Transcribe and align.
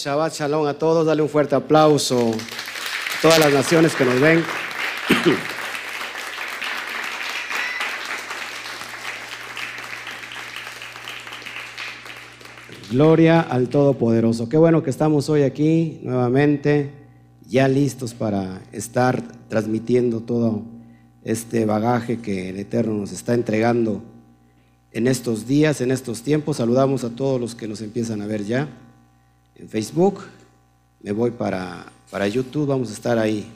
Shabbat 0.00 0.32
Shalom 0.32 0.66
a 0.66 0.74
todos. 0.74 1.04
Dale 1.04 1.20
un 1.20 1.28
fuerte 1.28 1.54
aplauso 1.54 2.30
a 2.30 3.20
todas 3.20 3.38
las 3.38 3.52
naciones 3.52 3.94
que 3.94 4.06
nos 4.06 4.18
ven. 4.18 4.42
Gloria 12.90 13.42
al 13.42 13.68
Todopoderoso. 13.68 14.48
Qué 14.48 14.56
bueno 14.56 14.82
que 14.82 14.88
estamos 14.88 15.28
hoy 15.28 15.42
aquí 15.42 16.00
nuevamente, 16.02 16.94
ya 17.46 17.68
listos 17.68 18.14
para 18.14 18.62
estar 18.72 19.22
transmitiendo 19.48 20.20
todo 20.20 20.62
este 21.24 21.66
bagaje 21.66 22.22
que 22.22 22.48
el 22.48 22.58
Eterno 22.58 22.94
nos 22.94 23.12
está 23.12 23.34
entregando 23.34 24.02
en 24.92 25.08
estos 25.08 25.46
días, 25.46 25.82
en 25.82 25.90
estos 25.90 26.22
tiempos. 26.22 26.56
Saludamos 26.56 27.04
a 27.04 27.10
todos 27.10 27.38
los 27.38 27.54
que 27.54 27.68
nos 27.68 27.82
empiezan 27.82 28.22
a 28.22 28.26
ver 28.26 28.46
ya 28.46 28.70
en 29.60 29.68
Facebook. 29.68 30.20
Me 31.02 31.12
voy 31.12 31.30
para, 31.30 31.86
para 32.10 32.26
YouTube, 32.26 32.66
vamos 32.66 32.90
a 32.90 32.94
estar 32.94 33.18
ahí 33.18 33.46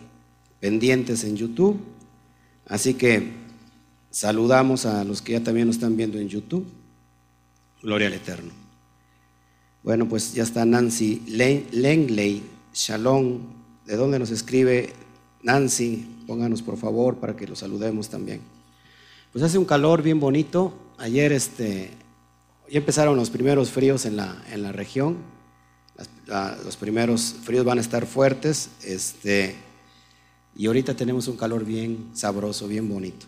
pendientes 0.61 1.25
en 1.25 1.37
YouTube. 1.37 1.79
Así 2.67 2.95
que 2.95 3.33
saludamos 4.11 4.87
a 4.87 5.05
los 5.05 5.23
que 5.23 5.33
ya 5.33 5.43
también 5.43 5.67
nos 5.67 5.77
están 5.77 5.97
viendo 5.97 6.19
en 6.19 6.29
YouTube. 6.29 6.67
Gloria 7.83 8.07
al 8.07 8.15
Eterno. 8.15 8.53
Bueno, 9.83 10.09
pues 10.09 10.33
ya 10.33 10.43
está 10.43 10.65
Nancy 10.65 11.23
Lengley, 11.27 12.43
Shalom. 12.73 13.41
¿De 13.85 13.97
dónde 13.97 14.19
nos 14.19 14.31
escribe 14.31 14.93
Nancy? 15.43 16.07
Pónganos 16.27 16.63
por 16.63 16.79
favor 16.79 17.17
para 17.17 17.37
que 17.37 17.47
lo 17.47 17.55
saludemos 17.55 18.09
también. 18.09 18.41
Pues 19.33 19.45
hace 19.45 19.59
un 19.59 19.67
calor 19.67 20.03
bien 20.03 20.21
bonito. 20.21 20.73
Ayer 20.97 21.33
este, 21.33 21.91
ya 22.71 22.79
empezaron 22.79 23.17
los 23.17 23.29
primeros 23.29 23.71
fríos 23.71 24.07
en 24.07 24.17
la, 24.17 24.43
en 24.51 24.63
la 24.63 24.73
región. 24.73 25.34
Los 26.27 26.77
primeros 26.77 27.35
fríos 27.43 27.65
van 27.65 27.79
a 27.79 27.81
estar 27.81 28.07
fuertes. 28.07 28.71
Este, 28.83 29.57
y 30.57 30.67
ahorita 30.67 30.95
tenemos 30.95 31.29
un 31.29 31.37
calor 31.37 31.65
bien 31.65 32.11
sabroso, 32.15 32.69
bien 32.69 32.89
bonito. 32.89 33.27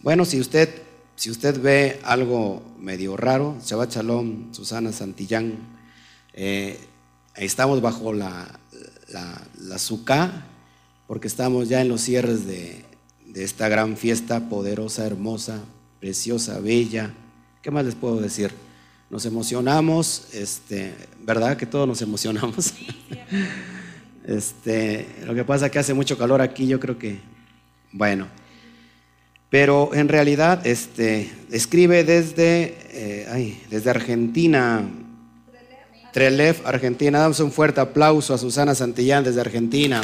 Bueno, 0.00 0.24
si 0.24 0.40
usted, 0.40 0.82
si 1.16 1.30
usted 1.30 1.60
ve 1.60 2.00
algo 2.04 2.62
medio 2.78 3.16
raro, 3.16 3.56
Shabbat 3.64 3.94
Shalom, 3.94 4.54
Susana 4.54 4.92
Santillán, 4.92 5.58
eh, 6.32 6.78
estamos 7.34 7.80
bajo 7.80 8.12
la, 8.12 8.60
la, 9.08 9.42
la 9.58 9.78
porque 11.06 11.28
estamos 11.28 11.68
ya 11.68 11.80
en 11.80 11.88
los 11.88 12.02
cierres 12.02 12.46
de, 12.46 12.84
de 13.26 13.44
esta 13.44 13.68
gran 13.68 13.96
fiesta 13.96 14.48
poderosa, 14.48 15.06
hermosa, 15.06 15.60
preciosa, 15.98 16.60
bella. 16.60 17.12
¿Qué 17.62 17.70
más 17.70 17.84
les 17.84 17.94
puedo 17.94 18.20
decir? 18.20 18.52
Nos 19.10 19.26
emocionamos, 19.26 20.28
este, 20.32 20.94
¿verdad 21.22 21.56
que 21.56 21.66
todos 21.66 21.86
nos 21.86 22.00
emocionamos? 22.00 22.72
este, 24.26 25.06
lo 25.24 25.34
que 25.34 25.44
pasa 25.44 25.66
es 25.66 25.72
que 25.72 25.80
hace 25.80 25.94
mucho 25.94 26.16
calor 26.16 26.40
aquí, 26.40 26.66
yo 26.68 26.78
creo 26.78 26.96
que, 26.96 27.18
bueno. 27.90 28.28
Pero 29.50 29.90
en 29.94 30.08
realidad, 30.08 30.64
este, 30.64 31.28
escribe 31.50 32.04
desde, 32.04 32.78
eh, 32.92 33.58
desde 33.68 33.90
Argentina, 33.90 34.88
Trelef, 36.12 36.66
Argentina. 36.66 37.18
Damos 37.18 37.40
un 37.40 37.52
fuerte 37.52 37.80
aplauso 37.80 38.34
a 38.34 38.38
Susana 38.38 38.74
Santillán 38.74 39.24
desde 39.24 39.40
Argentina. 39.40 40.02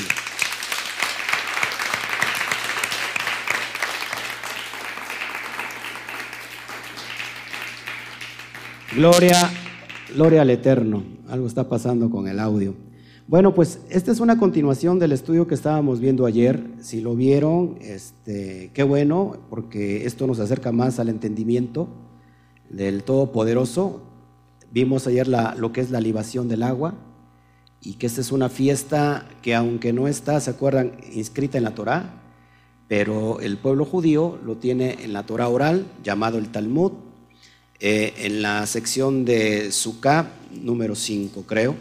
Gloria, 8.96 9.50
gloria 10.14 10.40
al 10.40 10.48
Eterno. 10.48 11.02
Algo 11.28 11.46
está 11.46 11.68
pasando 11.68 12.08
con 12.08 12.28
el 12.28 12.40
audio. 12.40 12.74
Bueno, 13.28 13.54
pues 13.54 13.80
esta 13.90 14.10
es 14.10 14.20
una 14.20 14.38
continuación 14.38 14.98
del 14.98 15.12
estudio 15.12 15.46
que 15.46 15.54
estábamos 15.54 16.00
viendo 16.00 16.24
ayer. 16.24 16.66
Si 16.80 17.02
lo 17.02 17.14
vieron, 17.14 17.76
este, 17.82 18.70
qué 18.72 18.84
bueno, 18.84 19.36
porque 19.50 20.06
esto 20.06 20.26
nos 20.26 20.40
acerca 20.40 20.72
más 20.72 20.98
al 20.98 21.10
entendimiento 21.10 21.88
del 22.70 23.02
Todopoderoso. 23.02 24.00
Vimos 24.72 25.06
ayer 25.06 25.28
lo 25.28 25.72
que 25.74 25.82
es 25.82 25.90
la 25.90 26.00
libación 26.00 26.48
del 26.48 26.62
agua 26.62 26.94
y 27.82 27.96
que 27.96 28.06
esta 28.06 28.22
es 28.22 28.32
una 28.32 28.48
fiesta 28.48 29.28
que 29.42 29.54
aunque 29.54 29.92
no 29.92 30.08
está, 30.08 30.40
¿se 30.40 30.48
acuerdan?, 30.48 30.92
inscrita 31.12 31.58
en 31.58 31.64
la 31.64 31.74
Torá, 31.74 32.22
pero 32.88 33.40
el 33.40 33.58
pueblo 33.58 33.84
judío 33.84 34.38
lo 34.42 34.56
tiene 34.56 35.04
en 35.04 35.12
la 35.12 35.26
Torá 35.26 35.48
oral, 35.48 35.84
llamado 36.02 36.38
el 36.38 36.48
Talmud, 36.48 36.92
eh, 37.80 38.14
en 38.18 38.42
la 38.42 38.66
sección 38.66 39.24
de 39.24 39.72
Sukkah, 39.72 40.30
número 40.52 40.94
5, 40.94 41.44
creo. 41.46 41.76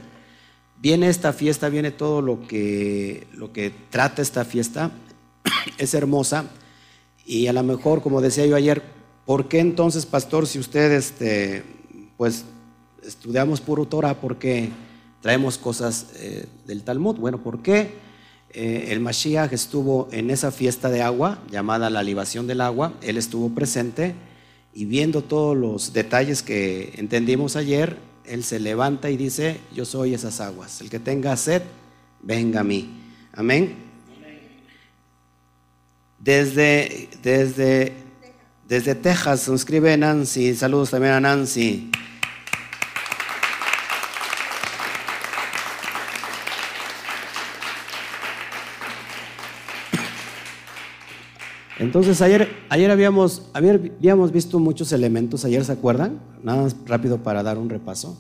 Viene 0.82 1.10
esta 1.10 1.34
fiesta, 1.34 1.70
viene 1.70 1.92
todo 1.92 2.22
lo 2.22 2.48
que, 2.48 3.28
lo 3.34 3.54
que 3.54 3.72
trata 3.90 4.22
esta 4.22 4.46
fiesta, 4.46 4.92
es 5.78 5.94
hermosa 5.94 6.46
y 7.26 7.48
a 7.48 7.54
lo 7.54 7.64
mejor, 7.64 8.02
como 8.02 8.22
decía 8.22 8.46
yo 8.46 8.56
ayer, 8.56 8.84
¿por 9.26 9.48
qué 9.48 9.60
entonces, 9.60 10.06
pastor, 10.06 10.48
si 10.48 10.60
usted 10.60 10.92
este, 10.92 11.64
pues 12.18 12.46
estudiamos 13.04 13.62
puro 13.62 13.86
Torah 13.86 14.16
porque 14.16 14.70
traemos 15.22 15.58
cosas 15.58 16.08
eh, 16.18 16.46
del 16.68 16.84
Talmud. 16.84 17.16
Bueno, 17.16 17.42
¿por 17.42 17.64
qué 17.64 17.94
eh, 18.52 18.90
el 18.90 19.00
Mashiach 19.00 19.54
estuvo 19.54 20.08
en 20.12 20.30
esa 20.30 20.52
fiesta 20.52 20.90
de 20.90 21.02
agua 21.02 21.40
llamada 21.50 21.90
la 21.90 22.04
libación 22.04 22.46
del 22.46 22.62
agua? 22.62 22.94
Él 23.02 23.18
estuvo 23.18 23.50
presente 23.50 24.14
y 24.76 24.84
viendo 24.84 25.24
todos 25.24 25.56
los 25.56 25.94
detalles 25.94 26.44
que 26.44 26.94
entendimos 26.98 27.56
ayer, 27.56 27.98
él 28.26 28.44
se 28.44 28.60
levanta 28.60 29.10
y 29.10 29.16
dice, 29.16 29.62
yo 29.74 29.86
soy 29.86 30.14
esas 30.14 30.42
aguas. 30.42 30.82
El 30.82 30.90
que 30.90 31.00
tenga 31.00 31.38
sed, 31.38 31.62
venga 32.22 32.60
a 32.60 32.64
mí. 32.66 32.90
Amén. 33.32 33.78
Desde, 36.20 37.08
desde, 37.24 37.94
desde 38.68 38.96
Texas, 38.96 39.48
nos 39.48 39.62
escribe 39.62 39.96
Nancy. 39.96 40.54
Saludos 40.56 40.90
también 40.90 41.14
a 41.14 41.22
Nancy. 41.22 41.90
Entonces 51.86 52.20
ayer, 52.24 52.50
ayer 52.70 52.90
habíamos, 52.90 53.44
habíamos 53.54 54.32
visto 54.32 54.58
muchos 54.58 54.92
elementos, 54.92 55.46
ayer 55.46 55.64
se 55.64 55.72
acuerdan, 55.72 56.20
nada 56.42 56.64
más 56.64 56.76
rápido 56.88 57.20
para 57.20 57.44
dar 57.44 57.60
un 57.60 57.70
repaso, 57.70 58.18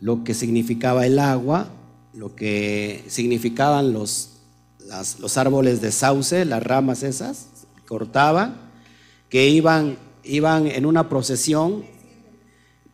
lo 0.00 0.24
que 0.24 0.32
significaba 0.32 1.04
el 1.04 1.18
agua, 1.18 1.68
lo 2.14 2.34
que 2.34 3.04
significaban 3.06 3.92
los, 3.92 4.38
los 5.18 5.36
árboles 5.36 5.82
de 5.82 5.92
sauce, 5.92 6.46
las 6.46 6.62
ramas 6.62 7.02
esas, 7.02 7.48
cortaban, 7.86 8.56
que 9.28 9.50
iban, 9.50 9.98
iban 10.24 10.66
en 10.66 10.86
una 10.86 11.10
procesión 11.10 11.84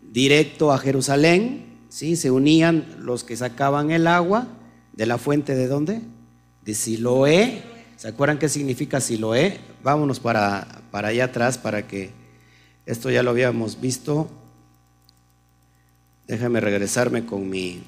directo 0.03 0.73
a 0.73 0.79
Jerusalén, 0.79 1.65
¿sí? 1.91 2.17
se 2.17 2.33
unían 2.33 2.97
los 2.99 3.23
que 3.23 3.37
sacaban 3.37 3.93
el 3.93 4.09
agua 4.09 4.49
de 4.95 5.07
la 5.07 5.17
fuente 5.17 5.55
de 5.55 5.69
dónde? 5.69 6.01
De 6.65 6.75
Siloé 6.75 7.63
¿Se 7.97 8.09
acuerdan 8.09 8.39
qué 8.39 8.49
significa 8.49 9.01
Siloé? 9.01 9.59
Vámonos 9.87 10.19
para, 10.19 10.67
para 10.91 11.09
allá 11.09 11.27
atrás 11.27 11.59
para 11.59 11.87
que 11.87 12.11
esto 12.87 13.09
ya 13.09 13.23
lo 13.23 13.31
habíamos 13.31 13.81
visto. 13.81 14.29
Déjame 16.27 16.59
regresarme 16.59 17.25
con 17.25 17.49
mi... 17.49 17.85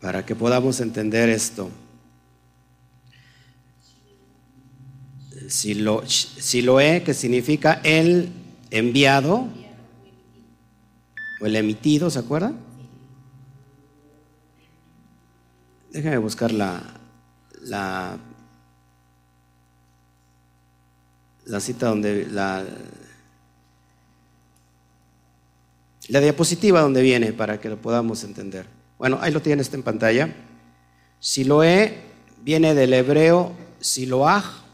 Para 0.00 0.24
que 0.24 0.36
podamos 0.36 0.78
entender 0.78 1.28
esto. 1.30 1.68
Siloé, 5.48 7.02
que 7.02 7.12
significa 7.12 7.80
el 7.82 8.30
enviado 8.70 9.48
o 11.40 11.46
el 11.46 11.56
emitido, 11.56 12.08
¿se 12.08 12.20
acuerdan? 12.20 12.63
Déjame 15.94 16.18
buscar 16.18 16.50
la, 16.50 16.82
la, 17.62 18.18
la 21.44 21.60
cita 21.60 21.86
donde 21.86 22.26
la, 22.26 22.64
diapositiva 26.08 26.80
donde 26.80 27.00
viene 27.00 27.32
para 27.32 27.60
que 27.60 27.68
lo 27.68 27.76
podamos 27.80 28.24
entender. 28.24 28.66
Bueno, 28.98 29.18
ahí 29.20 29.30
lo 29.30 29.40
tienes 29.40 29.72
en 29.72 29.84
pantalla. 29.84 30.34
Siloé 31.20 32.00
viene 32.42 32.74
del 32.74 32.92
hebreo 32.92 33.52
siloaj, 33.78 34.64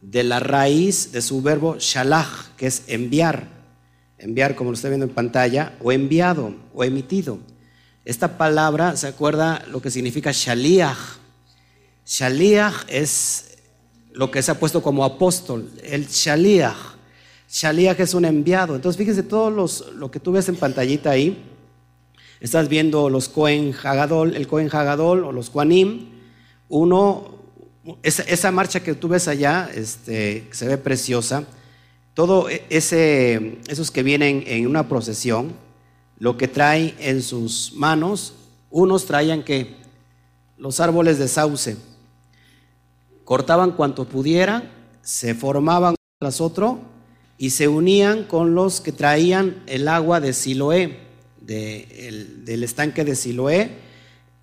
de 0.00 0.24
la 0.24 0.40
raíz 0.40 1.12
de 1.12 1.20
su 1.20 1.42
verbo 1.42 1.76
shalach, 1.78 2.54
que 2.56 2.68
es 2.68 2.84
enviar 2.86 3.48
enviar 4.16 4.54
como 4.54 4.70
lo 4.70 4.76
está 4.76 4.88
viendo 4.88 5.04
en 5.04 5.12
pantalla, 5.12 5.76
o 5.82 5.92
enviado 5.92 6.54
o 6.72 6.84
emitido. 6.84 7.38
Esta 8.04 8.36
palabra, 8.36 8.96
¿se 8.96 9.06
acuerda 9.06 9.64
lo 9.70 9.80
que 9.80 9.90
significa 9.90 10.30
shaliach? 10.30 10.98
Shaliach 12.06 12.84
es 12.88 13.56
lo 14.12 14.30
que 14.30 14.42
se 14.42 14.50
ha 14.50 14.58
puesto 14.58 14.82
como 14.82 15.04
apóstol, 15.04 15.70
el 15.82 16.06
shaliach. 16.06 16.76
Shaliach 17.50 17.98
es 18.00 18.12
un 18.12 18.26
enviado. 18.26 18.74
Entonces, 18.76 18.98
fíjense 18.98 19.22
todo 19.22 19.50
los, 19.50 19.92
lo 19.94 20.10
que 20.10 20.20
tú 20.20 20.32
ves 20.32 20.48
en 20.50 20.56
pantallita 20.56 21.10
ahí. 21.10 21.50
Estás 22.40 22.68
viendo 22.68 23.08
los 23.08 23.30
Cohen 23.30 23.74
Hagadol, 23.82 24.34
el 24.34 24.46
Cohen 24.48 24.68
Hagadol 24.70 25.24
o 25.24 25.32
los 25.32 25.48
Kuanim. 25.48 26.10
Uno, 26.68 27.38
esa, 28.02 28.50
marcha 28.50 28.80
que 28.80 28.94
tú 28.94 29.08
ves 29.08 29.28
allá, 29.28 29.70
este, 29.74 30.46
se 30.50 30.68
ve 30.68 30.76
preciosa. 30.76 31.44
Todo 32.12 32.50
e, 32.50 32.64
ese, 32.68 33.60
esos 33.68 33.90
que 33.90 34.02
vienen 34.02 34.44
en 34.46 34.66
una 34.66 34.88
procesión, 34.88 35.54
lo 36.18 36.36
que 36.36 36.48
trae 36.48 36.94
en 36.98 37.22
sus 37.22 37.72
manos, 37.74 38.34
unos 38.70 39.06
traían 39.06 39.42
que 39.42 39.76
los 40.58 40.80
árboles 40.80 41.18
de 41.18 41.28
sauce, 41.28 41.76
cortaban 43.24 43.72
cuanto 43.72 44.06
pudieran, 44.06 44.70
se 45.02 45.34
formaban 45.34 45.94
tras 46.18 46.40
otro 46.40 46.78
y 47.38 47.50
se 47.50 47.68
unían 47.68 48.24
con 48.24 48.54
los 48.54 48.80
que 48.80 48.92
traían 48.92 49.62
el 49.66 49.88
agua 49.88 50.20
de 50.20 50.32
Siloé, 50.32 50.98
del 51.40 52.62
estanque 52.62 53.04
de 53.04 53.16
Siloé, 53.16 53.70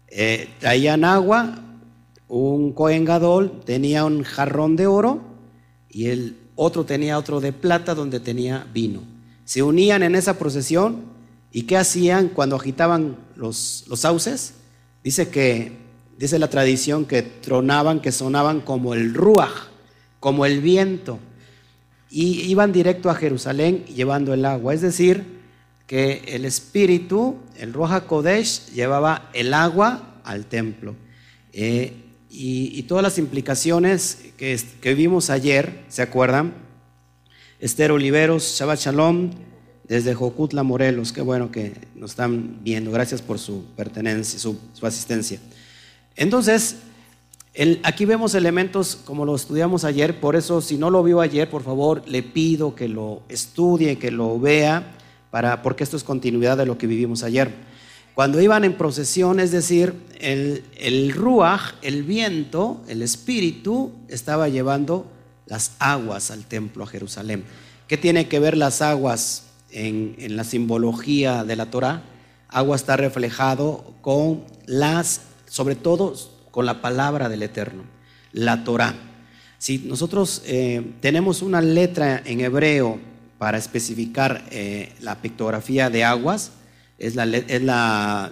eh, 0.07 0.49
traían 0.59 1.05
agua, 1.05 1.63
un 2.27 2.73
coengadol 2.73 3.61
tenía 3.65 4.05
un 4.05 4.23
jarrón 4.23 4.75
de 4.75 4.87
oro 4.87 5.21
y 5.89 6.07
el 6.07 6.37
otro 6.55 6.85
tenía 6.85 7.17
otro 7.17 7.41
de 7.41 7.53
plata 7.53 7.95
donde 7.95 8.19
tenía 8.19 8.67
vino. 8.73 9.01
Se 9.45 9.63
unían 9.63 10.03
en 10.03 10.15
esa 10.15 10.37
procesión 10.37 11.03
y 11.51 11.63
¿qué 11.63 11.77
hacían 11.77 12.29
cuando 12.29 12.55
agitaban 12.55 13.17
los, 13.35 13.85
los 13.87 14.01
sauces? 14.01 14.53
Dice 15.03 15.29
que, 15.29 15.73
dice 16.17 16.39
la 16.39 16.49
tradición 16.49 17.05
que 17.05 17.21
tronaban, 17.21 17.99
que 17.99 18.11
sonaban 18.11 18.61
como 18.61 18.93
el 18.93 19.13
ruaj, 19.13 19.69
como 20.19 20.45
el 20.45 20.61
viento, 20.61 21.19
y 22.09 22.41
iban 22.43 22.71
directo 22.71 23.09
a 23.09 23.15
Jerusalén 23.15 23.85
llevando 23.85 24.33
el 24.33 24.45
agua. 24.45 24.73
Es 24.73 24.81
decir, 24.81 25.41
que 25.87 26.23
el 26.27 26.45
espíritu, 26.45 27.37
el 27.57 27.73
Ruach 27.73 28.05
Kodesh, 28.05 28.71
llevaba 28.71 29.29
el 29.33 29.53
agua 29.53 30.21
al 30.23 30.45
templo. 30.45 30.95
Eh, 31.51 31.93
y, 32.29 32.83
todas 32.83 33.03
las 33.03 33.17
implicaciones 33.17 34.19
que, 34.37 34.57
que, 34.79 34.93
vimos 34.93 35.29
ayer, 35.29 35.83
¿se 35.89 36.01
acuerdan? 36.01 36.53
Esther 37.59 37.91
Oliveros, 37.91 38.55
Shabbat 38.57 38.79
Shalom, 38.79 39.31
desde 39.91 40.15
Jocutla, 40.15 40.63
Morelos. 40.63 41.11
Qué 41.11 41.21
bueno 41.21 41.51
que 41.51 41.73
nos 41.95 42.11
están 42.11 42.59
viendo. 42.63 42.91
Gracias 42.91 43.21
por 43.21 43.39
su 43.39 43.65
pertenencia, 43.75 44.39
su, 44.39 44.57
asistencia. 44.83 45.37
Entonces, 46.15 46.77
aquí 47.83 48.05
vemos 48.05 48.33
elementos 48.33 48.97
como 49.03 49.25
lo 49.25 49.35
estudiamos 49.35 49.83
ayer. 49.83 50.21
Por 50.21 50.37
eso, 50.37 50.61
si 50.61 50.77
no 50.77 50.89
lo 50.89 51.03
vio 51.03 51.19
ayer, 51.19 51.49
por 51.49 51.61
favor, 51.61 52.03
le 52.07 52.23
pido 52.23 52.73
que 52.73 52.87
lo 52.87 53.21
estudie, 53.27 53.99
que 53.99 54.11
lo 54.11 54.39
vea, 54.39 54.93
para, 55.29 55.61
porque 55.61 55.83
esto 55.83 55.97
es 55.97 56.05
continuidad 56.05 56.55
de 56.55 56.65
lo 56.65 56.77
que 56.77 56.87
vivimos 56.87 57.21
ayer. 57.23 57.51
Cuando 58.15 58.39
iban 58.39 58.63
en 58.63 58.77
procesión, 58.77 59.41
es 59.41 59.51
decir, 59.51 59.93
el, 60.21 60.63
el 60.77 61.11
ruaj, 61.11 61.73
el 61.81 62.03
viento, 62.03 62.79
el 62.87 63.01
espíritu, 63.01 63.91
estaba 64.07 64.47
llevando 64.47 65.05
las 65.47 65.73
aguas 65.79 66.31
al 66.31 66.45
templo 66.45 66.85
a 66.85 66.87
Jerusalén. 66.87 67.43
¿Qué 67.89 67.97
tiene 67.97 68.29
que 68.29 68.39
ver 68.39 68.55
las 68.55 68.81
aguas 68.81 69.50
en, 69.71 70.35
la 70.35 70.43
simbología 70.43 71.43
de 71.43 71.55
la 71.55 71.67
Torah, 71.67 72.03
agua 72.49 72.75
está 72.75 72.97
reflejado 72.97 73.93
con 74.01 74.43
las, 74.65 75.21
sobre 75.45 75.75
todo 75.75 76.15
con 76.51 76.65
la 76.65 76.81
palabra 76.81 77.29
del 77.29 77.43
Eterno, 77.43 77.83
la 78.33 78.63
Torah. 78.63 78.95
Si 79.57 79.79
nosotros 79.79 80.41
eh, 80.45 80.93
tenemos 81.01 81.41
una 81.41 81.61
letra 81.61 82.21
en 82.25 82.41
hebreo 82.41 82.99
para 83.37 83.57
especificar 83.57 84.43
eh, 84.51 84.93
la 85.01 85.21
pictografía 85.21 85.89
de 85.89 86.03
aguas, 86.03 86.51
es 86.97 87.15
la, 87.15 87.25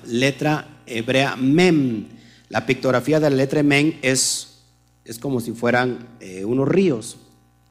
letra 0.06 0.68
hebrea 0.86 1.36
mem. 1.36 2.06
La 2.50 2.66
pictografía 2.66 3.20
de 3.20 3.30
la 3.30 3.36
letra 3.36 3.64
mem 3.64 3.96
es, 4.02 4.60
es 5.06 5.18
como 5.18 5.40
si 5.40 5.52
fueran 5.54 6.08
eh, 6.20 6.46
unos 6.46 6.68
ríos, 6.68 7.18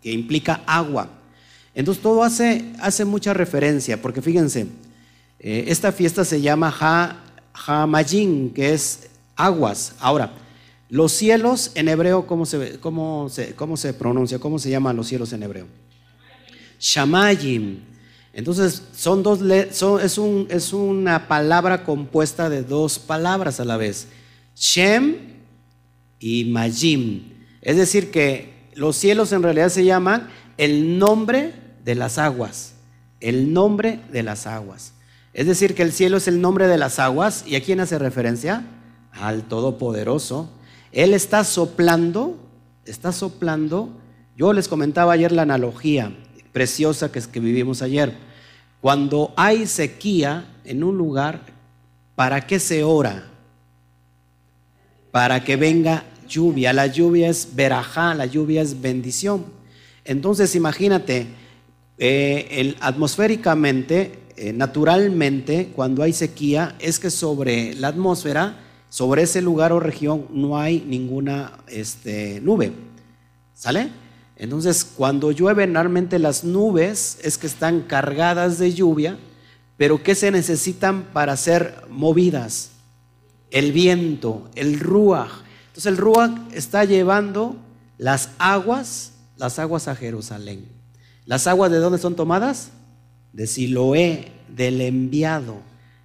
que 0.03 0.13
implica 0.13 0.63
agua. 0.67 1.18
Entonces 1.75 2.03
todo 2.03 2.23
hace, 2.23 2.73
hace 2.81 3.05
mucha 3.05 3.35
referencia, 3.35 4.01
porque 4.01 4.23
fíjense, 4.23 4.67
eh, 5.39 5.65
esta 5.69 5.93
fiesta 5.93 6.25
se 6.25 6.41
llama 6.41 6.75
ha, 6.81 7.25
Hamajin, 7.67 8.51
que 8.51 8.73
es 8.73 9.09
aguas. 9.37 9.95
Ahora, 10.01 10.33
los 10.91 11.13
cielos 11.13 11.73
en 11.75 11.89
hebreo, 11.89 12.27
¿cómo 12.27 12.47
se, 12.47 12.79
cómo 12.81 13.29
se, 13.29 13.55
cómo 13.55 13.77
se 13.77 13.93
pronuncia? 13.93 14.39
¿Cómo 14.39 14.59
se 14.59 14.71
llaman 14.71 14.97
los 14.97 15.07
cielos 15.07 15.33
en 15.33 15.43
hebreo? 15.43 15.67
Shamayim. 16.81 17.81
Entonces, 18.33 18.83
son 18.95 19.23
dos, 19.23 19.41
es, 19.43 20.19
un, 20.19 20.47
es 20.51 20.73
una 20.73 21.29
palabra 21.29 21.85
compuesta 21.85 22.49
de 22.49 22.63
dos 22.63 22.99
palabras 22.99 23.61
a 23.61 23.65
la 23.65 23.77
vez. 23.77 24.07
Shem 24.55 25.17
y 26.21 26.45
Majim. 26.45 27.33
Es 27.61 27.77
decir, 27.77 28.11
que 28.11 28.55
los 28.75 28.97
cielos 28.97 29.33
en 29.33 29.43
realidad 29.43 29.71
se 29.71 29.85
llaman 29.85 30.29
el 30.59 30.99
nombre 30.99 31.55
de 31.85 31.95
las 31.95 32.19
aguas, 32.19 32.75
el 33.21 33.53
nombre 33.53 34.01
de 34.13 34.23
las 34.23 34.47
aguas. 34.47 34.93
Es 35.33 35.47
decir, 35.47 35.75
que 35.75 35.83
el 35.83 35.93
cielo 35.93 36.17
es 36.17 36.29
el 36.29 36.41
nombre 36.41 36.67
de 36.67 36.77
las 36.77 36.99
aguas. 36.99 37.45
¿Y 37.47 37.55
a 37.55 37.63
quién 37.63 37.81
hace 37.81 37.99
referencia? 37.99 38.65
Al 39.13 39.45
Todopoderoso. 39.45 40.51
Él 40.93 41.15
está 41.15 41.45
soplando, 41.45 42.37
está 42.85 43.13
soplando. 43.13 43.91
Yo 44.37 44.53
les 44.53 44.69
comentaba 44.69 45.13
ayer 45.13 45.33
la 45.33 45.43
analogía 45.43 46.13
preciosa 46.53 47.13
que, 47.13 47.21
que 47.21 47.41
vivimos 47.41 47.83
ayer. 47.83 48.15
Cuando 48.81 49.33
hay 49.37 49.67
sequía 49.67 50.47
en 50.65 50.83
un 50.83 50.99
lugar, 50.99 51.43
¿para 52.17 52.47
qué 52.47 52.59
se 52.59 52.83
ora? 52.83 53.29
Para 55.13 55.45
que 55.45 55.57
venga 55.57 56.05
lluvia. 56.29 56.73
La 56.73 56.87
lluvia 56.87 57.29
es 57.29 57.55
verajá, 57.55 58.15
la 58.15 58.27
lluvia 58.27 58.63
es 58.63 58.81
bendición. 58.81 59.58
Entonces 60.09 60.55
imagínate, 60.55 61.27
eh, 61.99 62.75
atmosféricamente, 62.81 64.19
eh, 64.39 64.55
naturalmente, 64.55 65.71
cuando 65.77 66.03
hay 66.03 66.15
sequía, 66.15 66.75
es 66.79 66.99
que 66.99 67.11
sobre 67.11 67.75
la 67.75 67.89
atmósfera, 67.89 68.59
sobre 68.89 69.25
ese 69.25 69.43
lugar 69.43 69.71
o 69.71 69.81
región, 69.81 70.25
no 70.33 70.59
hay 70.59 70.81
ninguna 70.81 71.59
este, 71.69 72.41
nube. 72.41 72.73
¿Sale? 73.53 73.91
Entonces, 74.37 74.83
cuando 74.83 75.31
llueve, 75.31 75.67
normalmente 75.67 76.19
las 76.19 76.43
nubes 76.43 77.19
es 77.23 77.37
que 77.37 77.47
están 77.47 77.83
cargadas 77.83 78.59
de 78.59 78.73
lluvia, 78.73 79.19
pero 79.77 80.03
¿qué 80.03 80.15
se 80.15 80.31
necesitan 80.31 81.03
para 81.13 81.37
ser 81.37 81.83
movidas? 81.91 82.71
El 83.51 83.73
viento, 83.73 84.49
el 84.55 84.81
ruaj. 84.81 85.43
Entonces, 85.67 85.87
el 85.87 85.99
ruaj 85.99 86.31
está 86.55 86.87
llevando 86.87 87.57
las 87.99 88.31
aguas, 88.39 89.13
las 89.39 89.59
aguas 89.59 89.89
a 89.89 89.97
Jerusalén. 89.97 90.67
¿Las 91.25 91.47
aguas 91.47 91.71
de 91.71 91.79
dónde 91.79 91.99
son 91.99 92.17
tomadas? 92.17 92.71
De 93.33 93.47
Siloé, 93.47 94.33
del 94.49 94.81
enviado. 94.81 95.57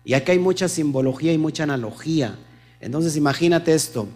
Y 0.05 0.13
aquí 0.13 0.31
hay 0.31 0.39
mucha 0.39 0.67
simbología 0.67 1.33
y 1.33 1.37
mucha 1.37 1.63
analogía. 1.63 2.37
Entonces 2.79 3.15
imagínate 3.15 3.73
esto, 3.73 4.07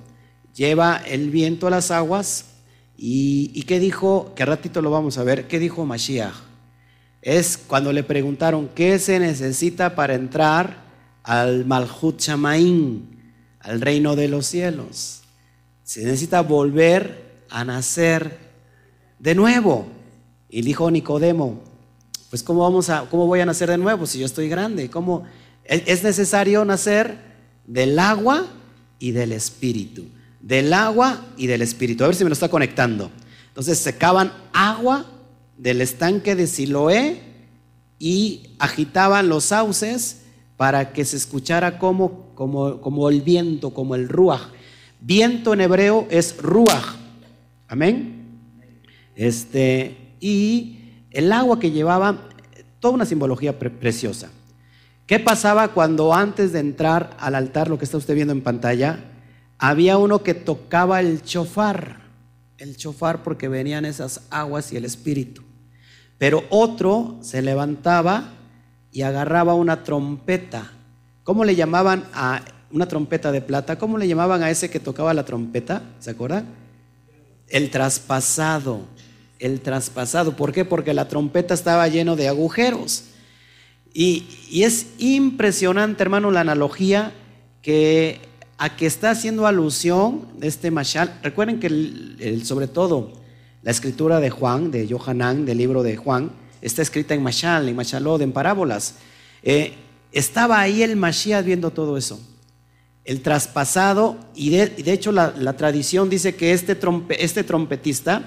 lleva 0.53 0.97
el 0.97 1.29
viento 1.29 1.67
a 1.67 1.69
las 1.69 1.89
aguas 1.89 2.45
y, 2.97 3.63
¿qué 3.63 3.79
dijo? 3.79 4.33
Que 4.35 4.43
ratito 4.43 4.81
lo 4.81 4.91
vamos 4.91 5.17
a 5.17 5.23
ver, 5.23 5.47
¿qué 5.47 5.59
dijo 5.59 5.85
Mashiach? 5.85 6.33
Es 7.21 7.57
cuando 7.57 7.93
le 7.93 8.03
preguntaron, 8.03 8.69
¿qué 8.75 8.99
se 8.99 9.19
necesita 9.19 9.95
para 9.95 10.15
entrar 10.15 10.83
al 11.23 11.65
Malhut 11.65 12.19
Shamaín, 12.19 13.33
al 13.59 13.79
reino 13.81 14.15
de 14.15 14.27
los 14.27 14.45
cielos? 14.45 15.21
Se 15.83 16.03
necesita 16.03 16.41
volver 16.41 17.45
a 17.49 17.63
nacer 17.63 18.46
de 19.19 19.35
nuevo. 19.35 19.87
Y 20.49 20.61
dijo 20.61 20.89
Nicodemo, 20.89 21.61
pues 22.29 22.43
¿cómo, 22.43 22.61
vamos 22.61 22.89
a, 22.89 23.07
¿cómo 23.09 23.27
voy 23.27 23.39
a 23.39 23.45
nacer 23.45 23.69
de 23.69 23.77
nuevo 23.77 24.05
si 24.05 24.19
yo 24.19 24.25
estoy 24.25 24.49
grande? 24.49 24.89
¿Cómo? 24.89 25.23
Es 25.63 26.03
necesario 26.03 26.63
nacer 26.63 27.17
del 27.65 27.99
agua 27.99 28.47
y 28.99 29.11
del 29.11 29.31
espíritu. 29.31 30.05
Del 30.41 30.73
agua 30.73 31.25
y 31.35 31.47
del 31.47 31.61
espíritu. 31.61 32.03
A 32.03 32.07
ver 32.07 32.15
si 32.15 32.23
me 32.23 32.29
lo 32.29 32.33
está 32.33 32.49
conectando. 32.49 33.11
Entonces 33.49 33.77
secaban 33.77 34.31
agua 34.53 35.05
del 35.57 35.81
estanque 35.81 36.35
de 36.35 36.47
Siloé 36.47 37.21
y 37.99 38.51
agitaban 38.59 39.29
los 39.29 39.45
sauces 39.45 40.21
para 40.55 40.93
que 40.93 41.05
se 41.05 41.17
escuchara 41.17 41.79
como, 41.79 42.33
como, 42.35 42.81
como 42.81 43.09
el 43.09 43.21
viento, 43.21 43.71
como 43.71 43.95
el 43.95 44.07
ruaj. 44.07 44.49
Viento 44.99 45.53
en 45.53 45.61
hebreo 45.61 46.07
es 46.09 46.37
ruaj. 46.37 46.95
Amén. 47.67 48.16
Este, 49.17 50.15
y 50.21 51.03
el 51.11 51.33
agua 51.33 51.59
que 51.59 51.71
llevaba, 51.71 52.29
toda 52.79 52.93
una 52.93 53.05
simbología 53.05 53.59
preciosa. 53.59 54.29
¿Qué 55.05 55.19
pasaba 55.19 55.69
cuando 55.69 56.13
antes 56.13 56.53
de 56.53 56.59
entrar 56.59 57.17
al 57.19 57.35
altar, 57.35 57.69
lo 57.69 57.77
que 57.77 57.83
está 57.83 57.97
usted 57.97 58.15
viendo 58.15 58.31
en 58.31 58.41
pantalla, 58.41 58.99
había 59.57 59.97
uno 59.97 60.23
que 60.23 60.33
tocaba 60.33 61.01
el 61.01 61.21
chofar? 61.21 62.07
el 62.57 62.75
chofar 62.75 63.23
porque 63.23 63.47
venían 63.47 63.85
esas 63.85 64.21
aguas 64.29 64.71
y 64.71 64.77
el 64.77 64.85
espíritu. 64.85 65.43
Pero 66.17 66.43
otro 66.49 67.17
se 67.21 67.41
levantaba 67.41 68.33
y 68.91 69.03
agarraba 69.03 69.53
una 69.53 69.83
trompeta. 69.83 70.71
¿Cómo 71.23 71.45
le 71.45 71.55
llamaban 71.55 72.05
a 72.13 72.41
una 72.71 72.87
trompeta 72.87 73.31
de 73.31 73.41
plata? 73.41 73.77
¿Cómo 73.77 73.97
le 73.97 74.07
llamaban 74.07 74.41
a 74.41 74.49
ese 74.49 74.69
que 74.69 74.79
tocaba 74.79 75.13
la 75.13 75.25
trompeta? 75.25 75.83
¿Se 75.99 76.11
acuerdan? 76.11 76.45
El 77.47 77.69
traspasado. 77.69 78.81
El 79.39 79.61
traspasado. 79.61 80.35
¿Por 80.35 80.51
qué? 80.51 80.65
Porque 80.65 80.93
la 80.93 81.07
trompeta 81.07 81.53
estaba 81.53 81.87
lleno 81.87 82.15
de 82.15 82.27
agujeros. 82.27 83.03
Y, 83.93 84.27
es 84.51 84.87
impresionante, 84.99 86.03
hermano, 86.03 86.29
la 86.31 86.41
analogía 86.41 87.13
que 87.61 88.21
a 88.59 88.75
que 88.75 88.85
está 88.85 89.11
haciendo 89.11 89.45
alusión 89.47 90.27
este 90.41 90.71
Mashal. 90.71 91.19
Recuerden 91.21 91.59
que 91.59 92.41
sobre 92.43 92.67
todo 92.67 93.13
la 93.63 93.71
escritura 93.71 94.19
de 94.19 94.29
Juan, 94.29 94.71
de 94.71 94.87
Johanán, 94.87 95.45
del 95.45 95.57
libro 95.57 95.83
de 95.83 95.95
Juan, 95.95 96.31
está 96.61 96.81
escrita 96.81 97.13
en 97.13 97.23
Mashal, 97.23 97.69
en 97.69 97.75
Mashalod, 97.75 98.21
en 98.21 98.31
parábolas. 98.31 98.95
Eh, 99.43 99.73
estaba 100.11 100.59
ahí 100.59 100.83
el 100.83 100.95
Mashiach 100.95 101.45
viendo 101.45 101.71
todo 101.71 101.97
eso. 101.97 102.19
El 103.03 103.21
traspasado, 103.21 104.17
y 104.35 104.49
de, 104.49 104.91
hecho 104.91 105.11
la, 105.11 105.53
tradición 105.55 106.09
dice 106.09 106.35
que 106.35 106.51
este, 106.53 106.77
este 107.19 107.43
trompetista 107.43 108.23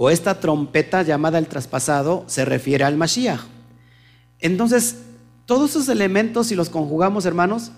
o 0.00 0.10
esta 0.10 0.38
trompeta 0.38 1.02
llamada 1.02 1.38
el 1.38 1.48
traspasado 1.48 2.22
se 2.28 2.44
refiere 2.44 2.84
al 2.84 2.96
Mashiach. 2.96 3.40
Entonces, 4.38 4.98
todos 5.44 5.70
esos 5.70 5.88
elementos, 5.88 6.46
si 6.46 6.54
los 6.54 6.70
conjugamos, 6.70 7.26
hermanos, 7.26 7.72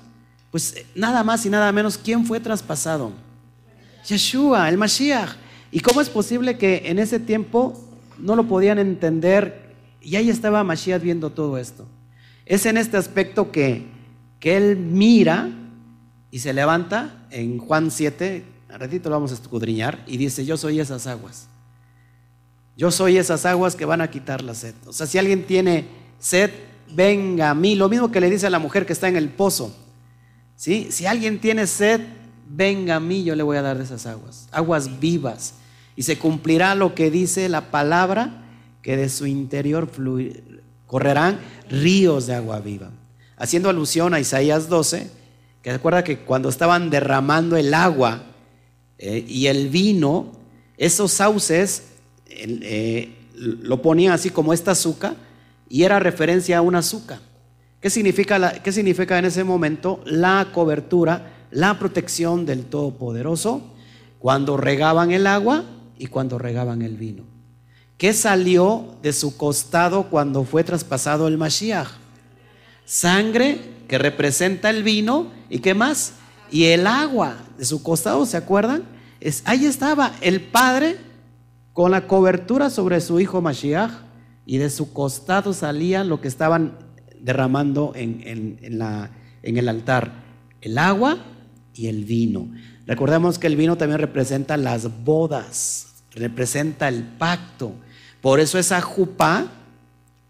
pues 0.51 0.85
nada 0.95 1.25
más 1.25 1.47
y 1.47 1.49
nada 1.49 1.73
menos, 1.73 1.97
¿quién 1.97 2.27
fue 2.27 2.39
traspasado? 2.39 3.13
Yeshua, 4.07 4.69
el 4.69 4.77
Mashiach. 4.77 5.31
¿Y 5.73 5.81
cómo 5.81 6.03
es 6.03 6.11
posible 6.11 6.59
que 6.59 6.83
en 6.85 6.99
ese 6.99 7.21
tiempo 7.21 7.83
no 8.19 8.37
lo 8.37 8.47
podían 8.47 8.79
entender 8.79 9.75
y 10.03 10.17
ahí 10.17 10.29
estaba 10.29 10.63
Mashiach 10.63 11.01
viendo 11.01 11.31
todo 11.31 11.57
esto? 11.57 11.87
Es 12.45 12.67
en 12.67 12.77
este 12.77 12.99
aspecto 12.99 13.51
que, 13.51 13.87
que 14.41 14.59
él 14.59 14.77
mira 14.77 15.49
y 16.31 16.41
se 16.41 16.53
levanta 16.53 17.27
en 17.31 17.57
Juan 17.57 17.91
7, 17.91 18.45
a 18.69 18.77
ratito 18.77 19.09
lo 19.09 19.15
vamos 19.15 19.31
a 19.31 19.35
escudriñar, 19.35 20.05
y 20.07 20.19
dice, 20.19 20.45
yo 20.45 20.59
soy 20.59 20.81
esas 20.81 21.07
aguas. 21.07 21.50
Yo 22.81 22.91
soy 22.91 23.19
esas 23.19 23.45
aguas 23.45 23.77
que 23.77 23.85
van 23.85 24.01
a 24.01 24.11
quitar 24.11 24.43
la 24.43 24.55
sed. 24.55 24.75
O 24.87 24.95
sea, 24.95 25.07
si 25.07 25.19
alguien 25.19 25.45
tiene 25.45 25.85
sed, 26.19 26.51
venga 26.91 27.51
a 27.51 27.55
mí. 27.55 27.75
Lo 27.75 27.91
mismo 27.91 28.11
que 28.11 28.23
le 28.23 28.31
dice 28.31 28.47
a 28.47 28.51
la 28.51 28.59
mujer 28.59 28.87
que 28.87 28.95
está 28.95 29.07
en 29.07 29.17
el 29.17 29.29
pozo. 29.29 29.77
¿Sí? 30.57 30.89
Si 30.91 31.05
alguien 31.05 31.43
tiene 31.43 31.67
sed, 31.67 32.01
venga 32.49 32.97
a 32.97 33.01
mí, 33.01 33.23
yo 33.23 33.37
le 33.37 33.43
voy 33.43 33.59
a 33.59 33.63
dar 33.63 33.77
de 33.77 33.85
esas 33.85 34.07
aguas. 34.07 34.49
Aguas 34.51 34.99
vivas 34.99 35.57
y 35.95 36.05
se 36.05 36.19
cumplirá 36.19 36.75
lo 36.75 36.95
que 36.95 37.11
dice 37.11 37.51
la 37.51 37.71
palabra, 37.71 38.47
que 38.81 38.97
de 38.97 39.11
su 39.11 39.27
interior 39.27 39.91
correrán 40.87 41.39
ríos 41.69 42.29
de 42.29 42.35
agua 42.35 42.61
viva. 42.61 42.93
Haciendo 43.37 43.69
alusión 43.69 44.15
a 44.15 44.21
Isaías 44.21 44.71
12, 44.71 45.11
que 45.61 45.71
recuerda 45.71 46.03
que 46.03 46.21
cuando 46.21 46.49
estaban 46.49 46.89
derramando 46.89 47.59
el 47.59 47.75
agua 47.75 48.23
eh, 48.97 49.23
y 49.29 49.49
el 49.49 49.69
vino, 49.69 50.33
esos 50.79 51.13
sauces 51.13 51.90
eh, 52.41 53.17
lo 53.35 53.83
ponían 53.83 54.13
así 54.13 54.31
como 54.31 54.53
esta 54.53 54.73
azúcar 54.73 55.15
y 55.69 55.83
era 55.85 55.99
referencia 55.99 56.59
a 56.59 56.63
una 56.63 56.79
azúcar. 56.79 57.21
¿Qué 57.81 57.89
significa, 57.89 58.63
¿Qué 58.63 58.73
significa 58.73 59.19
en 59.19 59.25
ese 59.25 59.45
momento? 59.45 60.01
La 60.05 60.49
cobertura, 60.53 61.47
la 61.51 61.79
protección 61.79 62.45
del 62.45 62.65
Todopoderoso 62.65 63.63
cuando 64.19 64.57
regaban 64.57 65.13
el 65.13 65.27
agua 65.27 65.65
y 65.99 66.07
cuando 66.07 66.39
regaban 66.39 66.83
el 66.83 66.97
vino. 66.97 67.25
¿Qué 67.97 68.13
salió 68.13 68.97
de 69.03 69.13
su 69.13 69.37
costado 69.37 70.05
cuando 70.05 70.45
fue 70.45 70.65
traspasado 70.65 71.29
el 71.29 71.39
Mashiach? 71.39 71.89
Sangre 72.85 73.61
que 73.89 73.99
representa 73.99 74.71
el 74.71 74.83
vino 74.83 75.31
y 75.49 75.59
qué 75.59 75.75
más? 75.75 76.15
Y 76.51 76.65
el 76.65 76.87
agua 76.87 77.37
de 77.59 77.65
su 77.65 77.83
costado, 77.83 78.25
¿se 78.27 78.37
acuerdan? 78.37 78.85
Ahí 79.45 79.67
estaba 79.67 80.15
el 80.21 80.41
Padre 80.41 80.97
con 81.73 81.91
la 81.91 82.07
cobertura 82.07 82.71
sobre 82.71 83.01
su 83.01 83.21
hijo 83.21 83.41
Mashiach 83.41 83.91
y 84.47 84.59
de 84.59 84.71
su 84.71 84.93
costado 84.93 85.53
salía 85.53 86.05
lo 86.05 86.21
que 86.21 86.29
estaban 86.29 86.79
derramando 87.21 87.93
en, 87.95 88.59
el 89.43 89.69
altar, 89.69 90.13
el 90.61 90.79
agua 90.79 91.19
y 91.75 91.89
el 91.89 92.05
vino. 92.05 92.49
Recordemos 92.87 93.39
que 93.39 93.47
el 93.47 93.57
vino 93.57 93.77
también 93.77 94.01
representa 94.01 94.57
las 94.57 95.05
bodas 95.05 95.91
representa 96.15 96.89
el 96.89 97.03
pacto. 97.05 97.73
Por 98.21 98.41
eso 98.41 98.59
esa 98.59 98.81
jupa 98.81 99.47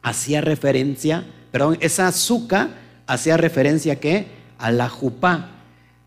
hacía 0.02 0.40
referencia, 0.40 1.25
perdón, 1.50 1.78
esa 1.80 2.09
azúcar 2.09 2.70
hacía 3.06 3.37
referencia 3.37 3.94
a 3.94 3.97
qué? 3.97 4.26
A 4.59 4.70
la 4.70 4.88
jupa. 4.88 5.50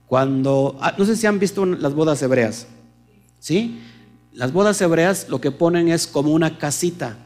Cuando, 0.08 0.78
ah, 0.80 0.94
no 0.98 1.06
sé 1.06 1.16
si 1.16 1.28
han 1.28 1.40
visto 1.40 1.66
las 1.66 1.94
bodas 1.94 2.22
hebreas, 2.22 2.68
¿sí? 3.40 3.82
Las 4.34 4.52
bodas 4.52 4.82
hebreas 4.82 5.28
lo 5.30 5.40
que 5.40 5.52
ponen 5.52 5.90
es 5.90 6.08
como 6.08 6.32
una 6.32 6.58
casita. 6.58 7.18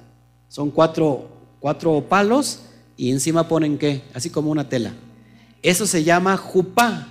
Son 0.49 0.69
cuatro, 0.71 1.29
cuatro 1.59 2.01
palos 2.01 2.63
y 2.97 3.11
encima 3.11 3.47
ponen 3.47 3.77
qué? 3.77 4.03
Así 4.13 4.29
como 4.29 4.51
una 4.51 4.67
tela. 4.67 4.93
Eso 5.61 5.87
se 5.87 6.03
llama 6.03 6.35
jupa. 6.35 7.07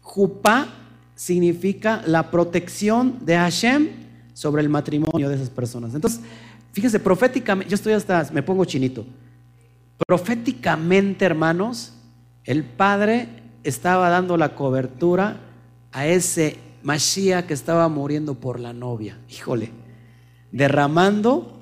Jupa 0.00 0.68
significa 1.14 2.02
la 2.06 2.30
protección 2.30 3.18
de 3.24 3.36
Hashem 3.36 3.88
sobre 4.32 4.62
el 4.62 4.68
matrimonio 4.68 5.28
de 5.28 5.34
esas 5.34 5.50
personas. 5.50 5.94
Entonces, 5.94 6.20
fíjense, 6.72 6.98
proféticamente, 6.98 7.70
yo 7.70 7.74
estoy 7.74 7.92
hasta, 7.92 8.28
me 8.32 8.42
pongo 8.42 8.64
chinito. 8.64 9.04
Proféticamente, 10.06 11.24
hermanos, 11.24 11.92
el 12.44 12.64
Padre 12.64 13.28
estaba 13.62 14.08
dando 14.08 14.36
la 14.36 14.54
cobertura 14.54 15.40
a 15.92 16.06
ese 16.06 16.65
Mashiach 16.86 17.46
que 17.46 17.54
estaba 17.54 17.88
muriendo 17.88 18.36
por 18.36 18.60
la 18.60 18.72
novia. 18.72 19.18
Híjole, 19.28 19.72
derramando 20.52 21.58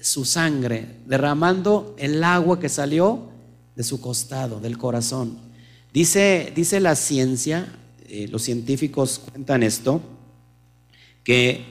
su 0.00 0.24
sangre, 0.24 0.86
derramando 1.04 1.96
el 1.98 2.22
agua 2.22 2.60
que 2.60 2.68
salió 2.68 3.22
de 3.74 3.82
su 3.82 4.00
costado, 4.00 4.60
del 4.60 4.78
corazón. 4.78 5.36
Dice, 5.92 6.52
dice 6.54 6.78
la 6.78 6.94
ciencia, 6.94 7.66
eh, 8.08 8.28
los 8.28 8.42
científicos 8.42 9.20
cuentan 9.32 9.64
esto, 9.64 10.00
que 11.24 11.64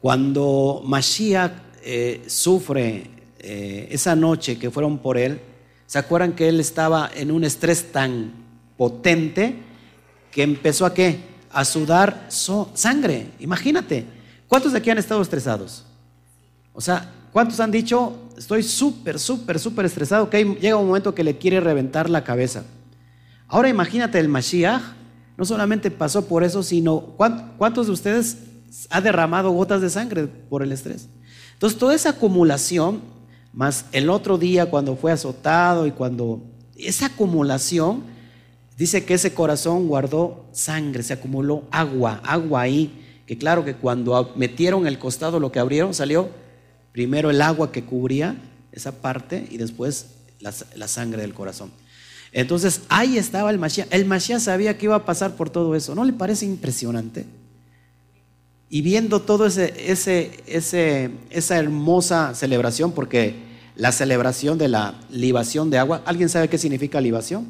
cuando 0.00 0.82
Mashiach 0.84 1.52
eh, 1.84 2.24
sufre 2.26 3.08
eh, 3.38 3.86
esa 3.92 4.16
noche 4.16 4.58
que 4.58 4.72
fueron 4.72 4.98
por 4.98 5.16
él, 5.16 5.40
¿se 5.86 6.00
acuerdan 6.00 6.34
que 6.34 6.48
él 6.48 6.58
estaba 6.58 7.08
en 7.14 7.30
un 7.30 7.44
estrés 7.44 7.92
tan 7.92 8.32
potente 8.76 9.54
que 10.32 10.42
empezó 10.42 10.84
a 10.84 10.92
qué? 10.92 11.35
A 11.56 11.64
sudar 11.64 12.26
sangre. 12.28 13.28
Imagínate, 13.38 14.04
¿cuántos 14.46 14.72
de 14.72 14.78
aquí 14.78 14.90
han 14.90 14.98
estado 14.98 15.22
estresados? 15.22 15.84
O 16.74 16.80
sea, 16.80 17.10
¿cuántos 17.32 17.58
han 17.60 17.70
dicho, 17.70 18.14
estoy 18.36 18.62
súper, 18.62 19.18
súper, 19.18 19.58
súper 19.58 19.86
estresado, 19.86 20.28
que 20.28 20.44
llega 20.60 20.76
un 20.76 20.88
momento 20.88 21.14
que 21.14 21.24
le 21.24 21.38
quiere 21.38 21.60
reventar 21.60 22.10
la 22.10 22.24
cabeza? 22.24 22.64
Ahora 23.48 23.70
imagínate 23.70 24.18
el 24.18 24.28
Mashiach, 24.28 24.82
no 25.38 25.44
solamente 25.44 25.90
pasó 25.90 26.26
por 26.26 26.44
eso, 26.44 26.62
sino 26.62 27.00
¿cuántos 27.56 27.86
de 27.86 27.92
ustedes 27.92 28.36
ha 28.90 29.00
derramado 29.00 29.50
gotas 29.50 29.80
de 29.80 29.90
sangre 29.90 30.26
por 30.26 30.62
el 30.62 30.72
estrés. 30.72 31.08
Entonces, 31.54 31.78
toda 31.78 31.94
esa 31.94 32.10
acumulación, 32.10 33.00
más 33.52 33.86
el 33.92 34.10
otro 34.10 34.36
día 34.36 34.66
cuando 34.66 34.96
fue 34.96 35.12
azotado 35.12 35.86
y 35.86 35.92
cuando 35.92 36.42
esa 36.76 37.06
acumulación, 37.06 38.02
dice 38.76 39.04
que 39.04 39.14
ese 39.14 39.34
corazón 39.34 39.88
guardó 39.88 40.46
sangre, 40.52 41.02
se 41.02 41.12
acumuló 41.12 41.64
agua, 41.70 42.20
agua 42.24 42.62
ahí, 42.62 43.22
que 43.26 43.38
claro 43.38 43.64
que 43.64 43.74
cuando 43.74 44.32
metieron 44.36 44.86
el 44.86 44.98
costado 44.98 45.40
lo 45.40 45.50
que 45.50 45.58
abrieron 45.58 45.94
salió 45.94 46.28
primero 46.92 47.30
el 47.30 47.42
agua 47.42 47.72
que 47.72 47.84
cubría 47.84 48.36
esa 48.72 48.92
parte 48.92 49.46
y 49.50 49.56
después 49.56 50.06
la, 50.40 50.88
sangre 50.88 51.22
del 51.22 51.34
corazón. 51.34 51.70
Entonces 52.32 52.82
ahí 52.88 53.18
estaba 53.18 53.50
el 53.50 53.58
Mashiach. 53.58 53.88
El 53.90 54.04
Mashiach 54.04 54.40
sabía 54.40 54.76
que 54.76 54.86
iba 54.86 54.94
a 54.94 55.04
pasar 55.04 55.36
por 55.36 55.50
todo 55.50 55.74
eso. 55.74 55.94
¿No 55.94 56.04
le 56.04 56.12
parece 56.12 56.46
impresionante? 56.46 57.24
Y 58.68 58.82
viendo 58.82 59.22
todo 59.22 59.46
ese, 59.46 59.74
ese, 59.90 60.42
ese, 60.46 61.10
esa 61.30 61.58
hermosa 61.58 62.34
celebración, 62.34 62.92
porque 62.92 63.34
la 63.76 63.92
celebración 63.92 64.58
de 64.58 64.68
la 64.68 64.94
libación 65.10 65.70
de 65.70 65.78
agua, 65.78 66.02
¿alguien 66.04 66.28
sabe 66.28 66.48
qué 66.48 66.58
significa 66.58 67.00
libación? 67.00 67.46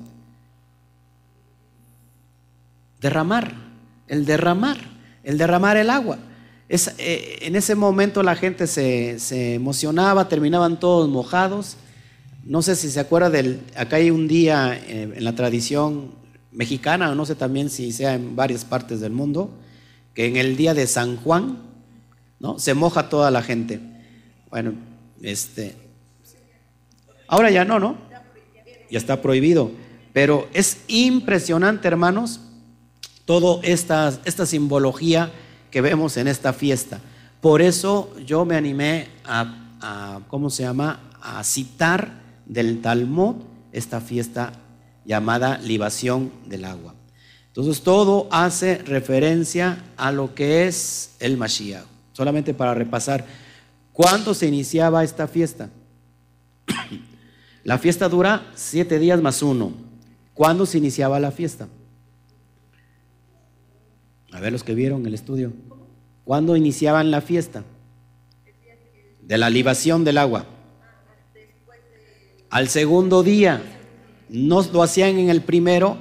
Derramar, 3.06 3.54
el 4.08 4.26
derramar, 4.26 4.78
el 5.22 5.38
derramar 5.38 5.76
el 5.76 5.90
agua. 5.90 6.18
Es, 6.68 6.92
eh, 6.98 7.38
en 7.42 7.54
ese 7.54 7.76
momento 7.76 8.24
la 8.24 8.34
gente 8.34 8.66
se, 8.66 9.20
se, 9.20 9.54
emocionaba, 9.54 10.28
terminaban 10.28 10.80
todos 10.80 11.08
mojados. 11.08 11.76
No 12.42 12.62
sé 12.62 12.74
si 12.74 12.90
se 12.90 12.98
acuerda 12.98 13.30
del, 13.30 13.60
acá 13.76 13.96
hay 13.96 14.10
un 14.10 14.26
día 14.26 14.74
eh, 14.74 15.12
en 15.14 15.22
la 15.22 15.36
tradición 15.36 16.16
mexicana, 16.50 17.14
no 17.14 17.24
sé 17.24 17.36
también 17.36 17.70
si 17.70 17.92
sea 17.92 18.14
en 18.14 18.34
varias 18.34 18.64
partes 18.64 18.98
del 18.98 19.12
mundo, 19.12 19.50
que 20.12 20.26
en 20.26 20.36
el 20.36 20.56
día 20.56 20.74
de 20.74 20.88
San 20.88 21.16
Juan, 21.16 21.58
¿no? 22.40 22.58
Se 22.58 22.74
moja 22.74 23.08
toda 23.08 23.30
la 23.30 23.42
gente. 23.42 23.78
Bueno, 24.50 24.72
este. 25.22 25.76
Ahora 27.28 27.52
ya 27.52 27.64
no, 27.64 27.78
¿no? 27.78 27.98
Ya 28.90 28.98
está 28.98 29.22
prohibido. 29.22 29.70
Pero 30.12 30.48
es 30.54 30.78
impresionante, 30.88 31.86
hermanos, 31.86 32.40
toda 33.26 33.60
esta, 33.62 34.18
esta 34.24 34.46
simbología 34.46 35.30
que 35.70 35.82
vemos 35.82 36.16
en 36.16 36.28
esta 36.28 36.54
fiesta. 36.54 37.00
Por 37.42 37.60
eso 37.60 38.14
yo 38.24 38.46
me 38.46 38.56
animé 38.56 39.08
a, 39.24 40.20
¿cómo 40.28 40.48
se 40.48 40.62
llama? 40.62 41.00
A 41.20 41.44
citar 41.44 42.22
del 42.46 42.80
Talmud 42.80 43.36
esta 43.72 44.00
fiesta 44.00 44.52
llamada 45.04 45.58
libación 45.58 46.32
del 46.46 46.64
agua. 46.64 46.94
Entonces 47.48 47.82
todo 47.82 48.28
hace 48.30 48.78
referencia 48.78 49.84
a 49.96 50.12
lo 50.12 50.34
que 50.34 50.66
es 50.66 51.12
el 51.20 51.36
Mashiach. 51.36 51.84
Solamente 52.12 52.54
para 52.54 52.74
repasar, 52.74 53.26
¿cuándo 53.92 54.34
se 54.34 54.46
iniciaba 54.46 55.04
esta 55.04 55.26
fiesta? 55.26 55.68
la 57.64 57.78
fiesta 57.78 58.08
dura 58.08 58.50
siete 58.54 58.98
días 58.98 59.20
más 59.20 59.42
uno. 59.42 59.72
¿Cuándo 60.32 60.66
se 60.66 60.78
iniciaba 60.78 61.18
la 61.18 61.30
fiesta? 61.30 61.68
A 64.36 64.40
ver 64.40 64.52
los 64.52 64.64
que 64.64 64.74
vieron 64.74 65.06
el 65.06 65.14
estudio. 65.14 65.54
¿Cuándo 66.24 66.56
iniciaban 66.56 67.10
la 67.10 67.22
fiesta? 67.22 67.64
De 69.22 69.38
la 69.38 69.48
libación 69.48 70.04
del 70.04 70.18
agua. 70.18 70.44
Al 72.50 72.68
segundo 72.68 73.22
día. 73.22 73.62
No 74.28 74.60
lo 74.60 74.82
hacían 74.82 75.16
en 75.16 75.30
el 75.30 75.40
primero, 75.40 75.96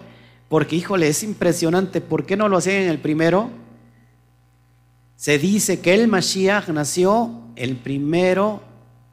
porque 0.49 0.75
híjole, 0.75 1.07
es 1.07 1.23
impresionante. 1.23 2.01
¿Por 2.01 2.25
qué 2.25 2.35
no 2.35 2.49
lo 2.49 2.57
hacían 2.57 2.75
en 2.75 2.89
el 2.89 2.99
primero? 2.99 3.51
Se 5.15 5.39
dice 5.39 5.79
que 5.79 5.93
el 5.93 6.09
Mashiach 6.09 6.67
nació 6.69 7.31
el 7.55 7.77
primero, 7.77 8.63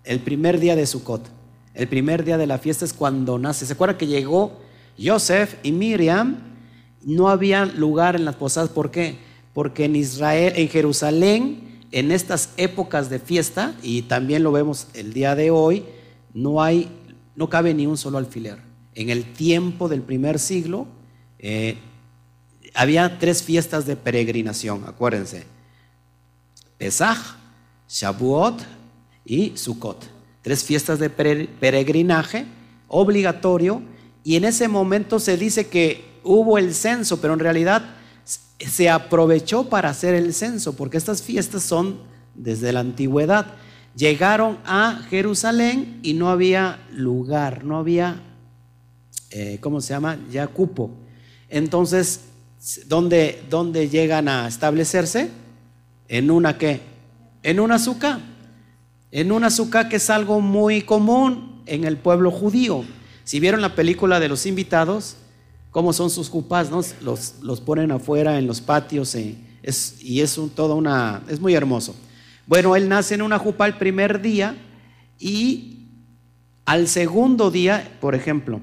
el 0.02 0.18
primer 0.18 0.58
día 0.58 0.74
de 0.74 0.84
Sukkot. 0.84 1.28
El 1.74 1.86
primer 1.86 2.24
día 2.24 2.38
de 2.38 2.48
la 2.48 2.58
fiesta 2.58 2.84
es 2.84 2.92
cuando 2.92 3.38
nace. 3.38 3.66
¿Se 3.66 3.74
acuerda 3.74 3.96
que 3.96 4.08
llegó 4.08 4.58
Joseph 4.98 5.54
y 5.62 5.70
Miriam? 5.70 6.51
No 7.04 7.28
había 7.28 7.64
lugar 7.64 8.16
en 8.16 8.24
las 8.24 8.36
posadas. 8.36 8.70
¿Por 8.70 8.90
qué? 8.90 9.16
Porque 9.52 9.84
en 9.84 9.96
Israel, 9.96 10.52
en 10.56 10.68
Jerusalén, 10.68 11.80
en 11.90 12.10
estas 12.10 12.50
épocas 12.56 13.10
de 13.10 13.18
fiesta, 13.18 13.74
y 13.82 14.02
también 14.02 14.42
lo 14.42 14.52
vemos 14.52 14.88
el 14.94 15.12
día 15.12 15.34
de 15.34 15.50
hoy, 15.50 15.84
no 16.32 16.62
hay, 16.62 16.88
no 17.36 17.48
cabe 17.48 17.74
ni 17.74 17.86
un 17.86 17.96
solo 17.98 18.18
alfiler. 18.18 18.58
En 18.94 19.10
el 19.10 19.32
tiempo 19.32 19.88
del 19.88 20.02
primer 20.02 20.38
siglo, 20.38 20.86
eh, 21.38 21.76
había 22.74 23.18
tres 23.18 23.42
fiestas 23.42 23.86
de 23.86 23.96
peregrinación, 23.96 24.84
acuérdense. 24.86 25.44
Pesach, 26.78 27.18
Shavuot 27.88 28.62
y 29.24 29.56
Sukkot. 29.56 30.08
Tres 30.42 30.64
fiestas 30.64 30.98
de 30.98 31.10
peregrinaje 31.10 32.46
obligatorio 32.88 33.82
y 34.24 34.36
en 34.36 34.44
ese 34.44 34.68
momento 34.68 35.18
se 35.18 35.36
dice 35.36 35.68
que 35.68 36.11
hubo 36.24 36.58
el 36.58 36.74
censo, 36.74 37.20
pero 37.20 37.34
en 37.34 37.40
realidad 37.40 37.82
se 38.58 38.88
aprovechó 38.88 39.68
para 39.68 39.90
hacer 39.90 40.14
el 40.14 40.32
censo, 40.34 40.74
porque 40.74 40.96
estas 40.96 41.22
fiestas 41.22 41.62
son 41.62 41.98
desde 42.34 42.72
la 42.72 42.80
antigüedad. 42.80 43.46
Llegaron 43.96 44.58
a 44.64 45.02
Jerusalén 45.10 46.00
y 46.02 46.14
no 46.14 46.30
había 46.30 46.78
lugar, 46.92 47.64
no 47.64 47.78
había, 47.78 48.22
eh, 49.30 49.58
¿cómo 49.60 49.80
se 49.80 49.92
llama? 49.92 50.18
Ya 50.30 50.46
cupo. 50.46 50.90
Entonces, 51.48 52.22
¿dónde, 52.86 53.42
¿dónde 53.50 53.88
llegan 53.88 54.28
a 54.28 54.48
establecerse? 54.48 55.30
En 56.08 56.30
una 56.30 56.56
qué? 56.56 56.80
En 57.42 57.60
una 57.60 57.74
azúcar. 57.74 58.20
En 59.10 59.30
una 59.30 59.48
azúcar 59.48 59.88
que 59.88 59.96
es 59.96 60.08
algo 60.08 60.40
muy 60.40 60.82
común 60.82 61.62
en 61.66 61.84
el 61.84 61.98
pueblo 61.98 62.30
judío. 62.30 62.84
Si 63.24 63.40
vieron 63.40 63.60
la 63.60 63.74
película 63.74 64.20
de 64.20 64.28
los 64.28 64.46
invitados, 64.46 65.16
cómo 65.72 65.92
son 65.92 66.10
sus 66.10 66.30
cupas, 66.30 66.70
¿no? 66.70 66.80
los, 67.00 67.60
ponen 67.60 67.90
afuera 67.90 68.38
en 68.38 68.46
los 68.46 68.60
patios 68.60 69.16
eh, 69.16 69.34
y 70.00 70.20
es 70.20 70.40
toda 70.54 70.76
una, 70.76 71.24
es 71.28 71.40
muy 71.40 71.54
hermoso. 71.54 71.96
Bueno, 72.46 72.76
él 72.76 72.88
nace 72.88 73.14
en 73.14 73.22
una 73.22 73.40
jupa 73.40 73.66
el 73.66 73.78
primer 73.78 74.22
día 74.22 74.56
y 75.18 75.88
al 76.64 76.86
segundo 76.86 77.50
día, 77.50 77.98
por 78.00 78.14
ejemplo, 78.14 78.60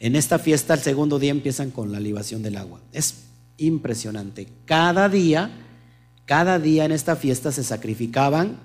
en 0.00 0.16
esta 0.16 0.38
fiesta 0.38 0.72
al 0.74 0.80
segundo 0.80 1.18
día 1.18 1.30
empiezan 1.30 1.70
con 1.70 1.92
la 1.92 2.00
libación 2.00 2.42
del 2.42 2.56
agua. 2.56 2.80
Es 2.92 3.26
impresionante. 3.58 4.48
Cada 4.64 5.08
día, 5.08 5.50
cada 6.24 6.58
día 6.58 6.86
en 6.86 6.92
esta 6.92 7.16
fiesta 7.16 7.52
se 7.52 7.62
sacrificaban 7.62 8.58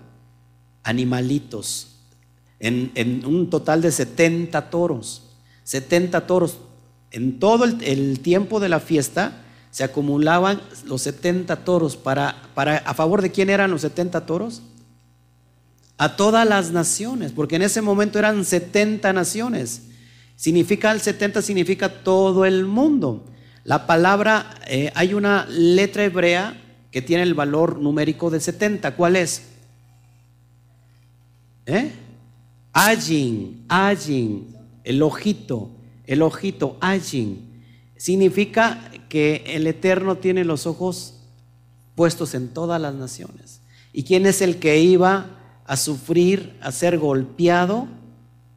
animalitos, 0.84 1.92
en, 2.60 3.24
un 3.26 3.50
total 3.50 3.82
de 3.82 3.92
70 3.92 4.70
toros. 4.70 5.24
70 5.64 6.26
toros. 6.26 6.58
En 7.16 7.40
todo 7.40 7.64
el, 7.64 8.20
tiempo 8.20 8.60
de 8.60 8.68
la 8.68 8.82
fiesta 8.82 9.42
se 9.72 9.86
acumulaban 9.86 10.62
los 10.84 11.02
70 11.04 11.64
toros. 11.64 11.96
Para, 11.96 12.36
para, 12.54 12.80
¿A 12.80 12.94
favor 12.94 13.22
de 13.22 13.32
quién 13.32 13.50
eran 13.50 13.72
los 13.72 13.84
70 13.84 14.26
toros? 14.26 14.64
A 15.98 16.18
todas 16.18 16.46
las 16.46 16.72
naciones, 16.72 17.32
porque 17.32 17.56
en 17.56 17.62
ese 17.62 17.82
momento 17.82 18.20
eran 18.20 18.44
70 18.44 19.14
naciones. 19.14 19.84
Significa 20.36 20.92
el 20.92 21.00
70, 21.00 21.42
significa 21.42 22.04
todo 22.04 22.44
el 22.44 22.66
mundo. 22.66 23.24
La 23.64 23.88
palabra, 23.88 24.54
eh, 24.68 24.92
hay 24.94 25.14
una 25.14 25.46
letra 25.46 26.04
hebrea 26.04 26.62
que 26.92 27.02
tiene 27.02 27.24
el 27.24 27.34
valor 27.34 27.80
numérico 27.80 28.30
de 28.30 28.42
70. 28.42 28.94
¿Cuál 28.98 29.16
es? 29.16 29.44
¿Eh? 31.66 31.94
Ajin, 32.74 33.64
Ajin, 33.70 34.54
el 34.84 35.02
ojito, 35.02 35.75
el 36.08 36.22
ojito, 36.22 36.78
Ajin. 36.82 37.64
Significa 37.98 38.92
que 39.10 39.44
el 39.48 39.68
Eterno 39.68 40.18
tiene 40.18 40.44
los 40.44 40.68
ojos 40.68 41.16
puestos 41.96 42.34
en 42.34 42.50
todas 42.50 42.80
las 42.80 42.94
naciones. 42.94 43.62
¿Y 43.94 44.04
quién 44.04 44.26
es 44.26 44.42
el 44.42 44.58
que 44.58 44.80
iba 44.80 45.28
a 45.66 45.78
sufrir, 45.78 46.58
a 46.62 46.72
ser 46.72 46.98
golpeado 47.00 47.88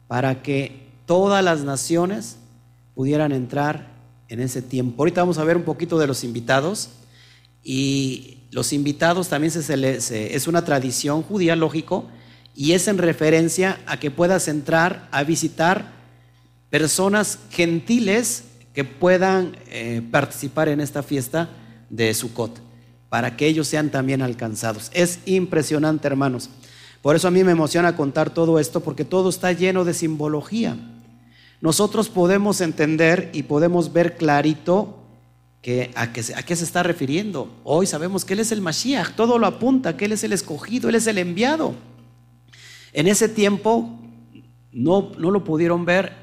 para 0.07 0.43
que 0.43 0.89
todas 1.05 1.43
las 1.43 1.63
naciones 1.63 2.37
pudieran 2.93 3.31
entrar 3.31 3.87
en 4.27 4.41
ese 4.41 4.61
tiempo? 4.61 5.01
Ahorita 5.01 5.21
vamos 5.21 5.37
a 5.37 5.43
ver 5.43 5.55
un 5.55 5.63
poquito 5.63 5.97
de 5.97 6.07
los 6.07 6.23
invitados. 6.23 6.89
Y 7.63 8.39
los 8.51 8.73
invitados 8.73 9.29
también 9.29 9.53
es 9.55 10.47
una 10.47 10.65
tradición 10.65 11.23
judía, 11.23 11.55
lógico, 11.55 12.05
y 12.55 12.73
es 12.73 12.87
en 12.87 12.97
referencia 12.97 13.79
a 13.85 13.99
que 13.99 14.11
puedas 14.11 14.47
entrar 14.47 15.07
a 15.11 15.23
visitar 15.23 15.98
personas 16.69 17.39
gentiles 17.49 18.43
que 18.73 18.83
puedan 18.83 19.57
eh, 19.67 20.01
participar 20.11 20.69
en 20.69 20.81
esta 20.81 21.03
fiesta 21.03 21.49
de 21.89 22.13
Sukkot, 22.13 22.61
para 23.09 23.35
que 23.35 23.47
ellos 23.47 23.67
sean 23.67 23.89
también 23.89 24.21
alcanzados. 24.21 24.91
Es 24.93 25.19
impresionante, 25.25 26.07
hermanos. 26.07 26.49
Por 27.01 27.15
eso 27.15 27.27
a 27.27 27.31
mí 27.31 27.43
me 27.43 27.51
emociona 27.51 27.95
contar 27.95 28.29
todo 28.29 28.59
esto, 28.59 28.81
porque 28.81 29.05
todo 29.05 29.29
está 29.29 29.51
lleno 29.51 29.85
de 29.85 29.93
simbología. 29.93 30.77
Nosotros 31.61 32.09
podemos 32.09 32.61
entender 32.61 33.29
y 33.33 33.43
podemos 33.43 33.91
ver 33.91 34.15
clarito 34.15 34.99
que 35.61 35.91
a, 35.95 36.13
qué, 36.13 36.23
se 36.23 36.63
está 36.63 36.83
refiriendo. 36.83 37.51
Hoy 37.63 37.85
sabemos 37.85 38.23
que 38.23 38.33
Él 38.33 38.39
es 38.39 38.51
el 38.51 38.61
Mashiach, 38.61 39.15
todo 39.15 39.37
lo 39.37 39.47
apunta, 39.47 39.97
que 39.97 40.05
Él 40.05 40.13
es 40.13 40.23
el 40.23 40.31
escogido, 40.31 40.87
Él 40.87 40.95
es 40.95 41.07
el 41.07 41.17
enviado. 41.17 41.73
En 42.93 43.07
ese 43.07 43.27
tiempo 43.27 43.99
no, 44.71 45.11
no 45.17 45.31
lo 45.31 45.43
pudieron 45.43 45.83
ver, 45.83 46.13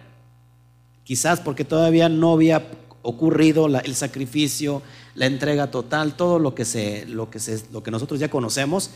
quizás 1.06 1.40
porque 1.40 1.64
todavía 1.64 2.08
no 2.08 2.32
había 2.32 2.66
ocurrido 3.02 3.66
el 3.66 3.94
sacrificio, 3.94 4.82
la 5.14 5.26
entrega 5.26 5.70
total, 5.70 6.16
todo 6.16 6.40
lo 6.40 6.56
que, 6.56 6.64
se, 6.64 7.06
lo, 7.06 7.30
que 7.30 7.38
se, 7.38 7.62
lo 7.72 7.84
que 7.84 7.92
nosotros 7.92 8.18
ya 8.18 8.28
conocemos, 8.28 8.90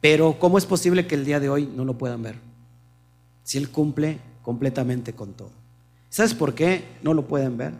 pero 0.00 0.38
¿cómo 0.38 0.56
es 0.56 0.64
posible 0.64 1.06
que 1.06 1.14
el 1.14 1.26
día 1.26 1.40
de 1.40 1.50
hoy 1.50 1.66
no 1.66 1.84
lo 1.84 1.98
puedan 1.98 2.22
ver? 2.22 2.36
Si 3.44 3.58
Él 3.58 3.68
cumple 3.68 4.18
completamente 4.42 5.12
con 5.12 5.34
todo. 5.34 5.50
¿Sabes 6.08 6.32
por 6.32 6.54
qué 6.54 6.84
no 7.02 7.12
lo 7.12 7.26
pueden 7.26 7.58
ver? 7.58 7.74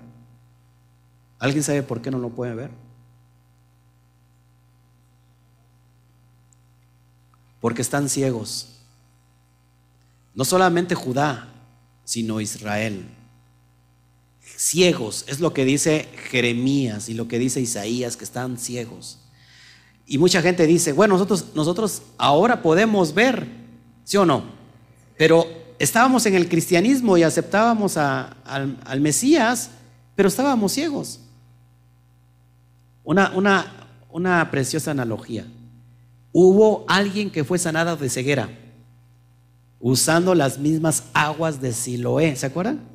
¿Alguien 1.39 1.65
sabe 1.65 1.83
por 1.83 2.03
qué 2.03 2.11
no 2.11 2.19
lo 2.19 2.29
pueden 2.29 2.57
ver? 2.57 2.71
Porque 7.59 7.81
están 7.81 8.11
ciegos. 8.11 8.69
No 10.35 10.45
solamente 10.45 10.95
Judá, 10.95 11.49
sino 12.05 12.39
Israel. 12.39 13.09
Ciegos, 14.63 15.25
es 15.27 15.41
lo 15.41 15.53
que 15.53 15.65
dice 15.65 16.09
Jeremías 16.31 17.09
y 17.09 17.15
lo 17.15 17.27
que 17.27 17.41
dice 17.41 17.61
Isaías, 17.61 18.17
que 18.17 18.23
están 18.23 18.59
ciegos. 18.59 19.19
Y 20.07 20.19
mucha 20.19 20.41
gente 20.41 20.69
dice, 20.69 20.93
bueno, 20.93 21.15
nosotros, 21.15 21.47
nosotros 21.57 22.03
ahora 22.17 22.63
podemos 22.63 23.13
ver, 23.13 23.49
¿sí 24.05 24.19
o 24.19 24.25
no? 24.25 24.45
Pero 25.19 25.49
estábamos 25.81 26.27
en 26.27 26.37
el 26.37 26.49
cristianismo 26.49 27.19
y 27.19 27.25
aceptábamos 27.25 27.97
al, 27.97 28.37
al, 28.85 29.01
Mesías, 29.01 29.71
pero 30.15 30.29
estábamos 30.29 30.71
ciegos. 30.71 31.19
Una, 33.03 33.33
una, 33.35 33.89
una 34.13 34.49
preciosa 34.53 34.93
analogía. 34.93 35.45
Hubo 36.31 36.85
alguien 36.87 37.33
que 37.33 37.43
fue 37.43 37.59
sanada 37.59 37.97
de 37.97 38.09
ceguera 38.09 38.49
usando 39.81 40.37
las 40.37 40.57
mismas 40.57 41.03
aguas 41.15 41.61
de 41.61 41.73
Siloé. 41.73 42.37
¿Se 42.37 42.47
acuerdan? 42.47 42.92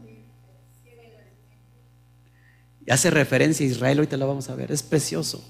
Y 2.87 2.91
hace 2.91 3.11
referencia 3.11 3.65
a 3.65 3.69
Israel, 3.69 3.97
ahorita 3.97 4.15
lo 4.15 4.27
vamos 4.27 4.49
a 4.49 4.55
ver, 4.55 4.71
es 4.71 4.81
precioso. 4.81 5.43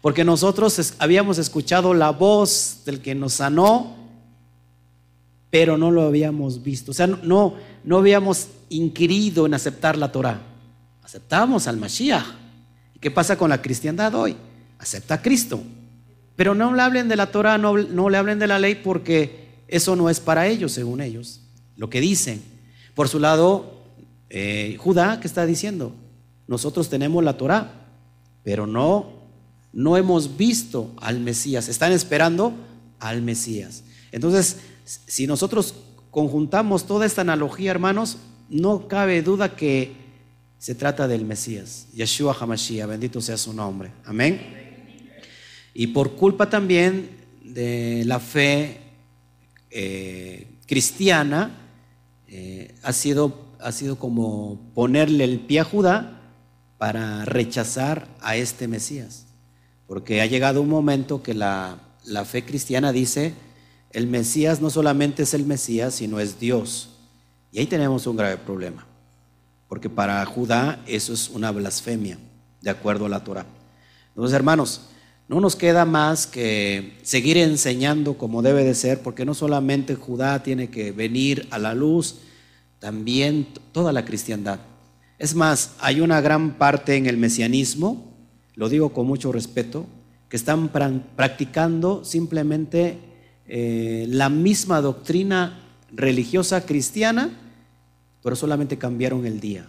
Porque 0.00 0.24
nosotros 0.24 0.94
habíamos 0.98 1.36
escuchado 1.36 1.92
la 1.92 2.10
voz 2.10 2.80
del 2.86 3.02
que 3.02 3.14
nos 3.14 3.34
sanó, 3.34 3.94
pero 5.50 5.76
no 5.76 5.90
lo 5.90 6.02
habíamos 6.02 6.62
visto. 6.62 6.92
O 6.92 6.94
sea, 6.94 7.06
no, 7.06 7.56
no 7.84 7.98
habíamos 7.98 8.48
inquirido 8.70 9.44
en 9.44 9.52
aceptar 9.52 9.98
la 9.98 10.10
Torah. 10.10 10.40
Aceptamos 11.02 11.66
al 11.66 11.76
Mashiach. 11.76 12.24
¿Y 12.94 12.98
qué 13.00 13.10
pasa 13.10 13.36
con 13.36 13.50
la 13.50 13.60
cristiandad 13.60 14.14
hoy? 14.14 14.34
Acepta 14.78 15.14
a 15.14 15.22
Cristo. 15.22 15.60
Pero 16.36 16.54
no 16.54 16.74
le 16.74 16.80
hablen 16.80 17.08
de 17.08 17.16
la 17.16 17.30
Torah, 17.30 17.58
no, 17.58 17.76
no 17.76 18.08
le 18.08 18.16
hablen 18.16 18.38
de 18.38 18.46
la 18.46 18.58
ley 18.58 18.76
porque 18.76 19.48
eso 19.68 19.94
no 19.94 20.08
es 20.08 20.20
para 20.20 20.46
ellos, 20.46 20.72
según 20.72 21.02
ellos. 21.02 21.42
Lo 21.76 21.90
que 21.90 22.00
dicen. 22.00 22.42
Por 22.94 23.08
su 23.08 23.18
lado, 23.18 23.82
eh, 24.30 24.76
Judá, 24.78 25.20
¿qué 25.20 25.26
está 25.26 25.44
diciendo? 25.44 25.92
Nosotros 26.48 26.88
tenemos 26.88 27.22
la 27.22 27.36
Torah, 27.36 27.70
pero 28.42 28.66
no 28.66 29.18
no 29.72 29.96
hemos 29.96 30.36
visto 30.36 30.92
al 31.00 31.20
Mesías, 31.20 31.68
están 31.68 31.92
esperando 31.92 32.52
al 32.98 33.22
Mesías. 33.22 33.84
Entonces, 34.12 34.56
si 34.84 35.26
nosotros 35.26 35.74
conjuntamos 36.10 36.86
toda 36.86 37.06
esta 37.06 37.20
analogía, 37.20 37.70
hermanos, 37.70 38.16
no 38.48 38.88
cabe 38.88 39.22
duda 39.22 39.54
que 39.54 39.92
se 40.58 40.74
trata 40.74 41.06
del 41.06 41.24
Mesías, 41.24 41.86
Yeshua 41.94 42.36
HaMashiach, 42.38 42.88
bendito 42.88 43.20
sea 43.20 43.36
su 43.36 43.52
nombre. 43.52 43.92
Amén. 44.04 44.40
Y 45.74 45.88
por 45.88 46.16
culpa 46.16 46.50
también 46.50 47.10
de 47.44 48.02
la 48.04 48.18
fe 48.18 48.80
eh, 49.70 50.48
cristiana, 50.66 51.56
eh, 52.26 52.74
ha, 52.82 52.92
sido, 52.92 53.54
ha 53.60 53.70
sido 53.70 53.96
como 53.96 54.58
ponerle 54.74 55.24
el 55.24 55.38
pie 55.40 55.60
a 55.60 55.64
Judá 55.64 56.17
para 56.78 57.24
rechazar 57.24 58.08
a 58.20 58.36
este 58.36 58.68
Mesías. 58.68 59.26
Porque 59.86 60.22
ha 60.22 60.26
llegado 60.26 60.62
un 60.62 60.68
momento 60.68 61.22
que 61.22 61.34
la, 61.34 61.80
fe 62.24 62.44
cristiana 62.44 62.92
dice, 62.92 63.34
el 63.90 64.06
Mesías 64.06 64.60
no 64.60 64.70
solamente 64.70 65.24
es 65.24 65.34
el 65.34 65.44
Mesías, 65.44 65.94
sino 65.94 66.20
es 66.20 66.38
Dios. 66.38 66.90
Y 67.52 67.58
ahí 67.58 67.66
tenemos 67.66 68.06
un 68.06 68.16
grave 68.16 68.36
problema. 68.36 68.86
Porque 69.68 69.90
para 69.90 70.24
Judá 70.24 70.80
eso 70.86 71.12
es 71.12 71.28
una 71.28 71.50
blasfemia, 71.50 72.18
de 72.60 72.70
acuerdo 72.70 73.06
a 73.06 73.08
la 73.08 73.24
Torah. 73.24 73.46
Entonces, 74.10 74.34
hermanos, 74.34 74.82
no 75.26 75.40
nos 75.40 75.56
queda 75.56 75.84
más 75.84 76.26
que 76.26 76.98
seguir 77.02 77.36
enseñando 77.36 78.16
como 78.16 78.40
debe 78.40 78.64
de 78.64 78.74
ser, 78.74 79.02
porque 79.02 79.24
no 79.24 79.34
solamente 79.34 79.94
Judá 79.94 80.42
tiene 80.42 80.70
que 80.70 80.92
venir 80.92 81.46
a 81.50 81.58
la 81.58 81.74
luz, 81.74 82.16
también 82.78 83.46
toda 83.72 83.92
la 83.92 84.04
cristiandad. 84.04 84.60
Es 85.18 85.34
más, 85.34 85.72
hay 85.80 86.00
una 86.00 86.20
gran 86.20 86.58
parte 86.58 86.96
en 86.96 87.06
el 87.06 87.16
mesianismo 87.16 88.08
lo 88.58 88.68
digo 88.68 88.92
con 88.92 89.06
mucho 89.06 89.30
respeto, 89.30 89.86
que 90.28 90.36
están 90.36 90.68
practicando 91.14 92.04
simplemente 92.04 92.98
eh, 93.46 94.04
la 94.08 94.28
misma 94.30 94.80
doctrina 94.80 95.60
religiosa 95.92 96.66
cristiana, 96.66 97.30
pero 98.20 98.34
solamente 98.34 98.76
cambiaron 98.76 99.26
el 99.26 99.38
día. 99.38 99.64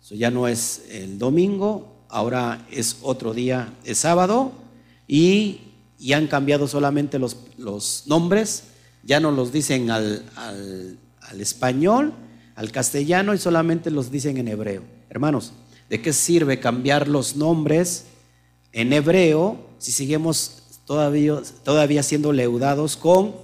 Eso 0.00 0.14
ya 0.14 0.30
no 0.30 0.46
es 0.46 0.84
el 0.92 1.18
domingo, 1.18 2.04
ahora 2.08 2.64
es 2.70 2.98
otro 3.02 3.34
día, 3.34 3.74
es 3.84 3.98
sábado, 3.98 4.52
y, 5.08 5.62
han 6.14 6.28
cambiado 6.28 6.68
solamente 6.68 7.18
los, 7.18 7.36
los, 7.56 8.04
nombres, 8.06 8.62
ya 9.02 9.18
no 9.18 9.32
los 9.32 9.50
dicen 9.50 9.90
al, 9.90 10.22
al 10.36 11.40
español, 11.40 12.12
al 12.58 12.72
castellano, 12.72 13.34
y 13.34 13.38
solamente 13.38 13.90
los 13.90 14.10
dicen 14.10 14.36
en 14.36 14.48
hebreo. 14.48 14.82
Hermanos, 15.08 15.52
¿De 15.88 16.02
qué 16.02 16.12
sirve 16.12 16.60
cambiar 16.60 17.08
los 17.08 17.36
nombres 17.36 18.04
en 18.72 18.92
hebreo 18.92 19.68
si 19.78 19.92
seguimos 19.92 20.62
todavía, 20.84 21.40
todavía 21.64 22.02
siendo 22.02 22.32
leudados 22.32 22.96
con 22.96 23.34